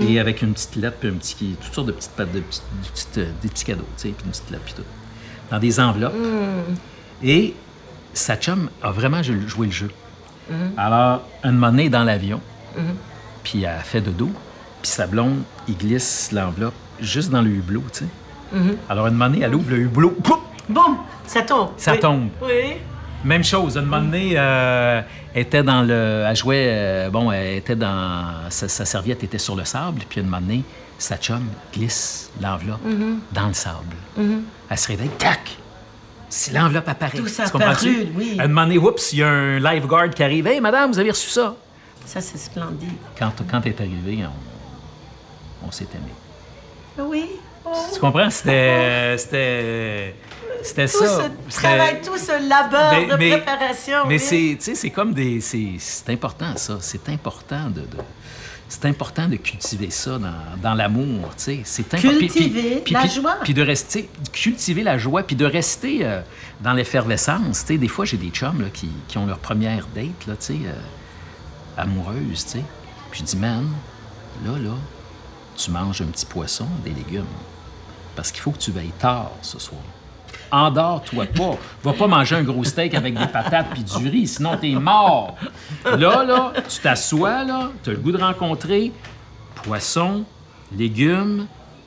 Et 0.00 0.20
avec 0.20 0.42
une 0.42 0.52
petite 0.54 0.76
lettre, 0.76 0.96
puis 1.00 1.08
un 1.08 1.14
petit, 1.14 1.56
toutes 1.60 1.74
sortes 1.74 1.88
de 1.88 1.92
petites 1.92 2.12
pattes, 2.12 2.32
de 2.32 2.40
petites, 2.40 2.62
de 2.82 2.88
petites, 2.88 3.18
euh, 3.18 3.30
des 3.42 3.48
petits 3.48 3.64
cadeaux, 3.64 3.84
tu 3.96 4.02
sais, 4.02 4.08
puis 4.10 4.24
une 4.24 4.30
petite 4.30 4.50
lettre, 4.50 4.62
puis 4.64 4.74
tout. 4.74 4.82
Dans 5.50 5.58
des 5.58 5.80
enveloppes. 5.80 6.14
Et 7.22 7.54
sa 8.12 8.36
chum 8.36 8.68
a 8.82 8.90
vraiment 8.90 9.22
jou- 9.22 9.46
joué 9.48 9.66
le 9.66 9.72
jeu. 9.72 9.90
Alors, 10.76 11.22
un 11.42 11.52
moment 11.52 11.70
donné, 11.70 11.88
dans 11.88 12.04
l'avion, 12.04 12.40
puis 13.42 13.64
elle 13.64 13.80
fait 13.82 14.00
dodo, 14.00 14.30
puis 14.82 14.90
sa 14.90 15.06
blonde, 15.06 15.42
il 15.68 15.76
glisse 15.76 16.30
l'enveloppe 16.32 16.74
juste 17.00 17.30
dans 17.30 17.42
le 17.42 17.50
hublot, 17.50 17.82
tu 17.92 18.04
sais. 18.04 18.06
Alors, 18.88 19.06
un 19.06 19.10
moment 19.10 19.34
elle 19.40 19.54
ouvre 19.54 19.70
le 19.70 19.78
hublot, 19.78 20.10
pouf, 20.22 20.38
Boum, 20.68 20.96
ça 21.26 21.42
tombe. 21.42 21.70
Ça 21.76 21.92
Oui. 21.92 22.00
tombe. 22.00 22.28
Oui. 22.42 22.74
même 23.24 23.44
chose, 23.44 23.76
un 23.78 23.82
moment 23.82 24.00
donné, 24.00 24.32
euh, 24.36 25.00
elle 25.34 25.42
était 25.42 25.62
dans 25.62 25.82
le. 25.82 26.24
Elle 26.28 26.36
jouait. 26.36 26.66
euh, 26.68 27.10
bon, 27.10 27.30
elle 27.32 27.58
était 27.58 27.76
dans. 27.76 28.48
Sa, 28.50 28.68
sa 28.68 28.84
serviette 28.84 29.22
était 29.24 29.38
sur 29.38 29.54
le 29.56 29.64
sable, 29.64 30.02
puis 30.08 30.20
un 30.20 30.24
moment 30.24 30.40
donné, 30.40 30.62
sa 30.98 31.16
chum 31.18 31.42
glisse 31.72 32.30
l'enveloppe 32.40 32.80
dans 33.32 33.46
le 33.48 33.52
sable. 33.54 33.96
Elle 34.68 34.78
se 34.78 34.88
réveille, 34.88 35.10
tac! 35.18 35.56
Si 36.28 36.50
l'enveloppe 36.52 36.88
apparaît. 36.88 37.18
Tout 37.18 37.28
ça 37.28 37.44
apparu, 37.44 38.08
oui. 38.16 38.36
Un 38.38 38.48
moment 38.48 38.62
donné, 38.62 38.78
oups, 38.78 39.12
il 39.12 39.18
y 39.20 39.22
a 39.22 39.28
un 39.28 39.58
lifeguard 39.58 40.10
qui 40.10 40.22
arrive. 40.22 40.46
Hey, 40.46 40.60
madame, 40.60 40.90
vous 40.92 40.98
avez 40.98 41.10
reçu 41.10 41.30
ça? 41.30 41.54
Ça, 42.04 42.20
c'est 42.20 42.38
splendide. 42.38 42.88
Quand, 43.18 43.32
quand 43.50 43.60
elle 43.64 43.72
est 43.72 43.80
arrivée, 43.80 44.18
on, 45.62 45.66
on 45.68 45.70
s'est 45.70 45.86
aimé. 45.94 46.12
Oui. 47.08 47.26
Oh. 47.64 47.70
Tu 47.92 48.00
comprends? 48.00 48.30
C'était. 48.30 49.16
C'était. 49.18 50.14
C'était 50.62 50.86
Tout 50.88 50.98
ça. 51.04 51.30
ce 51.48 51.56
travail, 51.60 52.00
tout 52.04 52.16
ce 52.16 52.48
labeur 52.48 52.90
Mais- 52.92 53.06
de 53.06 53.16
mais- 53.16 53.30
préparation. 53.40 53.98
Mais 54.08 54.14
oui. 54.14 54.18
c'est, 54.20 54.56
tu 54.58 54.64
sais, 54.64 54.74
c'est 54.74 54.90
comme 54.90 55.12
des, 55.14 55.40
c'est, 55.40 55.74
c'est 55.78 56.10
important 56.12 56.56
ça. 56.56 56.78
C'est 56.80 57.08
important 57.08 57.68
de, 57.70 57.82
de- 57.82 57.86
c'est 58.68 58.84
important 58.86 59.28
de 59.28 59.36
cultiver 59.36 59.90
ça 59.90 60.18
dans, 60.18 60.60
dans 60.60 60.74
l'amour, 60.74 61.28
tu 61.36 61.44
sais. 61.44 61.60
C'est 61.64 61.94
important. 61.94 62.18
Cultiver 62.18 62.82
la 62.90 63.06
joie. 63.06 63.36
Puis 63.44 63.54
de 63.54 63.62
rester, 63.62 64.08
cultiver 64.32 64.82
la 64.82 64.98
joie, 64.98 65.22
puis 65.22 65.36
de 65.36 65.44
rester 65.44 66.00
euh, 66.02 66.20
dans 66.60 66.72
l'effervescence. 66.72 67.60
Tu 67.60 67.66
sais, 67.66 67.78
des 67.78 67.88
fois 67.88 68.04
j'ai 68.04 68.16
des 68.16 68.30
chums 68.30 68.60
là, 68.60 68.68
qui, 68.72 68.88
qui 69.08 69.18
ont 69.18 69.26
leur 69.26 69.38
première 69.38 69.86
date 69.94 70.26
là, 70.26 70.34
tu 70.36 70.46
sais, 70.46 70.58
euh, 70.64 70.72
amoureuse, 71.76 72.44
tu 72.44 72.50
sais. 72.58 72.64
Puis 73.10 73.20
je 73.20 73.24
dis 73.24 73.36
man, 73.36 73.68
là 74.44 74.58
là, 74.58 74.74
tu 75.56 75.70
manges 75.70 76.02
un 76.02 76.06
petit 76.06 76.26
poisson, 76.26 76.66
des 76.84 76.90
légumes, 76.90 77.24
parce 78.16 78.32
qu'il 78.32 78.40
faut 78.40 78.50
que 78.50 78.58
tu 78.58 78.72
veilles 78.72 78.92
tard 78.98 79.32
ce 79.42 79.58
soir. 79.58 79.80
Endors-toi 80.50 81.26
pas. 81.26 81.56
Va 81.82 81.92
pas 81.92 82.06
manger 82.06 82.36
un 82.36 82.42
gros 82.42 82.64
steak 82.64 82.94
avec 82.94 83.18
des 83.18 83.26
patates 83.26 83.66
puis 83.72 83.82
du 83.82 84.08
riz, 84.08 84.26
sinon 84.26 84.56
t'es 84.56 84.72
mort. 84.72 85.36
Là, 85.84 86.22
là, 86.24 86.52
tu 86.68 86.80
t'assois, 86.80 87.44
là, 87.44 87.70
t'as 87.82 87.92
le 87.92 87.98
goût 87.98 88.12
de 88.12 88.18
rencontrer 88.22 88.92
poisson, 89.62 90.24
légumes, 90.72 91.46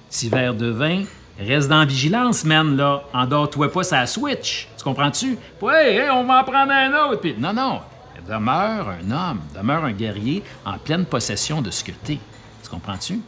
petit 0.09 0.29
verre 0.29 0.53
de 0.53 0.69
vin. 0.69 1.03
Reste 1.39 1.69
dans 1.69 1.79
la 1.79 1.85
vigilance, 1.85 2.43
man, 2.43 2.75
là. 2.75 3.01
Endors-toi 3.13 3.71
pas, 3.71 3.83
ça 3.83 4.05
switch. 4.05 4.67
Tu 4.77 4.83
comprends-tu? 4.83 5.37
Ouais, 5.61 6.09
on 6.11 6.25
va 6.25 6.41
en 6.41 6.43
prendre 6.43 6.71
un 6.71 6.91
autre. 7.09 7.25
Non, 7.37 7.53
non. 7.53 7.79
Demeure 8.27 8.89
un 8.89 9.11
homme, 9.11 9.39
demeure 9.55 9.85
un 9.85 9.93
guerrier 9.93 10.43
en 10.65 10.77
pleine 10.77 11.05
possession 11.05 11.61
de 11.61 11.71
ce 11.71 11.83
que 11.83 11.91
t'es. 11.91 12.19
Tu 12.61 12.69
comprends-tu? 12.69 13.21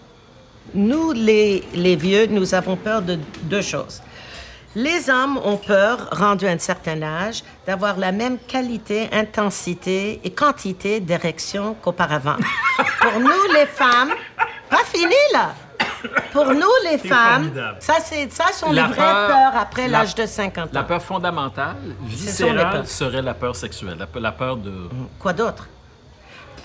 Nous, 0.73 1.11
les, 1.13 1.63
les 1.73 1.95
vieux, 1.95 2.27
nous 2.27 2.53
avons 2.53 2.75
peur 2.75 3.01
de 3.01 3.17
deux 3.43 3.61
choses. 3.61 4.01
Les 4.75 5.09
hommes 5.09 5.37
ont 5.43 5.57
peur, 5.57 6.07
rendus 6.11 6.47
à 6.47 6.51
un 6.51 6.57
certain 6.57 7.01
âge, 7.03 7.43
d'avoir 7.67 7.97
la 7.97 8.11
même 8.13 8.37
qualité, 8.39 9.09
intensité 9.11 10.21
et 10.23 10.31
quantité 10.31 10.99
d'érection 11.01 11.75
qu'auparavant. 11.81 12.37
Pour 13.01 13.19
nous, 13.19 13.53
les 13.53 13.65
femmes, 13.65 14.11
pas 14.69 14.83
fini 14.85 15.13
là. 15.33 15.53
Pour 16.31 16.45
nous, 16.53 16.69
les 16.89 16.97
femmes, 16.97 17.43
formidable. 17.43 17.77
ça, 17.81 17.95
c'est, 18.03 18.31
ça 18.31 18.45
sont 18.53 18.71
La 18.71 18.83
les 18.83 18.93
vraies 18.93 18.97
peur- 18.97 19.27
peurs 19.27 19.57
après 19.61 19.87
la- 19.87 19.99
l'âge 19.99 20.15
de 20.15 20.25
50 20.25 20.67
ans. 20.67 20.69
La 20.71 20.83
peur 20.83 21.01
fondamentale, 21.01 21.75
viscérale, 22.03 22.87
serait 22.87 23.21
la 23.21 23.33
peur 23.33 23.55
sexuelle. 23.55 23.97
La 23.99 24.07
peur, 24.07 24.21
la 24.21 24.31
peur 24.31 24.55
de. 24.57 24.71
Quoi 25.19 25.33
d'autre? 25.33 25.67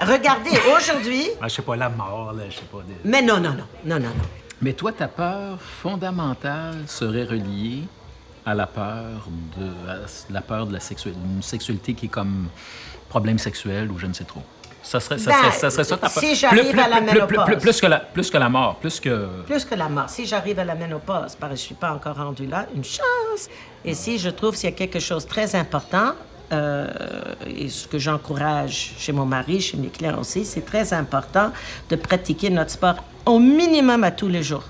Regardez, 0.01 0.51
aujourd'hui... 0.77 1.27
Ah, 1.41 1.49
je 1.49 1.55
sais 1.57 1.63
pas, 1.63 1.75
la 1.77 1.89
mort, 1.89 2.33
là, 2.35 2.45
je 2.49 2.55
sais 2.57 2.63
pas. 2.71 2.79
des- 2.87 2.95
Mais 3.09 3.21
non, 3.23 3.39
non, 3.41 3.51
non, 3.51 3.65
non, 3.85 3.99
non, 3.99 4.09
non. 4.11 4.15
Mais 4.63 4.73
toi, 4.73 4.93
ta 4.93 5.09
peur 5.09 5.61
fondamentale 5.61 6.77
serait 6.87 7.25
reliée 7.25 7.83
à 8.45 8.55
la 8.55 8.67
peur 8.67 9.29
de, 9.59 9.91
à 9.91 10.07
la 10.31 10.41
peur 10.41 10.67
de 10.67 10.73
la 10.73 10.81
sexualité, 10.81 11.21
une 11.25 11.43
sexualité 11.43 11.95
qui 11.95 12.07
est 12.07 12.11
comme 12.11 12.49
problème 13.09 13.39
sexuel 13.39 13.91
ou 13.91 13.99
je 13.99 14.07
ne 14.07 14.13
sais 14.13 14.25
trop. 14.25 14.43
Ça 14.83 15.01
serait 15.01 15.19
ça, 15.19 15.31
Ben, 15.31 15.37
serait, 15.39 15.53
ça, 15.59 15.71
serait 15.71 15.85
ça 15.85 15.97
ta 15.97 16.09
si 16.09 16.37
j'arrive 16.37 16.79
à 16.79 16.89
la 16.89 16.99
plus, 17.03 17.07
plus, 17.27 17.37
ménopause. 17.37 17.61
plus 17.61 17.81
que 17.81 17.87
la, 17.87 17.99
plus 17.99 18.31
que 18.31 18.39
la 18.39 18.49
mort, 18.49 18.77
plus 18.77 19.01
que... 19.01 19.43
Plus 19.45 19.65
que 19.65 19.75
la 19.75 19.89
mort. 19.89 20.09
Si 20.09 20.27
j'arrive 20.27 20.61
à 20.61 20.65
la 20.65 20.77
ménopause, 20.77 21.35
parce 21.35 21.39
que 21.39 21.47
je 21.47 21.51
ne 21.51 21.57
suis 21.57 21.75
pas 21.75 21.93
encore 21.93 22.17
rendue 22.17 22.47
là, 22.47 22.67
une 22.73 22.85
chance. 22.85 23.49
Et 23.85 23.95
si 23.95 24.17
je 24.19 24.31
trouve 24.31 24.55
s'il 24.55 24.71
y 24.71 24.73
a 24.73 24.77
quelque 24.77 25.01
chose 25.01 25.25
de 25.25 25.31
très 25.31 25.57
important, 25.57 26.13
euh, 26.53 26.87
et 27.47 27.69
ce 27.69 27.87
que 27.89 27.99
j'encourage 27.99 28.93
chez 28.99 29.13
mon 29.13 29.25
mari, 29.27 29.61
chez 29.61 29.77
mes 29.77 29.89
clients 29.89 30.19
aussi, 30.21 30.45
c'est 30.45 30.65
très 30.65 30.93
important 30.93 31.53
de 31.91 31.97
pratiquer 31.97 32.51
notre 32.51 32.71
sport 32.71 32.97
au 33.25 33.39
minimum 33.39 34.05
à 34.05 34.11
tous 34.11 34.29
les 34.29 34.43
jours. 34.43 34.65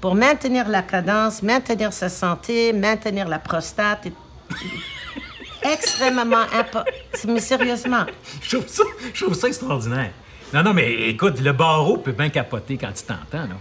Pour 0.00 0.14
maintenir 0.14 0.68
la 0.68 0.82
cadence, 0.82 1.42
maintenir 1.42 1.92
sa 1.92 2.08
santé, 2.08 2.72
maintenir 2.72 3.26
la 3.28 3.38
prostate. 3.38 4.06
et- 4.06 4.12
extrêmement 5.62 6.44
important. 6.56 6.84
Mais 7.26 7.40
sérieusement. 7.40 8.04
Je 8.42 8.56
trouve, 8.56 8.68
ça, 8.68 8.84
je 9.12 9.24
trouve 9.24 9.34
ça 9.34 9.48
extraordinaire. 9.48 10.10
Non, 10.54 10.62
non, 10.62 10.72
mais 10.72 10.92
écoute, 11.10 11.40
le 11.40 11.52
barreau 11.52 11.98
peut 11.98 12.12
bien 12.12 12.28
capoter 12.30 12.76
quand 12.78 12.88
il 12.98 13.04
t'entend, 13.04 13.42
là. 13.48 13.56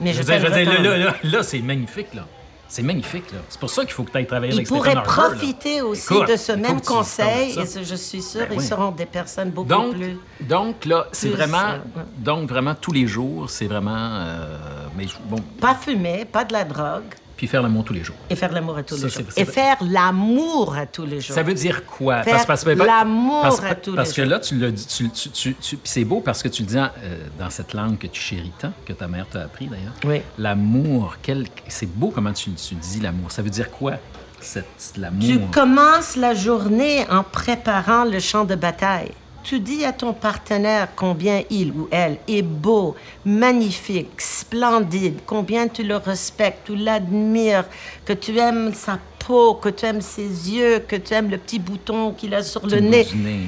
Mais 0.00 0.12
Je 0.12 0.18
je 0.18 0.18
veux 0.18 0.24
dire, 0.24 0.40
je 0.40 0.46
veux 0.46 0.52
t'aimerais 0.52 0.82
dire, 0.82 0.90
là, 0.90 0.98
là, 0.98 1.04
là, 1.06 1.14
là, 1.22 1.42
c'est 1.42 1.60
magnifique, 1.60 2.12
là. 2.14 2.26
C'est 2.68 2.82
magnifique, 2.82 3.30
là. 3.32 3.38
C'est 3.48 3.60
pour 3.60 3.70
ça 3.70 3.82
qu'il 3.84 3.92
faut 3.92 4.02
que 4.02 4.10
tu 4.10 4.18
ailles 4.18 4.26
travailler 4.26 4.52
Ils 4.52 4.56
avec 4.56 4.68
pourraient 4.68 4.90
Stephen 4.90 4.98
Harper, 5.06 5.20
là. 5.22 5.28
profiter 5.28 5.82
aussi 5.82 6.12
Écoute, 6.14 6.28
de 6.28 6.36
ce 6.36 6.52
même 6.52 6.80
conseil 6.80 7.58
et 7.58 7.84
je 7.84 7.94
suis 7.94 8.22
sûre 8.22 8.40
Ben 8.48 8.54
ils 8.54 8.58
oui. 8.58 8.64
seront 8.66 8.90
des 8.90 9.06
personnes 9.06 9.50
beaucoup 9.50 9.68
Donc, 9.68 9.94
plus. 9.94 10.18
donc 10.40 10.84
là, 10.84 11.06
c'est 11.12 11.28
vraiment, 11.28 11.58
euh, 11.58 11.78
donc 12.18 12.48
vraiment 12.48 12.74
tous 12.74 12.92
les 12.92 13.06
jours, 13.06 13.48
c'est 13.50 13.66
vraiment, 13.68 13.94
euh, 13.96 14.56
mais 14.96 15.06
je- 15.06 15.14
bon, 15.28 15.36
Pas 15.60 15.74
fumer, 15.76 16.24
pas 16.24 16.44
de 16.44 16.52
la 16.52 16.64
drogue 16.64 17.04
puis 17.36 17.46
faire 17.46 17.62
l'amour 17.62 17.84
tous 17.84 17.92
les 17.92 18.02
jours. 18.02 18.16
et 18.30 18.34
faire 18.36 18.52
l'amour 18.52 18.78
à 18.78 18.82
tous 18.82 18.94
les 19.02 19.08
jours. 19.10 19.22
Et 19.36 19.44
faire 19.44 19.76
l'amour 19.82 20.74
à 20.74 20.86
tous 20.86 21.04
les 21.04 21.20
jours. 21.20 21.34
Ça 21.34 21.42
veut 21.42 21.54
dire 21.54 21.84
quoi? 21.84 22.22
Faire 22.22 22.44
l'amour 22.86 23.42
parce, 23.42 23.62
à 23.62 23.74
tous 23.74 23.94
parce 23.94 24.08
les 24.10 24.14
que 24.16 24.22
jours. 24.22 24.30
là, 24.30 24.38
tu 24.40 24.54
le 24.56 24.72
dis, 24.72 24.86
tu, 24.86 25.10
tu- 25.10 25.30
tu- 25.30 25.54
tu- 25.54 25.76
puis 25.76 25.90
c'est 25.90 26.04
beau 26.04 26.20
parce 26.20 26.42
que 26.42 26.48
tu 26.48 26.62
le 26.62 26.68
dis 26.68 26.78
en- 26.78 26.84
euh, 27.04 27.26
dans 27.38 27.50
cette 27.50 27.74
langue 27.74 27.98
que 27.98 28.06
tu 28.06 28.20
chéris 28.20 28.52
tant, 28.58 28.72
que 28.86 28.92
ta 28.92 29.06
mère 29.08 29.26
t'a 29.30 29.42
appris 29.42 29.66
d'ailleurs. 29.66 29.92
Oui. 30.04 30.22
L'amour, 30.38 31.16
quel, 31.22 31.46
c'est 31.68 31.86
beau 31.92 32.10
comment 32.14 32.32
tu, 32.32 32.50
tu 32.52 32.74
dis 32.74 33.00
l'amour. 33.00 33.30
Ça 33.30 33.42
veut 33.42 33.50
dire 33.50 33.70
quoi, 33.70 33.94
cette, 34.40 34.92
l'amour? 34.96 35.22
Tu 35.28 35.38
commences 35.52 36.16
la 36.16 36.34
journée 36.34 37.06
en 37.10 37.22
préparant 37.22 38.04
le 38.04 38.18
champ 38.20 38.44
de 38.44 38.54
bataille. 38.54 39.12
Tu 39.46 39.60
dis 39.60 39.84
à 39.84 39.92
ton 39.92 40.12
partenaire 40.12 40.88
combien 40.96 41.44
il 41.50 41.70
ou 41.70 41.86
elle 41.92 42.18
est 42.26 42.42
beau, 42.42 42.96
magnifique, 43.24 44.20
splendide, 44.20 45.20
combien 45.24 45.68
tu 45.68 45.84
le 45.84 45.98
respectes, 45.98 46.66
tu 46.66 46.74
l'admires, 46.74 47.64
que 48.04 48.12
tu 48.12 48.36
aimes 48.38 48.74
sa 48.74 48.98
peau, 49.20 49.54
que 49.54 49.68
tu 49.68 49.86
aimes 49.86 50.00
ses 50.00 50.50
yeux, 50.50 50.80
que 50.80 50.96
tu 50.96 51.14
aimes 51.14 51.30
le 51.30 51.38
petit 51.38 51.60
bouton 51.60 52.10
qu'il 52.10 52.34
a 52.34 52.42
sur 52.42 52.66
le 52.66 52.80
nez. 52.80 53.06
nez. 53.14 53.46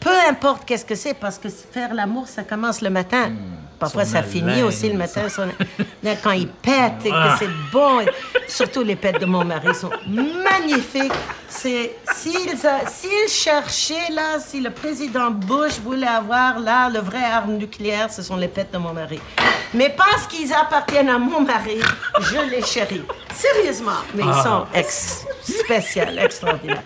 Peu 0.00 0.10
importe 0.28 0.64
qu'est-ce 0.64 0.84
que 0.84 0.94
c'est, 0.94 1.14
parce 1.14 1.38
que 1.38 1.48
faire 1.48 1.92
l'amour, 1.94 2.26
ça 2.26 2.42
commence 2.42 2.80
le 2.80 2.88
matin. 2.90 3.32
Parfois, 3.78 4.04
son 4.04 4.12
ça 4.12 4.22
finit 4.22 4.62
aussi 4.62 4.90
le 4.90 4.98
matin. 4.98 5.28
son- 5.28 5.48
Quand 6.22 6.32
il 6.32 6.48
pète 6.48 7.04
et 7.04 7.10
que 7.10 7.14
Ah. 7.14 7.36
c'est 7.38 7.48
bon. 7.72 8.00
et- 8.00 8.06
Surtout 8.48 8.82
les 8.82 8.96
pètes 8.96 9.20
de 9.20 9.26
mon 9.26 9.44
mari 9.44 9.74
sont 9.74 9.90
magnifiques. 10.06 11.12
C'est 11.48 11.96
s'ils 12.14 12.66
a- 12.66 12.80
cherchaient 13.28 14.10
là, 14.12 14.38
si 14.38 14.60
le 14.60 14.70
président 14.70 15.30
Bush 15.30 15.78
voulait 15.84 16.06
avoir 16.06 16.58
là 16.58 16.88
le 16.90 16.98
vrai 17.00 17.22
arme 17.22 17.54
nucléaire, 17.54 18.12
ce 18.12 18.22
sont 18.22 18.36
les 18.36 18.48
pètes 18.48 18.72
de 18.72 18.78
mon 18.78 18.92
mari. 18.92 19.20
Mais 19.72 19.94
parce 19.96 20.26
qu'ils 20.26 20.52
appartiennent 20.52 21.08
à 21.10 21.18
mon 21.18 21.40
mari, 21.42 21.80
je 22.20 22.38
les 22.50 22.62
chéris. 22.62 23.02
Sérieusement, 23.34 24.00
mais 24.14 24.24
ils 24.26 24.42
sont 24.42 24.64
ex 24.74 25.24
spéciaux, 25.42 26.02
extraordinaires. 26.20 26.82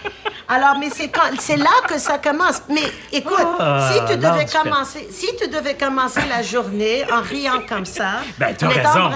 Alors, 0.48 0.76
mais 0.78 0.90
c'est 0.90 1.08
quand, 1.08 1.22
c'est 1.38 1.56
là 1.56 1.70
que 1.88 1.98
ça 1.98 2.18
commence. 2.18 2.62
Mais 2.68 2.82
écoute, 3.12 3.38
Ah, 3.58 3.90
si 3.92 3.98
tu 4.12 4.18
devais 4.18 4.44
non, 4.44 4.62
commencer, 4.62 5.08
si 5.10 5.28
tu 5.40 5.48
devais 5.48 5.74
commencer 5.74 6.20
la 6.28 6.42
journée 6.42 7.04
en 7.10 7.22
riant 7.22 7.62
comme 7.68 7.86
ça, 7.86 8.20
Ben, 8.38 8.54
t'as 8.56 8.68
raison. 8.68 9.10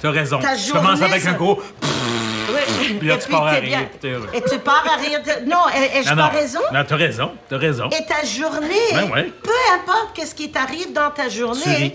T'as 0.00 0.10
raison. 0.10 0.38
ta 0.38 0.56
Tu 0.56 0.72
commences 0.72 1.02
avec 1.02 1.26
un 1.26 1.32
gros... 1.32 1.60
Oui. 2.50 2.96
Puis 2.98 3.08
là, 3.08 3.14
Et 3.14 3.18
tu 3.18 3.28
pars 3.28 3.46
à 3.46 3.50
rire, 3.50 3.78
puis 3.90 3.98
t'es 4.00 4.08
heureux. 4.10 4.28
Et 4.32 4.40
tu 4.40 4.58
pars 4.60 4.82
à 4.90 4.96
rire. 4.96 5.20
de- 5.22 5.50
Non, 5.50 5.68
ai- 5.74 5.98
ai-je 5.98 6.14
pas 6.14 6.28
raison? 6.28 6.60
Non, 6.72 6.82
t'as 6.88 6.96
raison. 6.96 7.32
T'as 7.48 7.58
raison. 7.58 7.90
Et 7.90 8.04
ta 8.06 8.24
journée, 8.24 8.68
Ben 8.92 9.10
ouais. 9.10 9.32
peu 9.42 9.50
importe 9.74 10.14
qu'est-ce 10.14 10.34
qui 10.34 10.50
t'arrive 10.50 10.92
dans 10.94 11.10
ta 11.10 11.28
journée, 11.28 11.60
ris. 11.66 11.94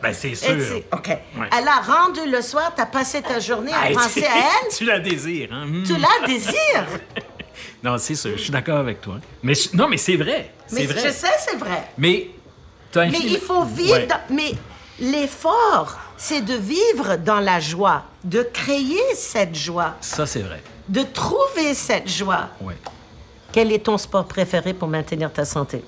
Ben, 0.00 0.12
c'est 0.14 0.36
sûr. 0.36 0.54
OK. 0.92 1.08
Ouais. 1.08 1.48
Elle 1.58 1.66
a 1.66 1.80
rendu 1.80 2.20
le 2.30 2.40
soir, 2.42 2.72
t'as 2.76 2.86
passé 2.86 3.22
ta 3.22 3.40
journée 3.40 3.72
à 3.74 3.88
Hey, 3.88 3.94
penser 3.96 4.24
à 4.24 4.36
elle, 4.36 4.72
tu 4.76 4.84
la 4.84 5.00
désires, 5.00 5.48
hein? 5.52 5.64
Hmm. 5.66 5.82
tu 5.84 5.96
la 5.96 6.26
désires? 6.28 6.86
Non, 7.82 7.98
c'est 7.98 8.14
sûr. 8.14 8.32
Je 8.36 8.42
suis 8.42 8.52
d'accord 8.52 8.78
avec 8.78 9.00
toi. 9.00 9.16
Mais 9.42 9.54
je- 9.54 9.68
non, 9.74 9.88
mais 9.88 9.96
c'est 9.96 10.16
vrai. 10.16 10.52
Mais 10.72 10.86
vrai. 10.86 11.00
je 11.04 11.10
sais, 11.12 11.26
c'est 11.38 11.56
vrai. 11.56 11.90
Mais 11.98 12.28
un 12.94 13.06
Mais 13.10 13.18
il 13.22 13.38
faut 13.38 13.64
vivre. 13.64 13.92
Ouais. 13.94 14.06
dans- 14.06 14.20
Mais 14.34 14.52
l'effort, 15.00 15.98
c'est 16.16 16.42
de 16.44 16.54
vivre 16.54 17.16
dans 17.16 17.40
la 17.40 17.58
joie, 17.60 18.04
de 18.24 18.42
créer 18.52 19.00
cette 19.14 19.54
joie, 19.54 19.94
Ça, 20.00 20.26
c'est 20.26 20.42
vrai. 20.42 20.62
de 20.88 21.02
trouver 21.02 21.74
cette 21.74 22.08
joie. 22.08 22.48
Ouais. 22.60 22.76
Quel 23.52 23.72
est 23.72 23.84
ton 23.84 23.98
sport 23.98 24.26
préféré 24.26 24.72
pour 24.74 24.88
maintenir 24.88 25.32
ta 25.32 25.44
santé? 25.44 25.82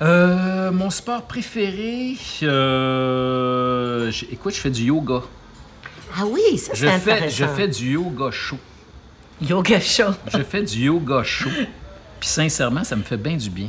Euh, 0.00 0.70
mon 0.70 0.90
sport 0.90 1.22
préféré, 1.22 2.14
euh, 2.88 4.10
écoute, 4.30 4.54
je 4.54 4.60
fais 4.60 4.70
du 4.70 4.84
yoga. 4.84 5.22
Ah 6.16 6.24
oui, 6.26 6.56
ça 6.58 6.72
c'est 6.74 6.86
fais, 6.86 7.12
intéressant. 7.12 7.36
je 7.36 7.44
fais 7.46 7.68
du 7.68 7.92
yoga 7.94 8.30
chaud. 8.30 8.58
Yoga 9.40 9.80
chaud. 9.80 10.14
Je 10.32 10.42
fais 10.42 10.62
du 10.62 10.78
yoga 10.86 11.22
chaud. 11.22 11.50
Puis 12.20 12.28
sincèrement, 12.28 12.82
ça 12.84 12.96
me 12.96 13.02
fait 13.02 13.16
bien 13.16 13.36
du 13.36 13.50
bien. 13.50 13.68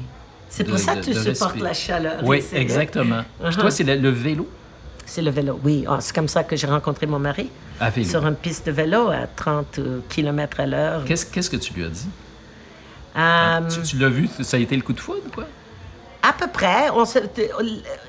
C'est 0.49 0.63
pour 0.63 0.79
ça 0.79 0.95
que 0.95 1.01
tu 1.01 1.13
supportes 1.13 1.27
respirer. 1.53 1.59
la 1.61 1.73
chaleur. 1.73 2.15
Oui, 2.23 2.43
exactement. 2.53 3.23
Puis 3.39 3.49
Uh-huh. 3.49 3.59
toi, 3.59 3.69
c'est 3.71 3.83
le, 3.83 3.95
le 3.95 4.09
vélo? 4.09 4.49
C'est 5.05 5.21
le 5.21 5.29
vélo, 5.31 5.59
oui. 5.63 5.85
Ah, 5.87 5.97
c'est 5.99 6.13
comme 6.15 6.27
ça 6.27 6.43
que 6.43 6.55
j'ai 6.55 6.67
rencontré 6.67 7.05
mon 7.05 7.19
mari. 7.19 7.49
À 7.79 7.89
vélo. 7.91 8.09
Sur 8.09 8.25
une 8.25 8.35
piste 8.35 8.65
de 8.65 8.71
vélo 8.71 9.09
à 9.09 9.27
30 9.27 9.79
km 10.09 10.59
à 10.59 10.65
l'heure. 10.65 11.05
Qu'est-ce 11.05 11.25
qu'est-ce 11.25 11.49
que 11.49 11.57
tu 11.57 11.73
lui 11.73 11.83
as 11.85 11.89
dit? 11.89 12.07
Euh, 13.17 13.59
Tu, 13.69 13.81
tu 13.83 13.97
l'as 13.97 14.09
vu? 14.09 14.27
Ça 14.41 14.57
a 14.57 14.59
été 14.59 14.75
le 14.75 14.81
coup 14.81 14.93
de 14.93 14.99
foudre, 14.99 15.21
quoi? 15.33 15.45
À 16.21 16.33
peu 16.33 16.47
près. 16.47 16.87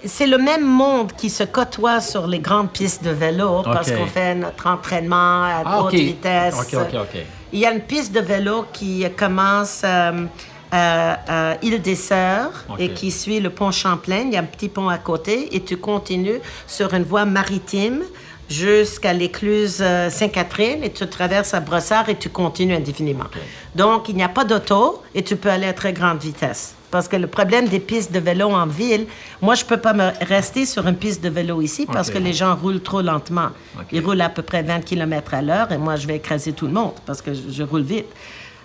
C'est 0.05 0.27
le 0.27 0.39
même 0.39 0.65
monde 0.67 1.13
qui 1.13 1.31
se 1.31 1.45
côtoie 1.45 2.01
sur 2.01 2.27
les 2.27 2.41
grandes 2.41 2.71
pistes 2.73 3.05
de 3.05 3.11
vélo 3.11 3.63
parce 3.63 3.91
qu'on 3.93 4.07
fait 4.07 4.35
notre 4.35 4.67
entraînement 4.67 5.43
à 5.45 5.63
Ah, 5.65 5.83
haute 5.83 5.93
vitesse. 5.95 6.55
OK, 6.59 6.75
OK, 6.81 6.95
OK. 7.03 7.21
Il 7.53 7.59
y 7.59 7.67
a 7.67 7.73
une 7.73 7.81
piste 7.81 8.13
de 8.13 8.21
vélo 8.21 8.65
qui 8.73 9.05
commence 9.17 9.83
euh, 9.85 10.27
à, 10.71 11.53
à 11.53 11.57
Île 11.63 11.83
des 11.83 11.97
Sœurs 11.97 12.65
et 12.79 12.91
qui 12.91 13.11
suit 13.11 13.41
le 13.41 13.51
pont 13.51 13.73
Champlain. 13.73 14.25
Il 14.27 14.33
y 14.33 14.37
a 14.37 14.41
un 14.41 14.45
petit 14.45 14.69
pont 14.69 14.89
à 14.89 14.99
côté 14.99 15.55
et 15.55 15.63
tu 15.63 15.77
continues 15.77 16.41
sur 16.67 16.95
une 16.95 17.03
voie 17.03 17.25
maritime 17.25 18.03
jusqu'à 18.49 19.13
l'écluse 19.13 19.79
euh, 19.81 20.11
Sainte-Catherine 20.11 20.83
et 20.83 20.91
tu 20.91 21.07
traverses 21.07 21.55
à 21.55 21.61
Brossard 21.61 22.09
et 22.09 22.17
tu 22.17 22.29
continues 22.29 22.75
indéfiniment. 22.75 23.27
Donc, 23.75 24.09
il 24.09 24.17
n'y 24.17 24.25
a 24.25 24.29
pas 24.29 24.45
d'auto 24.45 25.03
et 25.15 25.23
tu 25.23 25.37
peux 25.37 25.51
aller 25.51 25.67
à 25.67 25.73
très 25.73 25.93
grande 25.93 26.19
vitesse. 26.21 26.75
Parce 26.91 27.07
que 27.07 27.17
le 27.17 27.27
problème 27.27 27.69
des 27.69 27.81
pistes 27.81 28.13
de 28.13 28.19
vélo 28.19 28.51
en 28.51 28.67
ville, 28.67 29.07
moi, 29.41 29.55
je 29.55 29.65
peux 29.65 29.77
pas 29.77 29.93
me 29.93 30.11
rester 30.25 30.67
sur 30.67 30.87
une 30.87 30.97
piste 30.97 31.23
de 31.23 31.29
vélo 31.29 31.63
ici 31.63 31.87
parce 31.87 32.11
que 32.11 32.19
les 32.19 32.33
gens 32.33 32.57
roulent 32.57 32.83
trop 32.83 33.01
lentement. 33.03 33.51
Ils 33.93 34.05
roulent 34.05 34.21
à 34.21 34.29
peu 34.29 34.43
près 34.43 34.63
20 34.63 34.81
km 34.81 35.35
à 35.35 35.43
l'heure 35.43 35.73
et 35.73 35.79
moi, 35.79 35.97
je 35.97 36.07
vais 36.07 36.17
écraser 36.17 36.53
tout 36.53 36.67
le 36.67 36.73
monde 36.73 36.95
parce 37.07 37.23
que 37.23 37.33
je, 37.33 37.43
je 37.51 37.63
roule 37.63 37.83
vite. 37.83 38.07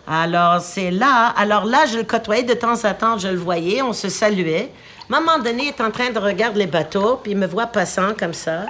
Alors, 0.08 0.62
c'est 0.62 0.92
là. 0.92 1.34
Alors 1.36 1.66
là, 1.66 1.86
je 1.92 1.98
le 1.98 2.04
côtoyais 2.04 2.44
de 2.44 2.54
temps 2.54 2.84
à 2.84 2.94
temps, 2.94 3.18
je 3.18 3.28
le 3.28 3.38
voyais, 3.38 3.82
on 3.82 3.94
se 3.94 4.10
saluait. 4.10 4.72
À 5.12 5.18
un 5.18 5.20
moment 5.20 5.40
donné, 5.40 5.64
il 5.64 5.68
est 5.70 5.82
en 5.82 5.92
train 5.92 6.10
de 6.12 6.20
regarder 6.20 6.60
les 6.60 6.68
bateaux, 6.68 7.20
puis 7.22 7.32
il 7.32 7.38
me 7.38 7.48
voit 7.48 7.68
passant 7.68 8.14
comme 8.18 8.34
ça. 8.34 8.66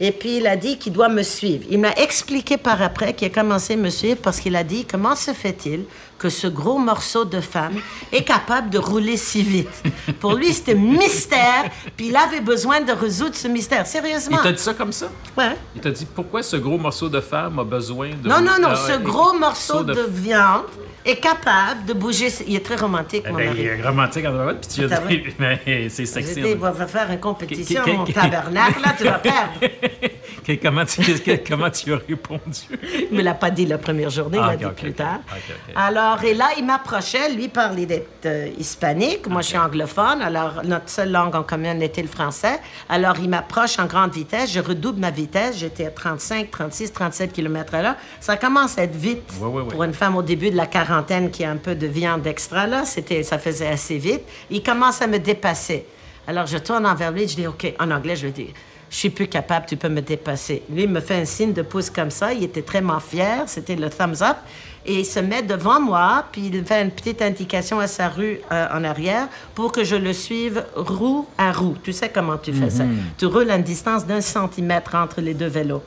Et 0.00 0.10
puis, 0.10 0.38
il 0.38 0.46
a 0.46 0.56
dit 0.56 0.78
qu'il 0.78 0.92
doit 0.92 1.08
me 1.08 1.22
suivre. 1.22 1.64
Il 1.70 1.78
m'a 1.78 1.92
expliqué 1.92 2.56
par 2.56 2.82
après 2.82 3.12
qu'il 3.14 3.28
a 3.28 3.30
commencé 3.30 3.74
à 3.74 3.76
me 3.76 3.90
suivre 3.90 4.18
parce 4.20 4.40
qu'il 4.40 4.56
a 4.56 4.64
dit 4.64 4.84
comment 4.84 5.14
se 5.14 5.32
fait-il 5.32 5.84
que 6.22 6.28
ce 6.28 6.46
gros 6.46 6.78
morceau 6.78 7.24
de 7.24 7.40
femme 7.40 7.74
est 8.12 8.22
capable 8.22 8.70
de 8.70 8.78
rouler 8.78 9.16
si 9.16 9.42
vite. 9.42 9.82
Pour 10.20 10.34
lui, 10.34 10.52
c'était 10.52 10.76
mystère, 10.76 11.64
puis 11.96 12.06
il 12.08 12.16
avait 12.16 12.40
besoin 12.40 12.80
de 12.80 12.92
résoudre 12.92 13.34
ce 13.34 13.48
mystère. 13.48 13.86
Sérieusement. 13.88 14.36
Il 14.38 14.42
t'a 14.44 14.52
dit 14.52 14.62
ça 14.62 14.72
comme 14.74 14.92
ça? 14.92 15.08
Ouais. 15.36 15.56
Il 15.74 15.80
t'a 15.80 15.90
dit 15.90 16.06
pourquoi 16.06 16.44
ce 16.44 16.56
gros 16.56 16.78
morceau 16.78 17.08
de 17.08 17.20
femme 17.20 17.58
a 17.58 17.64
besoin 17.64 18.10
de. 18.10 18.28
Non, 18.28 18.40
non, 18.40 18.52
non, 18.60 18.68
Ah, 18.70 18.76
ce 18.76 18.98
gros 18.98 19.32
morceau 19.36 19.82
de, 19.82 19.92
de 19.92 20.06
viande 20.08 20.62
est 21.04 21.16
capable 21.16 21.84
de 21.86 21.92
bouger. 21.92 22.28
Il 22.46 22.54
est 22.56 22.64
très 22.64 22.76
romantique, 22.76 23.24
Eh 23.26 23.30
mon 23.30 23.36
ben, 23.38 23.46
mari. 23.48 23.58
il 23.60 23.66
est 23.66 23.82
romantique 23.82 24.24
en 24.26 24.32
puis 24.54 24.68
tu 24.68 24.88
T'as 24.88 24.96
as 24.96 25.00
dit, 25.06 25.22
mais 25.38 25.60
c'est 25.66 25.88
J'ai 25.88 26.06
sexy. 26.06 26.40
dit, 26.42 26.54
on 26.60 26.70
va 26.70 26.86
faire 26.86 27.10
une 27.10 27.18
compétition, 27.20 27.82
mon 27.86 28.04
tabernacle, 28.04 28.80
là, 28.80 28.94
tu 28.96 29.04
vas 29.04 29.12
perdre. 29.18 29.52
Comment, 30.62 30.84
tu, 30.84 31.02
comment 31.48 31.70
tu 31.70 31.92
as 31.92 31.96
répondu? 32.08 32.60
Il 33.10 33.16
me 33.16 33.22
l'a 33.22 33.34
pas 33.34 33.50
dit 33.50 33.66
la 33.66 33.78
première 33.78 34.10
journée, 34.10 34.38
il 34.38 34.44
Ah, 34.44 34.56
l'a 34.60 34.68
ok, 34.68 34.74
dit 34.76 34.82
plus 34.82 34.92
tard. 34.92 35.20
Alors, 35.76 36.22
et 36.24 36.34
là, 36.34 36.50
il 36.58 36.64
m'approchait, 36.64 37.32
lui 37.32 37.48
parlait 37.48 37.86
d'être 37.86 38.26
euh, 38.26 38.48
hispanique, 38.58 39.26
moi 39.28 39.40
je 39.42 39.48
suis 39.48 39.58
anglophone, 39.58 40.20
alors 40.22 40.62
notre 40.64 40.88
seule 40.88 41.10
langue 41.10 41.34
en 41.34 41.42
commun 41.42 41.78
était 41.80 42.02
le 42.02 42.08
français. 42.08 42.60
Alors, 42.88 43.16
il 43.20 43.28
m'approche 43.28 43.78
en 43.78 43.86
grande 43.86 44.12
vitesse, 44.12 44.52
je 44.52 44.60
redouble 44.60 45.00
ma 45.00 45.10
vitesse, 45.10 45.58
j'étais 45.58 45.86
à 45.86 45.90
35, 45.90 46.50
36, 46.50 46.92
37 46.92 47.32
km 47.32 47.74
à 47.74 47.82
l'heure. 47.82 47.96
Ça 48.20 48.36
commence 48.36 48.78
à 48.78 48.82
être 48.84 48.96
vite 48.96 49.22
pour 49.70 49.84
une 49.84 49.94
femme 49.94 50.16
au 50.16 50.22
début 50.22 50.50
de 50.50 50.56
la 50.56 50.66
quarantaine 50.66 50.91
qui 51.30 51.44
a 51.44 51.50
un 51.50 51.56
peu 51.56 51.74
de 51.74 51.86
viande 51.86 52.26
extra, 52.26 52.66
là, 52.66 52.84
c'était, 52.84 53.22
ça 53.22 53.38
faisait 53.38 53.68
assez 53.68 53.98
vite. 53.98 54.22
Il 54.50 54.62
commence 54.62 55.00
à 55.00 55.06
me 55.06 55.18
dépasser. 55.18 55.86
Alors, 56.26 56.46
je 56.46 56.58
tourne 56.58 56.86
envers 56.86 57.10
lui, 57.10 57.26
je 57.28 57.36
dis, 57.36 57.46
OK, 57.46 57.72
en 57.78 57.90
anglais, 57.90 58.16
je 58.16 58.26
lui 58.26 58.32
dis, 58.32 58.48
je 58.90 58.96
suis 58.96 59.10
plus 59.10 59.26
capable, 59.26 59.66
tu 59.66 59.76
peux 59.76 59.88
me 59.88 60.02
dépasser. 60.02 60.62
Lui, 60.70 60.82
il 60.82 60.88
me 60.88 61.00
fait 61.00 61.16
un 61.16 61.24
signe 61.24 61.52
de 61.52 61.62
pouce 61.62 61.88
comme 61.88 62.10
ça, 62.10 62.32
il 62.34 62.44
était 62.44 62.62
très 62.62 62.82
fier, 63.00 63.44
c'était 63.46 63.74
le 63.74 63.88
thumbs 63.88 64.22
up, 64.22 64.36
et 64.84 65.00
il 65.00 65.06
se 65.06 65.18
met 65.18 65.42
devant 65.42 65.80
moi, 65.80 66.26
puis 66.30 66.50
il 66.52 66.64
fait 66.64 66.82
une 66.82 66.90
petite 66.90 67.22
indication 67.22 67.80
à 67.80 67.86
sa 67.86 68.08
rue 68.08 68.40
euh, 68.50 68.66
en 68.72 68.84
arrière 68.84 69.28
pour 69.54 69.72
que 69.72 69.82
je 69.82 69.96
le 69.96 70.12
suive 70.12 70.64
roue 70.76 71.26
à 71.38 71.52
roue. 71.52 71.76
Tu 71.82 71.92
sais 71.92 72.10
comment 72.10 72.36
tu 72.36 72.52
fais 72.52 72.68
ça? 72.68 72.84
Tu 73.16 73.26
roules 73.26 73.50
à 73.50 73.56
une 73.56 73.62
distance 73.62 74.04
d'un 74.06 74.20
centimètre 74.20 74.94
entre 74.94 75.20
les 75.20 75.34
deux 75.34 75.46
vélos. 75.46 75.82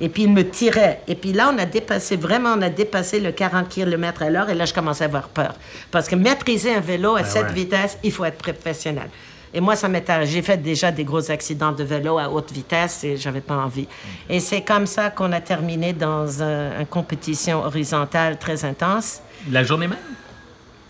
Et 0.00 0.08
puis 0.08 0.22
il 0.24 0.32
me 0.32 0.48
tirait. 0.48 1.00
Et 1.08 1.14
puis 1.16 1.32
là, 1.32 1.50
on 1.52 1.58
a 1.58 1.66
dépassé, 1.66 2.16
vraiment, 2.16 2.54
on 2.56 2.62
a 2.62 2.68
dépassé 2.70 3.18
le 3.20 3.32
40 3.32 3.68
km 3.68 4.22
à 4.22 4.30
l'heure. 4.30 4.48
Et 4.50 4.54
là, 4.54 4.64
je 4.64 4.72
commençais 4.72 5.04
à 5.04 5.06
avoir 5.08 5.28
peur. 5.28 5.54
Parce 5.90 6.06
que 6.08 6.14
maîtriser 6.14 6.72
un 6.74 6.80
vélo 6.80 7.16
à 7.16 7.24
cette 7.24 7.48
ouais. 7.48 7.52
vitesse, 7.52 7.98
il 8.04 8.12
faut 8.12 8.24
être 8.24 8.38
professionnel. 8.38 9.08
Et 9.54 9.60
moi, 9.60 9.76
ça 9.76 9.88
m'est 9.88 10.08
arrivé. 10.10 10.30
J'ai 10.30 10.42
fait 10.42 10.58
déjà 10.58 10.92
des 10.92 11.04
gros 11.04 11.30
accidents 11.30 11.72
de 11.72 11.82
vélo 11.82 12.18
à 12.18 12.28
haute 12.30 12.52
vitesse 12.52 13.02
et 13.04 13.16
j'avais 13.16 13.40
pas 13.40 13.56
envie. 13.56 13.88
Et 14.28 14.40
c'est 14.40 14.60
comme 14.60 14.86
ça 14.86 15.10
qu'on 15.10 15.32
a 15.32 15.40
terminé 15.40 15.92
dans 15.94 16.42
un- 16.42 16.80
une 16.80 16.86
compétition 16.86 17.64
horizontale 17.64 18.38
très 18.38 18.64
intense. 18.64 19.20
La 19.50 19.64
journée 19.64 19.88
même? 19.88 19.98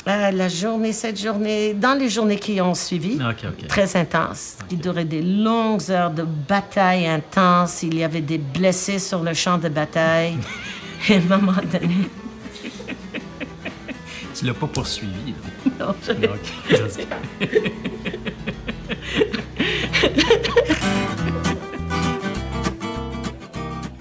Euh, 0.07 0.31
la 0.31 0.49
journée, 0.49 0.93
cette 0.95 1.21
journée, 1.21 1.75
dans 1.75 1.93
les 1.99 2.09
journées 2.09 2.39
qui 2.39 2.61
ont 2.63 2.75
suivi, 2.75 3.19
OK. 3.23 3.67
très 3.67 3.95
intense, 3.97 4.57
qui 4.69 4.77
durait 4.77 5.05
des 5.05 5.21
longues 5.21 5.91
heures 5.91 6.11
de 6.11 6.23
bataille 6.23 7.07
intense. 7.07 7.83
Il 7.83 7.95
y 7.99 8.05
avait 8.05 8.23
des 8.23 8.39
blessés 8.39 8.99
sur 8.99 9.23
le 9.23 9.35
champ 9.35 9.59
de 9.59 9.69
bataille. 9.69 10.39
Et 11.11 11.15
à 11.15 11.19
un 11.19 11.21
moment 11.21 11.53
donné, 11.71 12.09
Tu 14.35 14.47
l'as 14.47 14.55
pas 14.55 14.67
poursuivi. 14.69 15.35
là. 15.79 15.87
non, 15.87 15.95
je- 16.07 16.13
OK. 16.13 16.81
Vas-y. 16.81 17.07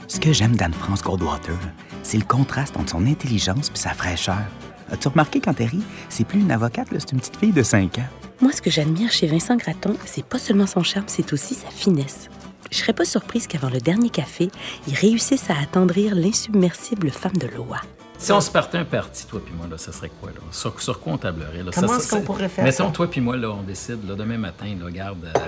Ce 0.07 0.19
que 0.19 0.31
j'aime 0.33 0.55
d'Anne-France 0.55 1.03
Goldwater, 1.03 1.57
c'est 2.03 2.17
le 2.17 2.23
contraste 2.23 2.77
entre 2.77 2.91
son 2.91 3.05
intelligence 3.05 3.71
et 3.73 3.77
sa 3.77 3.89
fraîcheur. 3.91 4.45
As-tu 4.91 5.07
remarqué 5.09 5.39
quand 5.41 5.59
elle 5.59 5.67
rit, 5.67 5.83
c'est 6.09 6.25
plus 6.25 6.39
une 6.39 6.51
avocate, 6.51 6.87
c'est 6.91 7.11
une 7.11 7.19
petite 7.19 7.35
fille 7.37 7.51
de 7.51 7.63
5 7.63 7.97
ans. 7.99 8.07
Moi, 8.41 8.51
ce 8.53 8.61
que 8.61 8.69
j'admire 8.69 9.11
chez 9.11 9.27
Vincent 9.27 9.55
Gratton, 9.55 9.95
c'est 10.05 10.23
pas 10.25 10.39
seulement 10.39 10.67
son 10.67 10.83
charme, 10.83 11.05
c'est 11.07 11.33
aussi 11.33 11.55
sa 11.55 11.69
finesse. 11.69 12.29
Je 12.71 12.77
serais 12.77 12.93
pas 12.93 13.05
surprise 13.05 13.47
qu'avant 13.47 13.69
le 13.69 13.79
dernier 13.79 14.09
café, 14.09 14.49
il 14.87 14.93
réussisse 14.93 15.49
à 15.49 15.57
attendrir 15.61 16.15
l'insubmersible 16.15 17.09
femme 17.11 17.37
de 17.37 17.47
loi. 17.47 17.77
Si 18.19 18.31
on 18.31 18.41
se 18.41 18.49
partait 18.49 18.79
un 18.79 18.85
parti, 18.85 19.25
toi 19.27 19.39
puis 19.43 19.53
moi, 19.55 19.67
là, 19.69 19.77
ça 19.77 19.91
serait 19.91 20.11
quoi? 20.21 20.31
Là? 20.31 20.39
Sur, 20.51 20.79
sur 20.81 20.99
quoi 20.99 21.13
on 21.13 21.17
tablerait? 21.17 21.63
Là? 21.63 21.71
Comment 21.73 21.87
Ça, 21.87 21.97
est-ce 21.97 22.09
qu'on 22.09 22.21
pourrait 22.21 22.49
faire 22.49 22.63
Mettons, 22.63 22.85
ça? 22.87 22.91
toi 22.91 23.09
puis 23.09 23.21
moi, 23.21 23.37
là, 23.37 23.51
on 23.51 23.61
décide, 23.61 24.07
là, 24.07 24.15
demain 24.15 24.37
matin, 24.39 24.65
là, 24.79 24.85
regarde, 24.85 25.23
euh, 25.25 25.39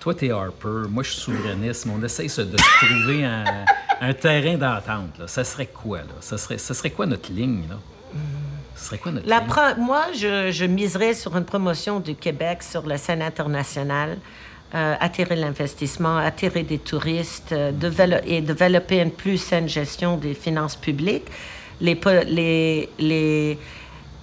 toi, 0.00 0.14
t'es 0.14 0.30
Harper, 0.30 0.88
moi, 0.88 1.02
je 1.02 1.10
suis 1.10 1.20
souverainiste, 1.20 1.86
mais 1.86 1.92
on 1.98 2.02
essaye 2.04 2.26
de 2.28 2.32
se 2.32 2.40
trouver 2.86 3.24
un, 3.24 3.44
un 4.00 4.14
terrain 4.14 4.56
d'entente. 4.56 5.18
là. 5.18 5.28
Ça 5.28 5.44
serait 5.44 5.66
quoi, 5.66 5.98
là? 5.98 6.04
Ça 6.20 6.38
serait, 6.38 6.58
ça 6.58 6.72
serait 6.74 6.90
quoi 6.90 7.04
notre 7.06 7.30
ligne, 7.32 7.64
là? 7.68 7.76
Ça 8.76 8.84
serait 8.88 8.98
quoi 8.98 9.10
notre 9.12 9.26
La 9.28 9.38
ligne? 9.38 9.48
pro- 9.48 9.80
moi, 9.80 10.04
je, 10.14 10.50
je 10.52 10.64
miserais 10.66 11.14
sur 11.14 11.36
une 11.36 11.44
promotion 11.44 11.98
du 11.98 12.14
Québec 12.14 12.62
sur 12.62 12.86
la 12.86 12.98
scène 12.98 13.22
internationale, 13.22 14.18
euh, 14.74 14.94
attirer 15.00 15.34
l'investissement, 15.36 16.18
attirer 16.18 16.62
des 16.62 16.78
touristes 16.78 17.52
euh, 17.52 17.72
dévelop- 17.72 18.22
et 18.26 18.40
développer 18.40 19.00
une 19.00 19.10
plus 19.12 19.38
saine 19.38 19.68
gestion 19.68 20.16
des 20.16 20.34
finances 20.34 20.76
publiques. 20.76 21.26
Les, 21.80 21.94
po- 21.94 22.10
les, 22.26 22.88
les, 22.98 23.58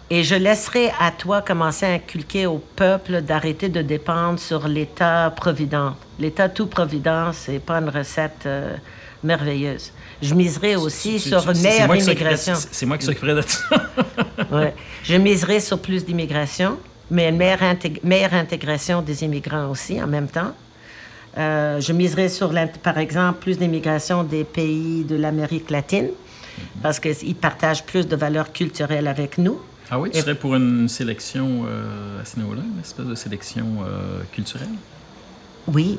et 0.09 0.23
je 0.23 0.35
laisserai 0.35 0.91
à 0.99 1.11
toi 1.11 1.41
commencer 1.41 1.85
à 1.85 1.89
inculquer 1.93 2.45
au 2.45 2.57
peuple 2.57 3.21
d'arrêter 3.21 3.69
de 3.69 3.81
dépendre 3.81 4.37
sur 4.39 4.67
l'État-provident. 4.67 5.95
L'État-tout-provident, 6.19 7.31
c'est 7.33 7.59
pas 7.59 7.77
une 7.79 7.89
recette 7.89 8.45
euh, 8.45 8.75
merveilleuse. 9.23 9.91
Je 10.21 10.33
miserai 10.33 10.75
aussi 10.75 11.19
sur 11.19 11.49
une 11.49 11.61
meilleure 11.61 11.95
immigration. 11.95 12.53
C'est 12.71 12.85
moi 12.85 12.97
qui 12.97 13.05
s'occuperais 13.05 13.35
de 13.35 13.41
ça. 13.41 13.59
Ouais. 14.51 14.73
Je 15.03 15.15
miserai 15.15 15.59
sur 15.59 15.79
plus 15.79 16.05
d'immigration, 16.05 16.77
mais 17.09 17.29
une 17.29 17.37
meilleure, 17.37 17.61
intég- 17.61 17.99
meilleure 18.03 18.33
intégration 18.33 19.01
des 19.01 19.23
immigrants 19.23 19.69
aussi 19.69 20.01
en 20.01 20.07
même 20.07 20.27
temps. 20.27 20.51
Euh, 21.37 21.79
je 21.81 21.91
miserai 21.93 22.29
sur, 22.29 22.51
par 22.83 22.97
exemple, 22.99 23.39
plus 23.39 23.57
d'immigration 23.57 24.23
des 24.23 24.43
pays 24.43 25.03
de 25.03 25.15
l'Amérique 25.15 25.71
latine, 25.71 26.09
parce 26.83 26.99
qu'ils 26.99 27.35
partagent 27.35 27.83
plus 27.83 28.07
de 28.07 28.15
valeurs 28.15 28.51
culturelles 28.53 29.07
avec 29.07 29.37
nous. 29.39 29.59
Ah 29.89 29.99
oui, 29.99 30.11
tu 30.11 30.17
Et- 30.17 30.21
serais 30.21 30.35
pour 30.35 30.55
une 30.55 30.87
sélection 30.89 31.65
euh, 31.67 32.21
à 32.21 32.25
ce 32.25 32.37
niveau-là, 32.37 32.61
une 32.75 32.79
espèce 32.81 33.05
de 33.05 33.15
sélection 33.15 33.65
euh, 33.87 34.19
culturelle? 34.31 34.67
Oui. 35.67 35.97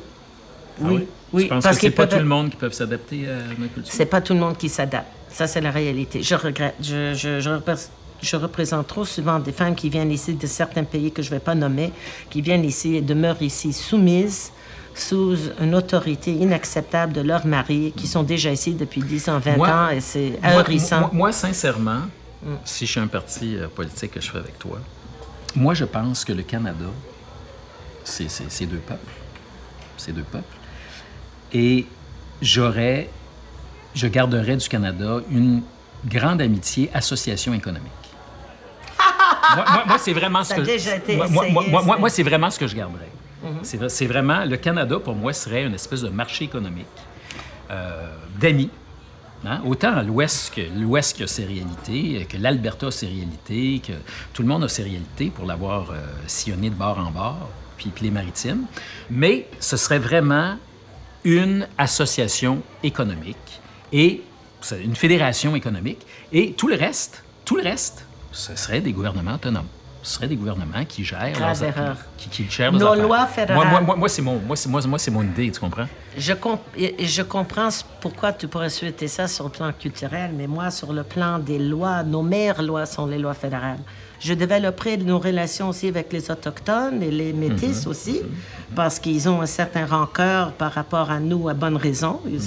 Ah 0.81 0.87
oui? 0.89 0.95
oui? 0.97 1.07
Penses 1.49 1.62
parce 1.64 1.76
que 1.76 1.82
c'est 1.82 1.91
pas 1.91 2.07
tout 2.07 2.16
le 2.18 2.24
monde 2.24 2.51
qui 2.51 2.57
peut 2.57 2.70
s'adapter 2.70 3.28
à 3.28 3.35
notre 3.59 3.74
culture? 3.74 3.93
C'est 3.93 4.07
pas 4.07 4.20
tout 4.20 4.35
le 4.35 4.41
monde 4.41 4.57
qui 4.57 4.68
s'adapte. 4.68 5.09
Ça, 5.28 5.47
c'est 5.47 5.61
la 5.61 5.70
réalité. 5.70 6.22
Je 6.22 6.35
regrette. 6.35 6.74
Je, 6.80 7.14
je, 7.14 7.41
je, 7.41 7.51
représ- 7.51 7.89
je 8.22 8.37
représente 8.37 8.87
trop 8.87 9.05
souvent 9.05 9.39
des 9.41 9.53
femmes 9.53 9.74
qui 9.74 9.91
viennent 9.91 10.12
ici 10.12 10.35
de 10.35 10.47
certains 10.47 10.85
pays 10.85 11.11
que 11.12 11.22
je 11.22 11.28
ne 11.30 11.35
vais 11.37 11.41
pas 11.41 11.55
nommer, 11.55 11.93
qui 12.30 12.41
viennent 12.41 12.64
ici 12.64 12.95
et 12.97 13.01
demeurent 13.03 13.43
ici 13.43 13.72
soumises 13.72 14.53
sous 14.95 15.37
une 15.61 15.74
autorité 15.74 16.30
inacceptable 16.30 17.12
de 17.12 17.20
leur 17.20 17.45
mari, 17.47 17.93
qui 17.97 18.07
sont 18.07 18.22
déjà 18.22 18.53
ici 18.53 18.74
depuis 18.74 19.03
10 19.03 19.28
ans, 19.28 19.39
20 19.41 19.57
Moi- 19.57 19.68
ans, 19.68 19.89
et 19.91 20.01
c'est 20.01 20.39
ahurissant. 20.41 21.01
Moi, 21.01 21.11
moi, 21.12 21.32
sincèrement, 21.32 22.03
si 22.64 22.87
je 22.87 22.91
suis 22.93 23.01
un 23.01 23.09
parti 23.09 23.57
euh, 23.57 23.66
politique 23.66 24.12
que 24.12 24.20
je 24.20 24.30
fais 24.30 24.39
avec 24.39 24.57
toi, 24.61 24.78
moi, 25.57 25.74
je 25.74 25.85
pense 25.85 26.24
que 26.24 26.32
le 26.32 26.43
Canada, 26.45 26.85
c'est 28.05 28.66
deux 28.66 28.76
peuples. 28.78 29.01
C'est 29.97 30.12
deux 30.12 30.22
peuples. 30.22 30.45
Et 31.55 31.86
j'aurais, 32.42 33.09
je 33.94 34.07
garderais 34.09 34.57
du 34.57 34.68
Canada 34.68 35.18
une 35.30 35.62
grande 36.07 36.42
amitié, 36.42 36.90
association 36.92 37.55
économique. 37.55 37.90
moi, 39.57 39.64
moi- 39.72 39.84
moi, 39.86 39.98
c'est 39.98 40.12
vraiment 40.12 40.42
ce 40.44 40.55
que 40.55 40.61
déjà 40.62 40.96
été 40.96 41.16
moi, 41.16 41.28
moi- 41.28 41.44
essayé, 41.44 41.52
moi- 41.52 41.64
moi- 41.70 41.80
c'est- 41.82 41.92
Mhm. 41.94 42.00
moi, 42.00 42.11
c'est 42.11 42.22
vraiment 42.22 42.50
ce 42.50 42.59
que 42.59 42.66
je 42.66 42.76
garderais. 42.76 43.09
C'est 43.62 43.76
vrai- 43.76 43.88
C'est 43.90 44.07
vraiment 44.07 44.44
le 44.46 44.57
Canada 44.57 44.98
pour 44.98 45.14
moi 45.14 45.32
serait 45.34 45.64
une 45.64 45.74
espèce 45.74 46.00
de 46.00 46.09
marché 46.09 46.44
économique 46.46 46.86
euh, 47.70 48.07
d'amis. 48.40 48.70
Hein? 49.46 49.61
Autant 49.66 50.00
l'Ouest 50.02 50.55
que 50.55 50.62
l'Ouest 50.78 51.20
a 51.20 51.26
ses 51.26 51.44
réalités, 51.44 52.26
que 52.26 52.36
l'Alberta 52.38 52.86
a 52.86 52.90
ses 52.90 53.07
réalités, 53.07 53.80
que 53.86 53.92
tout 54.32 54.40
le 54.42 54.48
monde 54.48 54.64
a 54.64 54.68
ses 54.68 54.82
réalités 54.82 55.28
pour 55.30 55.44
l'avoir 55.46 55.90
euh, 55.90 55.96
sillonné 56.26 56.70
de 56.70 56.74
bord 56.74 56.98
en 56.98 57.11
bord, 57.11 57.48
puis, 57.76 57.90
puis 57.94 58.05
les 58.07 58.11
maritimes. 58.11 58.64
Mais 59.11 59.46
ce 59.61 59.76
serait 59.76 59.98
vraiment 59.98 60.57
une 61.25 61.66
association 61.79 62.62
économique 62.83 63.61
et 63.93 64.22
une 64.83 64.97
fédération 64.97 65.55
économique. 65.57 66.07
Et 66.33 66.53
tout 66.53 66.68
le 66.68 66.77
reste, 66.77 67.22
tout 67.45 67.57
le 67.57 67.62
reste, 67.62 68.07
ce 68.33 68.55
serait 68.57 68.81
des 68.81 68.93
gouvernements 68.93 69.35
autonomes. 69.35 69.66
Ce 70.03 70.16
serait 70.16 70.29
des 70.29 70.37
gouvernements 70.37 70.85
qui 70.87 71.03
gèrent 71.03 71.33
Grave 71.33 71.59
leurs 71.62 71.62
erreur. 71.62 71.97
qui, 72.18 72.29
qui 72.29 72.51
gèrent 72.51 72.72
Nos 72.72 72.79
leurs 72.79 72.97
lois 72.97 73.27
fédérales. 73.27 73.57
Moi, 73.57 73.64
moi, 73.70 73.81
moi, 73.81 73.97
moi, 73.97 74.09
c'est 74.11 74.20
mon, 74.20 74.39
moi, 74.39 74.55
c'est, 74.55 74.68
moi, 74.68 74.83
moi, 74.87 74.99
c'est 74.99 75.11
mon 75.11 75.22
idée, 75.22 75.51
tu 75.51 75.59
comprends? 75.59 75.87
Je, 76.18 76.35
comp- 76.35 76.61
je 76.77 77.22
comprends 77.22 77.70
pourquoi 78.03 78.35
tu 78.35 78.47
pourrais 78.47 78.68
souhaiter 78.68 79.09
ça 79.09 79.27
sur 79.29 79.45
le 79.45 79.51
plan 79.51 79.72
culturel, 79.72 80.33
mais 80.37 80.47
moi, 80.47 80.70
sur 80.70 80.93
le 80.93 81.05
plan 81.05 81.39
des 81.39 81.59
lois, 81.59 82.03
nos 82.03 82.20
meilleures 82.22 82.61
lois 82.61 82.85
sont 82.85 83.07
les 83.07 83.18
lois 83.18 83.33
fédérales. 83.33 83.81
Je 84.21 84.33
développerai 84.35 84.97
nos 84.97 85.19
relations 85.19 85.69
aussi 85.69 85.89
avec 85.89 86.12
les 86.12 86.31
Autochtones 86.31 87.03
et 87.03 87.11
les 87.11 87.33
Métis 87.33 87.87
aussi, 87.87 88.23
parce 88.75 88.99
qu'ils 88.99 89.29
ont 89.29 89.41
un 89.43 89.47
certain 89.47 89.85
rancœur 89.87 90.53
par 90.53 90.73
rapport 90.73 91.11
à 91.11 91.21
nous 91.21 91.49
à 91.49 91.55
bonne 91.55 91.77
raison. 91.77 92.21
Ils- 92.27 92.41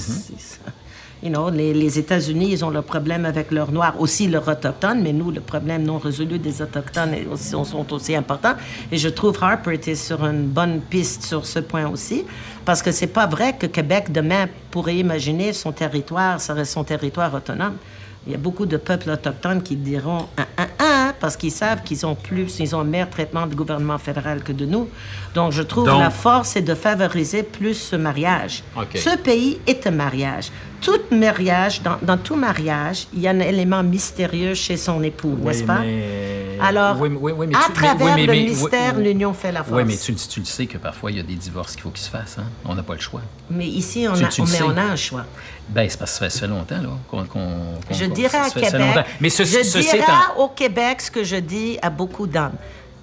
you 1.24 1.30
know, 1.30 1.50
les, 1.50 1.74
les 1.74 1.98
États-Unis, 2.00 2.50
ils 2.52 2.64
ont 2.66 2.70
le 2.70 2.82
problème 2.82 3.26
avec 3.26 3.52
leurs 3.52 3.72
Noirs, 3.72 3.96
aussi 4.00 4.28
leurs 4.28 4.48
Autochtones, 4.48 5.02
mais 5.02 5.14
nous, 5.14 5.32
le 5.32 5.42
problème 5.42 5.84
non 5.84 5.98
résolu 5.98 6.38
des 6.40 6.62
Autochtones 6.62 7.14
est 7.14 7.26
aussi, 7.28 7.50
sont 7.50 7.94
aussi 7.94 8.16
importants. 8.16 8.54
Et 8.92 8.98
je 8.98 9.10
trouve 9.10 9.38
Harper 9.42 9.74
était 9.74 9.96
sur 9.96 10.24
une 10.26 10.46
bonne 10.48 10.80
piste 10.80 11.24
sur 11.24 11.46
ce 11.46 11.60
point 11.60 11.88
aussi, 11.88 12.24
parce 12.66 12.82
que 12.82 12.92
c'est 12.92 13.08
pas 13.08 13.26
vrai 13.28 13.56
que 13.58 13.66
Québec, 13.68 14.12
demain, 14.12 14.48
pourrait 14.72 14.98
imaginer 14.98 15.54
son 15.54 15.72
territoire, 15.72 16.40
serait 16.42 16.66
son 16.66 16.84
territoire 16.84 17.34
autonome. 17.34 17.76
Il 18.28 18.32
y 18.32 18.36
a 18.36 18.38
beaucoup 18.38 18.66
de 18.66 18.76
peuples 18.76 19.10
autochtones 19.10 19.64
qui 19.64 19.78
diront 19.78 20.28
ah, 20.36 20.46
ah, 20.58 20.68
ah, 20.80 21.14
parce 21.18 21.38
qu'ils 21.38 21.52
savent 21.52 21.82
qu'ils 21.84 22.06
ont 22.06 22.14
plus, 22.16 22.60
ils 22.60 22.76
ont 22.76 22.82
un 22.82 22.84
meilleur 22.84 23.10
traitement 23.10 23.48
du 23.48 23.56
gouvernement 23.56 23.98
fédéral 23.98 24.44
que 24.44 24.52
de 24.52 24.66
nous. 24.66 24.90
Donc, 25.34 25.54
je 25.54 25.62
trouve 25.62 25.86
Donc- 25.86 26.02
la 26.02 26.10
force 26.10 26.58
est 26.58 26.62
de 26.62 26.76
favoriser 26.76 27.44
plus 27.44 27.74
ce 27.76 27.96
mariage. 27.96 28.64
Ce 28.96 29.18
pays 29.18 29.60
est 29.66 29.88
un 29.88 29.92
mariage. 29.92 30.52
Tout 30.82 31.00
mariage, 31.10 31.82
dans, 31.82 31.98
dans 32.02 32.18
tout 32.18 32.36
mariage, 32.36 33.08
il 33.14 33.22
y 33.22 33.28
a 33.28 33.32
un 33.32 33.40
élément 33.40 33.82
mystérieux 33.82 34.54
chez 34.56 34.76
son 34.78 35.02
époux, 35.04 35.38
n'est-ce 35.42 35.64
pas? 35.64 35.80
mais- 35.80 36.47
Alors, 36.62 37.00
Oui, 37.00 37.10
mais- 37.10 37.18
oui, 37.20 37.32
oui, 37.36 37.48
mais 37.48 37.56
à 37.56 37.64
tu- 37.68 37.74
travers 37.74 38.16
mais- 38.16 38.26
le 38.26 38.32
mais- 38.34 38.44
mystère, 38.44 38.96
l'union 38.98 39.34
fait 39.34 39.52
la 39.52 39.64
force. 39.64 39.76
Oui, 39.78 39.84
mais 39.86 39.98
tu, 39.98 40.12
le- 40.12 40.18
tu 40.18 40.40
le 40.40 40.46
sais 40.46 40.66
que 40.66 40.78
parfois, 40.78 41.12
il 41.12 41.18
y 41.18 41.20
a 41.20 41.24
des 41.24 41.36
divorces 41.36 41.74
qu'il 41.74 41.82
faut 41.82 41.90
qu'ils 41.90 42.04
se 42.06 42.10
fassent. 42.10 42.38
Hein? 42.40 42.46
On 42.66 42.76
n'a 42.76 42.84
pas 42.84 42.94
le 42.96 43.00
choix. 43.00 43.22
Mais 43.50 43.68
ici, 43.68 44.08
on, 44.10 44.14
Tu- 44.16 44.24
a, 44.26 44.28
tu 44.28 44.42
on- 44.42 44.46
le 44.46 44.52
mais 44.52 44.58
sais. 44.58 44.64
on 44.64 44.78
a 44.78 44.82
un 44.82 44.96
choix. 44.96 45.26
Ben, 45.70 45.90
c'est 45.90 45.98
parce 45.98 46.12
que 46.12 46.18
ça 46.20 46.26
fait, 46.26 46.30
ça 46.32 46.40
fait 46.42 46.48
longtemps, 46.48 46.82
là, 46.82 47.24
qu'on... 47.28 47.50
Je 47.92 48.06
dirais 48.06 48.38
à 48.38 48.50
Québec. 48.50 49.06
Mais 49.20 49.30
ce, 49.30 49.44
je 49.44 49.80
dirais 49.80 50.04
au 50.38 50.48
Québec 50.50 51.02
ce 51.02 51.12
que 51.12 51.24
je 51.24 51.36
dis 51.38 51.78
à 51.82 51.90
beaucoup 51.90 52.28
d'hommes. 52.28 52.54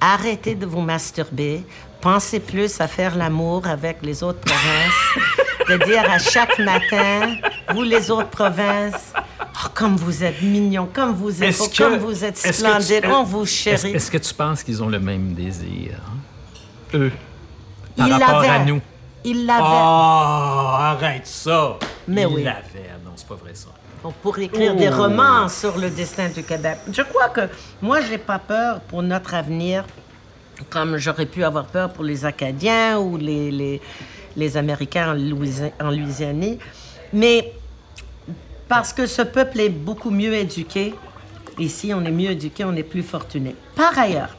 Arrêtez 0.01 0.55
de 0.55 0.67
vous 0.67 0.81
masturber. 0.81 1.63
Pensez 2.01 2.41
plus 2.41 2.81
à 2.81 2.89
faire 2.89 3.17
l'amour 3.17 3.67
avec 3.67 3.99
les 4.03 4.23
autres 4.23 4.41
provinces. 4.41 5.29
de 5.69 5.83
dire 5.87 6.03
à 6.11 6.19
chaque 6.19 6.59
matin, 6.59 7.37
vous 7.73 7.83
les 7.83 8.11
autres 8.11 8.29
provinces, 8.29 9.15
oh, 9.57 9.69
comme 9.75 9.97
vous 9.97 10.25
êtes 10.25 10.43
mignons, 10.43 10.89
comme 10.93 11.15
vous 11.15 11.43
êtes 11.43 11.57
que- 11.57 11.79
comme 11.79 11.99
vous 11.99 12.25
êtes 12.25 12.37
splendides, 12.39 13.05
on 13.07 13.23
vous 13.25 13.47
chérit. 13.47 13.93
est-ce 13.93 14.11
que 14.11 14.19
tu 14.19 14.35
penses 14.35 14.63
qu'ils 14.63 14.83
ont 14.83 14.89
le 14.89 14.99
même 15.01 15.35
désir? 15.35 15.99
hein? 16.07 16.19
Eux, 16.95 17.13
par 17.97 18.07
Il 18.09 18.13
rapport 18.13 18.43
à 18.51 18.59
nous. 18.65 18.81
Il 19.25 19.47
l'avait. 19.47 19.61
Ah, 19.65 20.97
arrête 21.01 21.27
ça! 21.27 21.79
Mais 22.07 22.23
Il 22.23 22.27
oui. 22.29 22.43
l'avait. 22.45 22.91
Non, 23.05 23.13
c'est 23.17 23.27
pas 23.27 23.37
vrai 23.37 23.53
ça. 23.55 23.69
On 24.07 24.13
pourrait 24.13 24.45
écrire 24.45 24.77
des 24.77 24.91
romans 24.91 25.49
sur 25.49 25.79
le 25.79 25.89
destin 25.89 26.29
du 26.29 26.43
Québec. 26.43 26.77
Je 26.93 27.01
crois 27.03 27.31
que 27.31 27.49
moi, 27.81 28.01
j'ai 28.03 28.19
pas 28.19 28.39
peur 28.39 28.81
pour 28.81 29.03
notre 29.03 29.33
avenir, 29.33 29.85
comme 30.69 30.99
j'aurais 30.99 31.25
pu 31.25 31.43
avoir 31.43 31.65
peur 31.65 31.91
pour 31.91 32.05
les 32.05 32.27
Acadiens 32.27 32.99
ou 32.99 33.17
les, 33.17 33.51
les, 33.51 33.81
les 34.37 34.57
Américains 34.59 35.13
en, 35.13 35.15
Louisi- 35.15 35.73
en 35.81 35.91
Louisiane. 35.91 36.59
Mais 37.15 37.51
parce 38.69 38.93
que 38.93 39.07
ce 39.07 39.23
peuple 39.23 39.61
est 39.61 39.69
beaucoup 39.69 40.11
mieux 40.11 40.35
éduqué. 40.35 40.95
Ici, 41.59 41.93
on 41.95 42.05
est 42.05 42.11
mieux 42.11 42.31
éduqué, 42.31 42.65
on 42.65 42.75
est 42.75 42.83
plus 42.83 43.03
fortuné. 43.03 43.55
Par 43.77 43.97
ailleurs, 43.99 44.37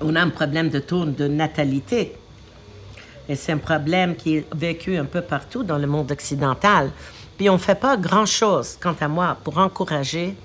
on 0.00 0.14
a 0.16 0.20
un 0.20 0.28
problème 0.28 0.68
de 0.68 0.78
taux 0.78 1.04
de 1.04 1.26
natalité. 1.26 2.14
Et 3.28 3.34
c'est 3.34 3.52
un 3.52 3.58
problème 3.58 4.14
qui 4.14 4.36
est 4.36 4.54
vécu 4.54 4.96
un 4.96 5.04
peu 5.04 5.20
partout 5.20 5.62
dans 5.62 5.78
le 5.78 5.86
monde 5.86 6.10
occidental. 6.12 6.90
Puis 7.36 7.50
on 7.50 7.54
ne 7.54 7.58
fait 7.58 7.74
pas 7.74 7.96
grand-chose, 7.96 8.78
quant 8.80 8.94
à 9.00 9.08
moi, 9.08 9.36
pour 9.42 9.58
encourager 9.58 10.36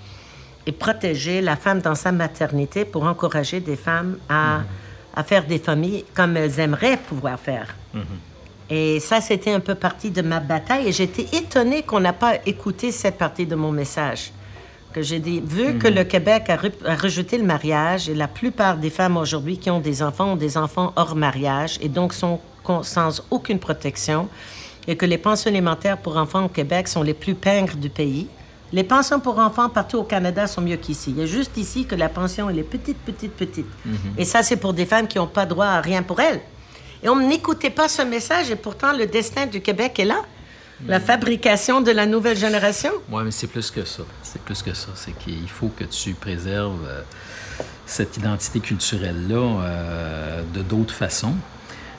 et 0.65 0.71
protéger 0.71 1.41
la 1.41 1.55
femme 1.55 1.81
dans 1.81 1.95
sa 1.95 2.11
maternité, 2.11 2.85
pour 2.85 3.03
encourager 3.03 3.59
des 3.59 3.75
femmes 3.75 4.17
à, 4.29 4.61
à 5.15 5.23
faire 5.23 5.45
des 5.45 5.59
familles 5.59 6.05
comme 6.13 6.37
elles 6.37 6.59
aimeraient 6.59 6.97
pouvoir 6.97 7.39
faire. 7.39 7.75
Et 8.73 9.01
ça, 9.01 9.19
c'était 9.19 9.51
un 9.51 9.59
peu 9.59 9.75
partie 9.75 10.09
de 10.09 10.21
ma 10.21 10.39
bataille. 10.39 10.87
Et 10.87 10.91
j'étais 10.93 11.27
étonnée 11.37 11.83
qu'on 11.83 11.99
n'a 11.99 12.13
pas 12.13 12.35
écouté 12.45 12.91
cette 12.91 13.17
partie 13.17 13.45
de 13.45 13.55
mon 13.55 13.71
message. 13.71 14.31
Que 14.93 15.01
j'ai 15.01 15.19
dit, 15.19 15.41
vu 15.45 15.77
que 15.77 15.87
le 15.87 16.03
Québec 16.05 16.49
a, 16.49 16.55
re- 16.55 16.85
a 16.85 16.95
rejeté 16.95 17.37
le 17.37 17.43
mariage, 17.43 18.09
et 18.09 18.15
la 18.15 18.27
plupart 18.27 18.77
des 18.77 18.89
femmes 18.89 19.17
aujourd'hui 19.17 19.57
qui 19.57 19.69
ont 19.69 19.79
des 19.79 20.01
enfants 20.01 20.33
ont 20.33 20.35
des 20.37 20.57
enfants 20.57 20.93
hors 20.95 21.15
mariage 21.15 21.77
et 21.81 21.89
donc 21.89 22.13
sont 22.13 22.39
sans 22.83 23.23
aucune 23.29 23.59
protection, 23.59 24.27
et 24.87 24.95
que 24.95 25.05
les 25.05 25.17
pensions 25.17 25.49
alimentaires 25.49 25.97
pour 25.97 26.15
enfants 26.17 26.45
au 26.45 26.49
Québec 26.49 26.87
sont 26.87 27.03
les 27.03 27.13
plus 27.13 27.35
pingres 27.35 27.75
du 27.75 27.89
pays. 27.89 28.27
Les 28.73 28.83
pensions 28.83 29.19
pour 29.19 29.39
enfants 29.39 29.67
partout 29.67 29.97
au 29.97 30.03
Canada 30.03 30.47
sont 30.47 30.61
mieux 30.61 30.77
qu'ici. 30.77 31.11
Il 31.11 31.19
y 31.19 31.23
a 31.23 31.25
juste 31.25 31.57
ici 31.57 31.85
que 31.85 31.95
la 31.95 32.07
pension, 32.07 32.49
elle 32.49 32.59
est 32.59 32.63
petite, 32.63 32.97
petite, 32.99 33.33
petite. 33.33 33.65
Et 34.17 34.23
ça, 34.25 34.43
c'est 34.43 34.55
pour 34.57 34.73
des 34.73 34.85
femmes 34.85 35.07
qui 35.07 35.17
n'ont 35.17 35.27
pas 35.27 35.45
droit 35.45 35.65
à 35.65 35.81
rien 35.81 36.03
pour 36.03 36.19
elles. 36.21 36.39
Et 37.03 37.09
on 37.09 37.15
n'écoutait 37.15 37.69
pas 37.69 37.87
ce 37.87 38.01
message, 38.01 38.51
et 38.51 38.55
pourtant, 38.55 38.93
le 38.93 39.07
destin 39.07 39.47
du 39.47 39.61
Québec 39.61 39.99
est 39.99 40.05
là. 40.05 40.21
La 40.87 40.99
fabrication 40.99 41.81
de 41.81 41.91
la 41.91 42.07
nouvelle 42.07 42.37
génération. 42.37 42.91
Oui, 43.11 43.23
mais 43.23 43.31
c'est 43.31 43.47
plus 43.47 43.69
que 43.69 43.85
ça. 43.85 44.01
C'est 44.23 44.41
plus 44.41 44.63
que 44.63 44.73
ça. 44.73 44.89
C'est 44.95 45.11
qu'il 45.11 45.47
faut 45.47 45.67
que 45.67 45.83
tu 45.83 46.13
préserves 46.15 46.83
euh, 46.87 47.01
cette 47.85 48.17
identité 48.17 48.59
culturelle-là 48.59 49.61
euh, 49.63 50.41
de 50.53 50.61
d'autres 50.61 50.95
façons. 50.95 51.35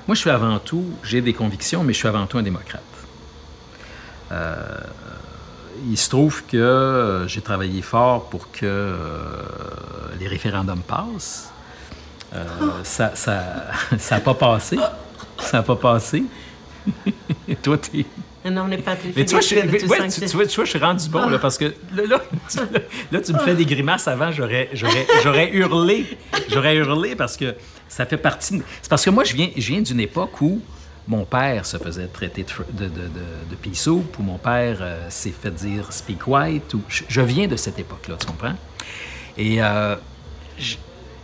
Moi, 0.08 0.16
je 0.16 0.20
suis 0.20 0.30
avant 0.30 0.58
tout, 0.58 0.84
j'ai 1.04 1.20
des 1.20 1.32
convictions, 1.32 1.84
mais 1.84 1.92
je 1.92 1.98
suis 1.98 2.08
avant 2.08 2.26
tout 2.26 2.38
un 2.38 2.42
démocrate. 2.42 2.82
Euh, 4.32 4.56
il 5.88 5.96
se 5.96 6.08
trouve 6.08 6.42
que 6.46 7.24
j'ai 7.28 7.40
travaillé 7.40 7.82
fort 7.82 8.30
pour 8.30 8.50
que 8.50 8.96
les 10.18 10.26
référendums 10.26 10.82
passent. 10.82 11.51
Euh, 12.34 12.44
ça 12.84 13.08
n'a 13.10 13.16
ça, 13.16 13.44
ça 13.98 14.20
pas 14.20 14.34
passé. 14.34 14.78
Ça 15.38 15.58
n'a 15.58 15.62
pas 15.62 15.76
passé. 15.76 16.24
Toi, 17.62 17.78
t'es... 17.78 18.04
Non, 18.50 18.62
on 18.62 18.68
n'est 18.68 18.78
pas 18.78 18.96
plus 18.96 19.12
Mais 19.14 19.24
tu 19.24 19.32
vois, 19.32 19.40
je, 19.40 19.46
fidèles 19.48 19.66
que 19.66 19.72
mais- 19.72 19.78
tout 19.78 19.86
ouais, 19.86 19.98
ça, 19.98 20.04
tu, 20.04 20.10
c'est- 20.10 20.26
tu 20.26 20.36
vois, 20.36 20.46
tu 20.46 20.56
vois, 20.56 20.64
je 20.64 20.70
suis 20.70 20.78
rendu 20.78 21.08
bon, 21.08 21.28
là, 21.28 21.38
parce 21.38 21.56
que 21.58 21.66
là, 21.94 22.02
là, 22.08 22.20
tu, 22.50 22.58
là, 23.12 23.20
tu 23.20 23.32
me 23.32 23.38
fais 23.38 23.54
des 23.54 23.64
grimaces 23.66 24.08
avant, 24.08 24.32
j'aurais, 24.32 24.68
j'aurais, 24.72 25.06
j'aurais 25.22 25.50
hurlé. 25.52 26.18
J'aurais 26.48 26.74
hurlé 26.76 27.14
parce 27.14 27.36
que 27.36 27.54
ça 27.88 28.04
fait 28.04 28.16
partie... 28.16 28.58
de- 28.58 28.64
C'est 28.82 28.88
parce 28.88 29.04
que 29.04 29.10
moi, 29.10 29.22
je 29.22 29.34
viens, 29.34 29.50
je 29.56 29.68
viens 29.68 29.80
d'une 29.80 30.00
époque 30.00 30.40
où 30.40 30.60
mon 31.06 31.24
père 31.24 31.66
se 31.66 31.76
faisait 31.76 32.06
traiter 32.06 32.44
de, 32.44 32.86
de, 32.86 32.88
de, 32.88 33.70
de, 33.70 33.74
soup, 33.74 34.16
ou 34.18 34.22
mon 34.22 34.38
père 34.38 34.78
euh, 34.80 35.06
s'est 35.08 35.30
fait 35.32 35.50
dire 35.52 35.92
speak 35.92 36.26
white, 36.26 36.74
ou... 36.74 36.82
Je, 36.88 37.02
je 37.08 37.20
viens 37.20 37.46
de 37.46 37.56
cette 37.56 37.78
époque-là, 37.78 38.16
tu 38.18 38.26
comprends? 38.26 38.54
Et 39.38 39.62
euh, 39.62 39.94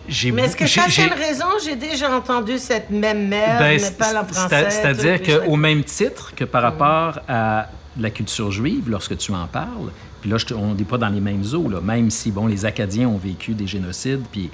j'ai... 0.08 0.32
Mais 0.32 0.42
est-ce 0.44 0.56
que 0.56 0.66
ça, 0.66 0.82
c'est 0.88 1.06
raison? 1.06 1.46
J'ai 1.64 1.76
déjà 1.76 2.10
entendu 2.14 2.58
cette 2.58 2.90
même 2.90 3.28
mère, 3.28 3.58
ben, 3.58 3.80
n'est 3.80 3.90
pas 3.92 4.24
française. 4.24 4.66
c'est- 4.70 4.70
C'est-à-dire 4.82 5.22
qu'au 5.44 5.56
même 5.56 5.84
titre 5.84 6.34
que 6.34 6.44
par 6.44 6.62
rapport 6.62 7.20
à 7.28 7.68
la 7.98 8.10
culture 8.10 8.50
juive, 8.50 8.88
lorsque 8.88 9.16
tu 9.16 9.32
en 9.32 9.46
parles, 9.46 9.90
puis 10.20 10.30
là, 10.30 10.38
je 10.38 10.46
te- 10.46 10.54
on 10.54 10.74
n'est 10.74 10.84
pas 10.84 10.98
dans 10.98 11.08
les 11.08 11.20
mêmes 11.20 11.44
eaux, 11.54 11.68
là, 11.68 11.80
même 11.80 12.10
si, 12.10 12.30
bon, 12.30 12.46
les 12.46 12.64
Acadiens 12.64 13.08
ont 13.08 13.18
vécu 13.18 13.52
des 13.52 13.66
génocides, 13.66 14.24
puis 14.32 14.50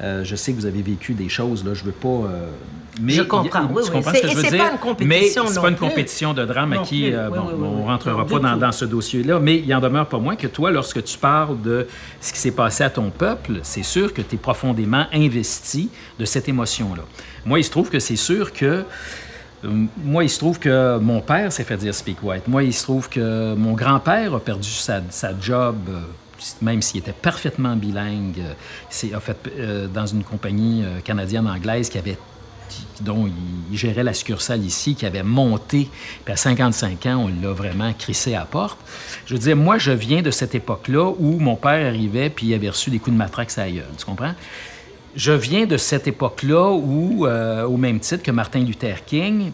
euh, 0.00 0.24
je 0.24 0.34
sais 0.36 0.52
que 0.52 0.56
vous 0.58 0.66
avez 0.66 0.82
vécu 0.82 1.14
des 1.14 1.28
choses, 1.28 1.64
là, 1.64 1.74
je 1.74 1.84
veux 1.84 1.92
pas... 1.92 2.08
euh, 2.08 2.46
mais 3.00 3.12
Je 3.12 3.22
comprends, 3.22 3.62
oui, 3.70 3.82
tu 3.84 3.88
oui. 3.88 3.90
comprends 3.90 4.10
C'est- 4.10 4.16
ce 4.18 4.22
que 4.22 4.28
je 4.28 4.36
veux 4.36 4.42
dire? 4.50 4.64
pas 4.64 4.72
une 4.72 4.78
compétition 4.78 5.44
Mais 5.44 5.50
c'est 5.50 5.60
pas 5.60 5.68
une 5.68 5.76
plus. 5.76 5.88
compétition 5.88 6.34
de 6.34 6.44
drame 6.44 6.72
à 6.74 6.78
qui, 6.78 7.12
euh, 7.12 7.28
Oui, 7.30 7.38
bon, 7.38 7.44
oui, 7.46 7.54
oui, 7.56 7.68
on 7.80 7.84
rentrera 7.86 8.26
pas 8.26 8.38
dans, 8.56 8.72
ce 8.72 8.84
dossier-là, 8.84 9.38
mais 9.40 9.58
il 9.58 9.74
en 9.74 9.80
demeure 9.80 10.06
pas 10.08 10.18
moins 10.18 10.36
que 10.36 10.46
toi, 10.46 10.70
lorsque 10.70 11.02
tu 11.04 11.16
parles 11.18 11.60
de 11.62 11.86
ce 12.20 12.32
qui 12.32 12.38
s'est 12.38 12.50
passé 12.52 12.84
à 12.84 12.90
ton 12.90 13.10
peuple, 13.10 13.60
c'est 13.62 13.82
sûr 13.82 14.12
que 14.12 14.20
tu 14.22 14.34
es 14.34 14.38
profondément 14.38 15.06
investi 15.12 15.88
de 16.18 16.24
cette 16.24 16.48
émotion-là. 16.48 17.02
Moi, 17.46 17.60
il 17.60 17.64
se 17.64 17.70
trouve 17.70 17.88
que 17.88 17.98
c'est 17.98 18.16
sûr 18.16 18.52
que 18.52 18.84
euh, 19.64 19.68
moi, 20.04 20.24
il 20.24 20.28
se 20.30 20.38
trouve 20.38 20.58
que 20.58 20.98
mon 20.98 21.20
père 21.20 21.52
s'est 21.52 21.64
fait 21.64 21.76
dire 21.76 21.94
Speak 21.94 22.18
White. 22.22 22.48
Moi, 22.48 22.64
il 22.64 22.74
se 22.74 22.82
trouve 22.82 23.08
que 23.08 23.54
mon 23.54 23.72
grand-père 23.74 24.34
a 24.34 24.40
perdu 24.40 24.68
sa, 24.68 25.00
sa 25.08 25.30
job, 25.40 25.76
même 26.60 26.82
s'il 26.82 27.00
était 27.00 27.12
parfaitement 27.12 27.76
bilingue, 27.76 28.38
euh, 28.38 28.52
c'est, 28.90 29.14
a 29.14 29.20
fait 29.20 29.36
euh, 29.58 29.86
dans 29.86 30.06
une 30.06 30.24
compagnie 30.24 30.82
euh, 30.84 31.00
canadienne-anglaise 31.00 31.88
qui 31.88 31.98
avait 31.98 32.18
dont 33.02 33.28
il, 33.70 33.76
gérait 33.76 34.02
la 34.02 34.14
succursale 34.14 34.64
ici, 34.64 34.94
qui 34.94 35.04
avait 35.04 35.22
monté, 35.22 35.90
puis 36.24 36.32
à 36.32 36.36
55 36.36 37.04
ans, 37.06 37.26
on 37.26 37.42
l'a 37.42 37.52
vraiment 37.52 37.92
crissé 37.92 38.34
à 38.34 38.40
la 38.40 38.44
porte. 38.46 38.78
Je 39.26 39.36
dire, 39.36 39.56
moi, 39.56 39.76
je 39.76 39.92
viens 39.92 40.22
de 40.22 40.30
cette 40.30 40.54
époque-là 40.54 41.12
où 41.18 41.38
mon 41.38 41.56
père 41.56 41.86
arrivait, 41.86 42.30
puis 42.30 42.46
il 42.46 42.54
avait 42.54 42.70
reçu 42.70 42.88
des 42.88 42.98
coups 42.98 43.12
de 43.12 43.18
matraque 43.18 43.50
à 43.58 43.70
gueule, 43.70 43.84
tu 43.98 44.06
comprends? 44.06 44.34
Je 45.16 45.32
viens 45.32 45.66
de 45.66 45.76
cette 45.76 46.06
époque-là 46.06 46.70
où, 46.72 47.26
au 47.26 47.76
même 47.76 48.00
titre 48.00 48.22
que 48.22 48.30
Martin 48.30 48.60
Luther 48.60 49.04
King, 49.04 49.52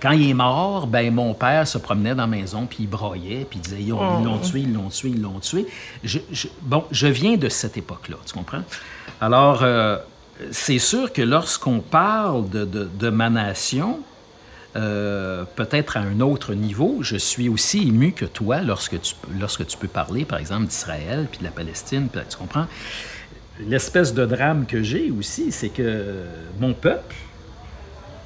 quand 0.00 0.12
il 0.12 0.30
est 0.30 0.34
mort, 0.34 0.86
ben 0.86 1.12
mon 1.12 1.34
père 1.34 1.66
se 1.66 1.78
promenait 1.78 2.14
dans 2.14 2.22
la 2.22 2.26
maison, 2.26 2.66
puis 2.66 2.78
il 2.80 2.88
broyait, 2.88 3.46
puis 3.48 3.58
il 3.58 3.62
disait 3.62 3.80
Ils 3.82 3.92
ont- 3.92 4.18
ils 4.20 4.24
l'ont 4.24 4.38
tué, 4.38 4.60
ils 4.60 4.72
l'ont 4.72 4.88
tué, 4.88 5.08
ils 5.10 5.20
l'ont 5.22 5.38
tué. 5.40 5.66
Je- 6.04 6.18
je- 6.32 6.48
bon, 6.62 6.84
je 6.90 7.06
viens 7.06 7.36
de 7.36 7.48
cette 7.48 7.76
époque-là, 7.76 8.16
tu 8.26 8.32
comprends? 8.34 8.62
Alors, 9.20 9.60
euh, 9.62 9.98
c'est 10.52 10.78
sûr 10.78 11.12
que 11.12 11.22
lorsqu'on 11.22 11.80
parle 11.80 12.48
de, 12.48 12.64
de- 12.64 12.88
de 12.98 13.10
ma 13.10 13.30
nation, 13.30 14.00
euh, 14.76 15.44
peut-être 15.56 15.96
à 15.96 16.00
un 16.00 16.20
autre 16.20 16.54
niveau, 16.54 16.98
je 17.00 17.16
suis 17.16 17.48
aussi 17.48 17.88
ému 17.88 18.12
que 18.12 18.24
toi 18.26 18.60
lorsque 18.60 19.00
tu, 19.00 19.14
lorsque 19.40 19.66
tu 19.66 19.76
peux 19.76 19.88
parler, 19.88 20.24
par 20.24 20.38
exemple, 20.38 20.66
d'Israël, 20.66 21.26
puis 21.30 21.38
de 21.40 21.44
la 21.44 21.50
Palestine, 21.50 22.08
puis 22.12 22.20
tu 22.28 22.36
comprends? 22.36 22.66
L'espèce 23.66 24.14
de 24.14 24.24
drame 24.24 24.66
que 24.66 24.82
j'ai 24.84 25.10
aussi, 25.10 25.50
c'est 25.50 25.70
que 25.70 26.04
mon 26.60 26.74
peuple 26.74 27.16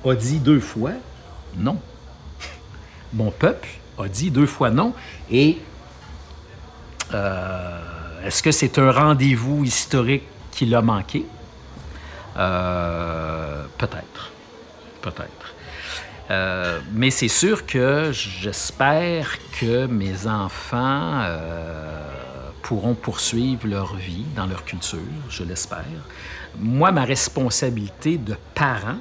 a 0.05 0.15
dit 0.15 0.41
deux 0.41 0.61
fois 0.61 0.91
non. 1.57 1.79
Mon 3.13 3.31
peuple 3.31 3.69
a 3.99 4.09
dit 4.09 4.31
deux 4.31 4.47
fois 4.47 4.71
non. 4.71 4.95
Et 5.31 5.59
euh, 7.13 8.27
est-ce 8.27 8.43
que 8.43 8.53
c'est 8.53 8.79
un 8.79 8.91
rendez-vous 8.91 9.65
historique 9.65 10.25
qui 10.51 10.67
l'a 10.67 10.83
manqué? 10.83 11.27
Euh, 12.37 13.65
peut-être. 13.79 14.31
Peut-être. 15.03 15.55
Euh, 16.31 16.81
mais 16.93 17.11
c'est 17.11 17.29
sûr 17.29 17.67
que 17.67 18.11
j'espère 18.13 19.37
que 19.61 19.87
mes 19.87 20.27
enfants, 20.27 21.27
pourront 22.63 22.95
poursuivre 22.95 23.67
leur 23.67 23.97
vie 23.97 24.25
dans 24.37 24.47
leur 24.47 24.65
culture, 24.65 25.01
je 25.29 25.43
l'espère. 25.43 25.85
Moi, 26.59 26.93
ma 26.93 27.05
responsabilité 27.05 28.19
de 28.19 28.37
parent, 28.55 28.99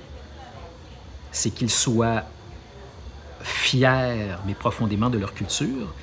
c'est 1.32 1.52
qu'ils 1.52 1.70
soient 1.70 2.24
fiers, 3.44 4.36
mais 4.46 4.54
profondément, 4.54 5.10
de 5.10 5.18
leur 5.18 5.34
culture, 5.34 5.94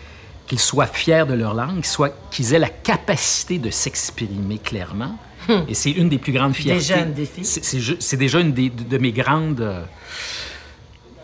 qu'ils 0.47 0.59
soient 0.59 0.87
fiers 0.87 1.25
de 1.27 1.35
leur 1.35 1.55
langue, 1.55 1.85
soit 1.85 2.15
qu'ils 2.31 2.55
aient 2.55 2.59
la 2.59 2.69
capacité 2.71 3.59
de 3.59 3.71
s'exprimer 3.71 4.59
clairement. 4.59 5.17
Et 5.69 5.75
c'est 5.75 5.91
une 5.93 6.09
des 6.11 6.19
plus 6.19 6.33
grandes 6.33 6.55
fiertés. 6.55 6.81
Déjà 6.81 6.99
un 6.99 7.07
défi. 7.07 7.45
C'est- 7.45 8.17
déjà 8.17 8.41
une 8.41 8.53
des- 8.53 8.69
de 8.71 8.99
mes 8.99 9.13
grandes 9.13 9.61
euh, 9.63 9.83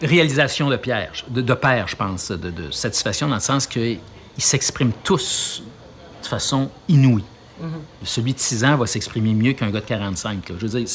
réalisations 0.02 0.70
de, 0.70 0.76
Pierre, 0.76 1.12
de, 1.28 1.40
de 1.40 1.54
père, 1.54 1.88
je 1.88 1.96
pense, 1.96 2.30
de, 2.30 2.50
de 2.50 2.70
satisfaction, 2.70 3.28
dans 3.28 3.34
le 3.36 3.40
sens 3.40 3.66
qu'ils 3.66 3.98
s'expriment 4.38 4.92
tous 5.02 5.62
de 6.22 6.26
façon 6.26 6.70
inouïe. 6.88 7.24
Celui 8.02 8.34
de 8.34 8.38
6 8.38 8.64
ans 8.64 8.76
va 8.76 8.86
s'exprimer 8.86 9.32
mieux 9.32 9.52
qu'un 9.52 9.70
gars 9.70 9.80
de 9.80 9.86
45. 9.86 10.48
là. 10.50 10.56
Je 10.58 10.66
veux 10.66 10.78
dire, 10.80 10.88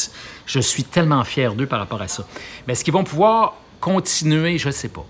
je 0.46 0.60
suis 0.60 0.84
tellement 0.84 1.24
fier 1.24 1.56
d'eux 1.56 1.66
par 1.66 1.80
rapport 1.80 2.02
à 2.02 2.08
ça. 2.08 2.26
Mais 2.68 2.74
est-ce 2.74 2.84
qu'ils 2.84 2.94
vont 2.94 3.04
pouvoir 3.06 3.56
continuer? 3.80 4.58
Je 4.58 4.68
ne 4.68 4.74
sais 4.74 4.90
pas. 4.90 5.06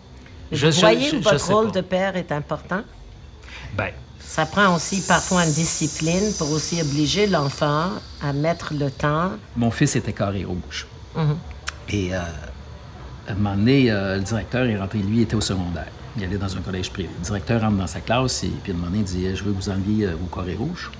Je- 0.52 0.68
Vous 0.68 0.80
voyez 0.80 1.06
je- 1.08 1.12
que 1.12 1.18
je 1.18 1.24
votre 1.30 1.48
rôle 1.54 1.66
pas. 1.68 1.72
de 1.74 1.82
père 1.82 2.16
est 2.16 2.32
important? 2.32 2.82
Ben, 3.78 3.92
Ça 4.20 4.46
prend 4.46 4.76
aussi 4.76 5.02
parfois 5.02 5.44
une 5.46 5.52
discipline 5.54 6.34
pour 6.38 6.52
aussi 6.52 6.80
obliger 6.82 7.26
l'enfant 7.28 7.90
à 8.22 8.32
mettre 8.34 8.74
le 8.74 8.92
temps. 8.92 9.32
mon 9.56 9.72
fils 9.72 9.96
était 9.96 10.14
carré 10.14 10.44
rouge. 10.44 10.86
Et 11.90 12.14
euh, 12.14 12.20
à 13.28 13.32
un 13.32 13.36
moment 13.36 13.56
donné, 13.56 13.90
euh, 13.92 14.18
le 14.18 14.22
directeur 14.24 14.66
est 14.66 14.78
rentré, 14.78 15.00
lui, 15.00 15.18
il 15.18 15.22
était 15.24 15.36
au 15.36 15.42
secondaire. 15.42 15.88
Il 16.18 16.24
allait 16.24 16.38
dans 16.38 16.56
un 16.56 16.62
collège 16.62 16.92
privé. 16.92 17.10
Le 17.20 17.26
directeur 17.26 17.62
rentre 17.62 17.78
dans 17.78 17.88
sa 17.88 18.02
classe 18.02 18.44
et 18.44 18.52
puis 18.64 18.72
à 18.72 18.76
un 18.76 18.78
moment 18.78 18.92
donné, 18.92 19.00
il 19.00 19.06
dit 19.06 19.36
Je 19.36 19.44
veux 19.44 19.52
vous 19.52 19.70
enlever 19.70 20.06
euh, 20.06 20.16
vos 20.20 20.28
carrés 20.36 20.56
rouges. 20.56 20.92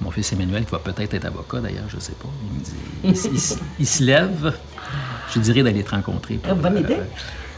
Mon 0.00 0.10
fils 0.10 0.32
Emmanuel, 0.32 0.64
qui 0.64 0.70
va 0.72 0.78
peut-être 0.78 1.14
être 1.14 1.24
avocat 1.26 1.60
d'ailleurs, 1.60 1.88
je 1.88 1.96
ne 1.96 2.00
sais 2.00 2.12
pas, 2.14 2.28
il 2.44 2.58
me 2.58 2.64
dit 3.14 3.60
il 3.78 3.86
se 3.86 4.02
lève, 4.02 4.52
je 5.34 5.40
dirais 5.40 5.62
d'aller 5.62 5.82
te 5.82 5.90
rencontrer. 5.90 6.38
Ah, 6.48 6.54
bonne 6.54 6.78
idée. 6.78 6.98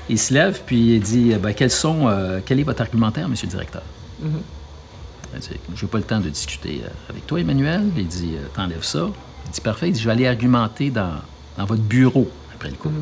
il 0.08 0.18
se 0.18 0.34
lève 0.34 0.60
puis 0.64 0.96
il 0.96 1.00
dit 1.00 1.34
ben, 1.34 1.52
quels 1.52 1.70
sont, 1.70 2.08
euh, 2.08 2.40
Quel 2.44 2.60
est 2.60 2.64
votre 2.64 2.82
argumentaire, 2.82 3.28
monsieur 3.28 3.46
le 3.46 3.52
directeur? 3.52 3.82
Il 4.22 5.40
dit, 5.40 5.48
J'ai 5.74 5.86
pas 5.86 5.98
le 5.98 6.04
temps 6.04 6.20
de 6.20 6.28
discuter 6.28 6.82
euh, 6.84 6.88
avec 7.10 7.26
toi, 7.26 7.40
Emmanuel. 7.40 7.82
Il 7.96 8.06
dit 8.06 8.34
euh, 8.36 8.46
T'enlèves 8.54 8.84
ça. 8.84 9.08
Il 9.46 9.50
dit 9.50 9.60
Parfait. 9.60 9.88
Il 9.88 9.92
dit 9.92 10.00
Je 10.00 10.06
vais 10.06 10.12
aller 10.12 10.26
argumenter 10.26 10.90
dans, 10.90 11.14
dans 11.58 11.64
votre 11.64 11.82
bureau 11.82 12.30
après 12.54 12.70
le 12.70 12.76
coup. 12.76 12.92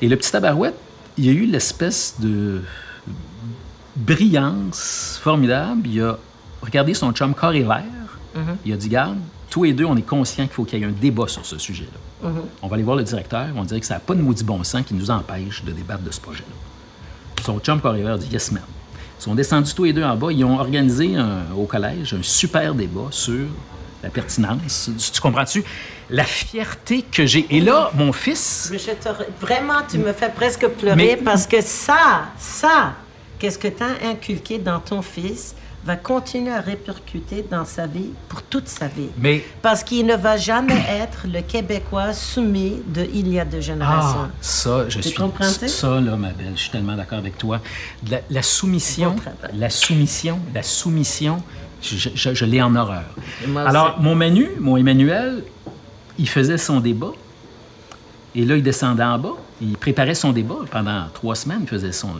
Et 0.00 0.08
le 0.08 0.16
petit 0.16 0.32
tabarouette, 0.32 0.76
il 1.16 1.26
y 1.26 1.28
a 1.28 1.32
eu 1.32 1.46
l'espèce 1.46 2.16
de 2.18 2.62
brillance 3.96 5.20
formidable. 5.22 5.86
Il 5.86 6.02
a 6.02 6.18
regardé 6.62 6.94
son 6.94 7.12
chum 7.12 7.34
corps 7.34 7.52
et 7.52 7.62
vert. 7.62 7.82
Il 8.64 8.72
a 8.72 8.76
dit 8.76 8.88
Garde, 8.88 9.18
tous 9.50 9.64
les 9.64 9.72
deux, 9.74 9.84
on 9.84 9.96
est 9.96 10.02
conscients 10.02 10.44
qu'il 10.44 10.54
faut 10.54 10.64
qu'il 10.64 10.78
y 10.78 10.82
ait 10.82 10.86
un 10.86 10.92
débat 10.92 11.28
sur 11.28 11.44
ce 11.44 11.58
sujet-là. 11.58 11.98
On 12.62 12.68
va 12.68 12.74
aller 12.74 12.82
voir 12.84 12.96
le 12.96 13.02
directeur. 13.02 13.46
On 13.56 13.64
dirait 13.64 13.80
que 13.80 13.86
ça 13.86 13.94
n'a 13.94 14.00
pas 14.00 14.14
de 14.14 14.22
maudit 14.22 14.44
bon 14.44 14.62
sens 14.64 14.82
qui 14.86 14.94
nous 14.94 15.10
empêche 15.10 15.64
de 15.64 15.72
débattre 15.72 16.02
de 16.02 16.10
ce 16.10 16.20
projet-là. 16.20 16.54
Son 17.44 17.58
chum 17.58 17.80
vert 17.82 18.18
dit 18.18 18.28
Yes, 18.32 18.52
ma'am. 18.52 18.62
Ils 19.18 19.22
sont 19.22 19.34
descendus 19.34 19.74
tous 19.74 19.84
les 19.84 19.92
deux 19.92 20.04
en 20.04 20.16
bas. 20.16 20.32
Ils 20.32 20.44
ont 20.44 20.58
organisé 20.58 21.16
un- 21.16 21.44
au 21.56 21.64
collège 21.64 22.14
un 22.14 22.22
super 22.22 22.74
débat 22.74 23.08
sur 23.10 23.46
la 24.02 24.10
pertinence. 24.10 24.90
Tu 25.12 25.20
comprends-tu? 25.20 25.64
La 26.10 26.24
fierté 26.24 27.02
que 27.02 27.24
j'ai. 27.24 27.46
Et 27.50 27.60
là, 27.60 27.90
mon 27.94 28.12
fils. 28.12 28.68
Mais 28.70 28.78
je 28.78 28.90
te 28.90 29.08
Vraiment, 29.40 29.80
tu 29.88 29.98
me 29.98 30.12
fais 30.12 30.28
presque 30.28 30.66
pleurer 30.68 30.96
Mais- 30.96 31.16
parce 31.16 31.46
que 31.46 31.60
ça, 31.60 32.24
ça, 32.38 32.92
qu'est-ce 33.38 33.58
que 33.58 33.68
tu 33.68 33.82
as 33.82 34.08
inculqué 34.10 34.58
dans 34.58 34.78
ton 34.80 35.02
fils 35.02 35.54
va 35.84 35.96
continuer 35.96 36.52
à 36.52 36.60
répercuter 36.60 37.44
dans 37.50 37.64
sa 37.64 37.86
vie 37.86 38.10
pour 38.28 38.42
toute 38.42 38.68
sa 38.68 38.86
vie. 38.86 39.08
Mais 39.18 39.44
Parce 39.62 39.82
qu'il 39.82 40.06
ne 40.06 40.14
va 40.14 40.36
jamais 40.36 40.80
être 40.88 41.26
le 41.32 41.40
Québécois 41.40 42.12
soumis 42.12 42.76
de 42.86 43.06
il 43.12 43.32
y 43.32 43.40
a 43.40 43.44
deux 43.44 43.60
générations. 43.60 44.26
Ah, 44.26 44.30
ça, 44.40 44.88
je 44.88 44.98
Tu 45.00 45.08
suis. 45.08 45.14
comprends-tu? 45.16 45.68
Ça, 45.68 46.00
là, 46.00 46.16
ma 46.16 46.28
belle, 46.30 46.52
je 46.54 46.60
suis 46.60 46.70
tellement 46.70 46.94
d'accord 46.94 47.18
avec 47.18 47.36
toi. 47.36 47.60
La, 48.08 48.18
la 48.30 48.42
soumission, 48.42 49.16
la 49.54 49.70
soumission, 49.70 50.38
la 50.54 50.62
soumission, 50.62 51.42
je, 51.82 51.96
je- 52.14 52.34
je 52.34 52.44
l'ai 52.44 52.62
en 52.62 52.76
horreur. 52.76 53.04
Alors, 53.66 54.00
mon 54.00 54.14
Manu, 54.14 54.50
mon 54.60 54.76
Emmanuel, 54.76 55.42
il 56.18 56.28
faisait 56.28 56.58
son 56.58 56.78
débat. 56.78 57.10
Et 58.34 58.44
là, 58.44 58.54
il 58.56 58.62
descendait 58.62 59.02
en 59.02 59.18
bas. 59.18 59.32
Il 59.60 59.76
préparait 59.76 60.14
son 60.14 60.32
débat 60.32 60.56
pendant 60.70 61.06
trois 61.12 61.34
semaines. 61.34 61.60
Il 61.62 61.68
faisait 61.68 61.92
son. 61.92 62.10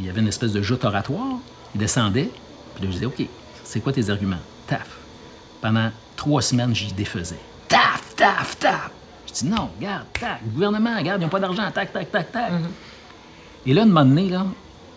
Il 0.00 0.06
y 0.06 0.08
avait 0.10 0.20
une 0.20 0.28
espèce 0.28 0.52
de 0.52 0.62
joute 0.62 0.84
oratoire. 0.84 1.36
Il 1.74 1.78
descendait. 1.78 2.30
Puis 2.74 2.84
là, 2.84 2.90
je 2.90 2.94
disais, 2.94 3.06
OK, 3.06 3.22
c'est 3.64 3.80
quoi 3.80 3.92
tes 3.92 4.08
arguments? 4.10 4.36
Taf. 4.66 4.86
Pendant 5.60 5.90
trois 6.16 6.42
semaines, 6.42 6.74
j'y 6.74 6.92
défaisais. 6.92 7.38
Taf, 7.68 8.14
taf, 8.16 8.58
taf. 8.58 8.90
Je 9.26 9.32
dis, 9.32 9.46
non, 9.46 9.70
regarde, 9.78 10.04
tac. 10.18 10.40
Le 10.44 10.50
gouvernement, 10.50 10.96
regarde, 10.98 11.20
ils 11.20 11.24
n'ont 11.24 11.30
pas 11.30 11.40
d'argent. 11.40 11.70
Tac, 11.72 11.92
tac, 11.92 12.10
tac, 12.10 12.32
tac. 12.32 12.52
Et 13.64 13.72
là, 13.74 13.82
un 13.82 13.86
moment 13.86 14.04
donné, 14.04 14.28
là, 14.28 14.46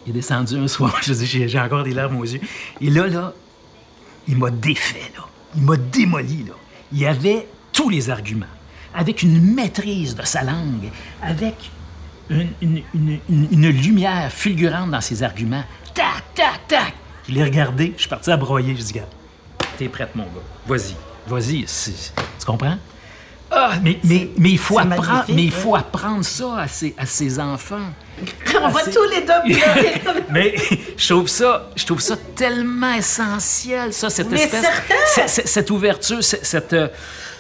il 0.06 0.10
est 0.10 0.14
descendu 0.14 0.58
un 0.58 0.68
soir. 0.68 0.98
Je 1.04 1.14
dis, 1.14 1.26
j'ai 1.48 1.60
encore 1.60 1.84
des 1.84 1.94
larmes 1.94 2.18
aux 2.18 2.24
yeux. 2.26 2.42
Et 2.82 2.90
là, 2.90 3.08
là, 3.08 3.34
il 4.28 4.38
m'a 4.38 4.50
défait, 4.50 5.12
là. 5.16 5.24
Il 5.56 5.62
m'a 5.64 5.78
démoli, 5.78 6.44
là. 6.46 6.54
Il 6.92 7.06
avait 7.06 7.48
tous 7.72 7.90
les 7.90 8.10
arguments, 8.10 8.46
avec 8.94 9.22
une 9.24 9.54
maîtrise 9.54 10.16
de 10.16 10.24
sa 10.24 10.44
langue, 10.44 10.90
avec 11.22 11.56
une, 12.30 12.50
une- 12.62 12.82
une- 12.94 13.20
une- 13.30 13.48
une 13.52 13.70
lumière 13.70 14.32
fulgurante 14.32 14.92
dans 14.92 15.02
ses 15.02 15.22
arguments. 15.24 15.64
Tac, 15.94 16.24
tac, 16.34 16.68
tac. 16.68 16.94
Je 17.28 17.34
l'ai 17.34 17.44
regardé, 17.44 17.94
je 17.96 18.02
suis 18.02 18.10
parti 18.10 18.32
à 18.32 18.38
broyer. 18.38 18.76
Je 18.76 18.82
dis, 18.84 18.94
gars, 18.94 19.08
t'es 19.78 19.88
prête, 19.90 20.16
mon 20.16 20.24
gars. 20.26 20.30
Vas-y, 20.68 20.96
vas-y. 21.28 21.64
c'est- 21.68 22.14
Tu 22.40 22.46
comprends? 22.46 22.78
Ah, 23.52 23.74
mais, 23.82 24.00
mais, 24.04 24.30
mais 24.38 24.50
il 24.52 24.58
faut 24.58 24.78
apprendre, 24.80 25.26
mais 25.30 25.44
il 25.44 25.48
hein? 25.50 25.52
faut 25.56 25.76
apprendre 25.76 26.26
ça 26.26 26.58
à 26.62 26.68
ses, 26.68 26.94
à 26.98 27.06
ses 27.06 27.40
enfants. 27.40 27.90
On 28.62 28.70
va 28.70 28.84
c'est- 28.84 28.92
tous 28.92 29.04
les 29.10 29.22
deux 29.22 29.56
pleurer. 29.60 30.02
Mais 30.32 30.56
je 30.98 31.14
trouve 31.14 31.28
ça, 31.28 31.70
je 31.76 31.86
trouve 31.86 32.00
ça 32.02 32.16
tellement 32.36 32.94
essentiel, 32.94 33.94
ça, 33.94 34.10
cette 34.10 34.32
Mais 34.32 34.42
espèce, 34.44 35.42
cette 35.46 35.70
ouverture, 35.70 36.24
cette, 36.24 36.74
euh, 36.74 36.88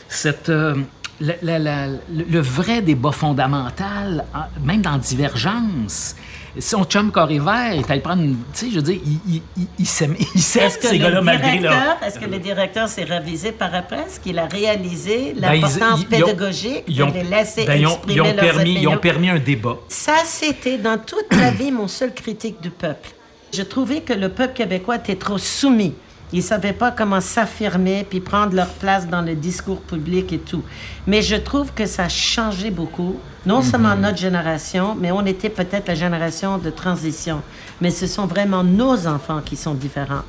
cette, 0.08 0.50
euh, 0.50 0.76
la- 1.20 1.36
la- 1.42 1.60
la- 1.60 1.88
le 1.88 2.40
vrai 2.40 2.82
débat 2.82 3.12
fondamental, 3.12 4.26
en- 4.34 4.66
même 4.66 4.82
dans 4.82 4.98
Divergence. 4.98 6.16
Son 6.60 6.86
chum 6.86 7.12
corps 7.12 7.30
et 7.32 7.40
vert 7.40 7.74
est 7.74 7.92
allé 7.92 8.00
prendre, 8.02 8.24
une- 8.24 8.38
tu 8.54 8.66
sais, 8.66 8.70
je 8.70 8.76
veux 8.78 8.82
dire, 8.82 9.00
il, 9.06 9.20
il, 9.36 9.42
il, 9.58 9.68
il 9.80 9.86
s'aime, 9.86 10.16
il 10.36 10.42
s'aime, 10.42 10.64
Est-ce 10.68 10.78
que, 10.78 10.88
ces 10.88 11.00
gars-là, 11.00 11.22
malgré 11.22 11.60
leur... 11.60 11.74
est-ce 12.06 12.18
que 12.18 12.26
le 12.30 12.40
directeur 12.40 12.88
s'est 12.88 13.04
révisé 13.04 13.52
par 13.52 13.76
après? 13.76 13.98
Est-ce 14.08 14.20
qu'il 14.22 14.40
a 14.40 14.46
réalisé 14.46 15.34
Ben, 15.40 15.52
l'importance 15.54 16.06
pédagogique 16.06 16.84
ils 16.88 17.04
ont- 17.04 17.10
de 17.10 17.14
les 17.16 17.24
laisser 17.24 17.66
ben, 17.66 17.82
exprimer 17.82 18.16
leurs 18.16 18.36
permis, 18.36 18.74
ils 18.80 18.88
ont 18.88 18.98
permis 18.98 19.30
un 19.30 19.40
débat. 19.40 19.76
Ça, 19.90 20.16
c'était 20.26 20.78
dans 20.78 20.98
toute 20.98 21.32
ma 21.36 21.52
vie 21.52 21.72
mon 21.72 21.88
seul 21.88 22.14
critique 22.14 22.62
du 22.62 22.70
peuple. 22.70 23.10
Je 23.54 23.62
trouvais 23.62 24.02
que 24.02 24.14
le 24.14 24.30
peuple 24.30 24.54
québécois 24.54 24.96
était 24.98 25.16
trop 25.16 25.38
soumis. 25.38 25.94
Ils 26.34 26.40
ne 26.40 26.44
savaient 26.44 26.74
pas 26.74 26.92
comment 26.92 27.22
s'affirmer 27.22 28.06
puis 28.10 28.20
prendre 28.20 28.56
leur 28.56 28.68
place 28.68 29.08
dans 29.08 29.22
le 29.22 29.36
discours 29.36 29.82
public 29.82 30.34
et 30.34 30.40
tout. 30.40 30.64
Mais 31.08 31.22
je 31.22 31.36
trouve 31.36 31.72
que 31.74 31.86
ça 31.86 32.06
a 32.06 32.10
changé 32.10 32.72
beaucoup. 32.72 33.20
Non 33.46 33.62
seulement 33.62 33.96
notre 33.96 34.18
génération, 34.18 34.96
mais 35.00 35.12
on 35.12 35.26
était 35.26 35.50
peut-être 35.50 35.88
la 35.88 35.96
génération 35.96 36.58
de 36.58 36.70
transition. 36.72 37.42
Mais 37.80 37.92
ce 37.92 38.08
sont 38.08 38.26
vraiment 38.26 38.64
nos 38.64 39.06
enfants 39.08 39.42
qui 39.46 39.56
sont 39.56 39.76
différents. 39.76 40.24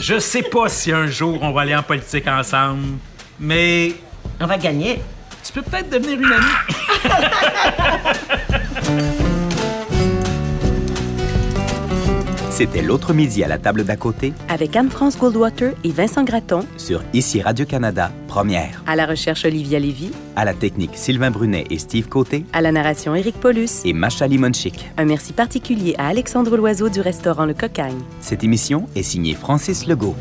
Je 0.00 0.18
sais 0.18 0.42
pas 0.42 0.68
si 0.68 0.92
un 0.92 1.06
jour 1.06 1.38
on 1.42 1.52
va 1.52 1.62
aller 1.62 1.74
en 1.74 1.82
politique 1.82 2.28
ensemble, 2.28 2.98
mais 3.40 3.94
On 4.40 4.46
va 4.46 4.56
gagner. 4.58 5.00
tu 5.42 5.52
peux 5.52 5.62
peut-être 5.62 5.90
devenir 5.90 6.18
une 6.20 6.32
amie. 6.32 6.44
C'était 12.60 12.82
l'autre 12.82 13.14
midi 13.14 13.42
à 13.42 13.48
la 13.48 13.56
table 13.56 13.84
d'à 13.84 13.96
côté 13.96 14.34
Avec 14.50 14.76
Anne-France 14.76 15.16
Goldwater 15.16 15.72
et 15.82 15.88
Vincent 15.88 16.24
Gratton, 16.24 16.66
sur 16.76 17.02
Ici 17.14 17.40
Radio-Canada, 17.40 18.12
première. 18.28 18.82
à 18.86 18.96
la 18.96 19.06
recherche 19.06 19.46
Olivia 19.46 19.78
Lévy, 19.78 20.10
À 20.36 20.44
la 20.44 20.52
technique 20.52 20.90
Sylvain 20.92 21.30
Brunet 21.30 21.64
et 21.70 21.78
Steve 21.78 22.08
Côté 22.10 22.44
à 22.52 22.60
la 22.60 22.70
narration 22.70 23.14
Éric 23.14 23.36
Paulus. 23.40 23.70
et 23.86 23.94
Macha 23.94 24.26
Limonchik. 24.26 24.90
Un 24.98 25.06
merci 25.06 25.32
particulier 25.32 25.94
à 25.96 26.08
Alexandre 26.08 26.54
Loiseau 26.58 26.90
du 26.90 27.00
restaurant 27.00 27.46
Le 27.46 27.54
Cocagne. 27.54 27.96
Cette 28.20 28.44
émission 28.44 28.84
est 28.94 29.04
signée 29.04 29.32
Francis 29.32 29.86
Legault. 29.86 30.14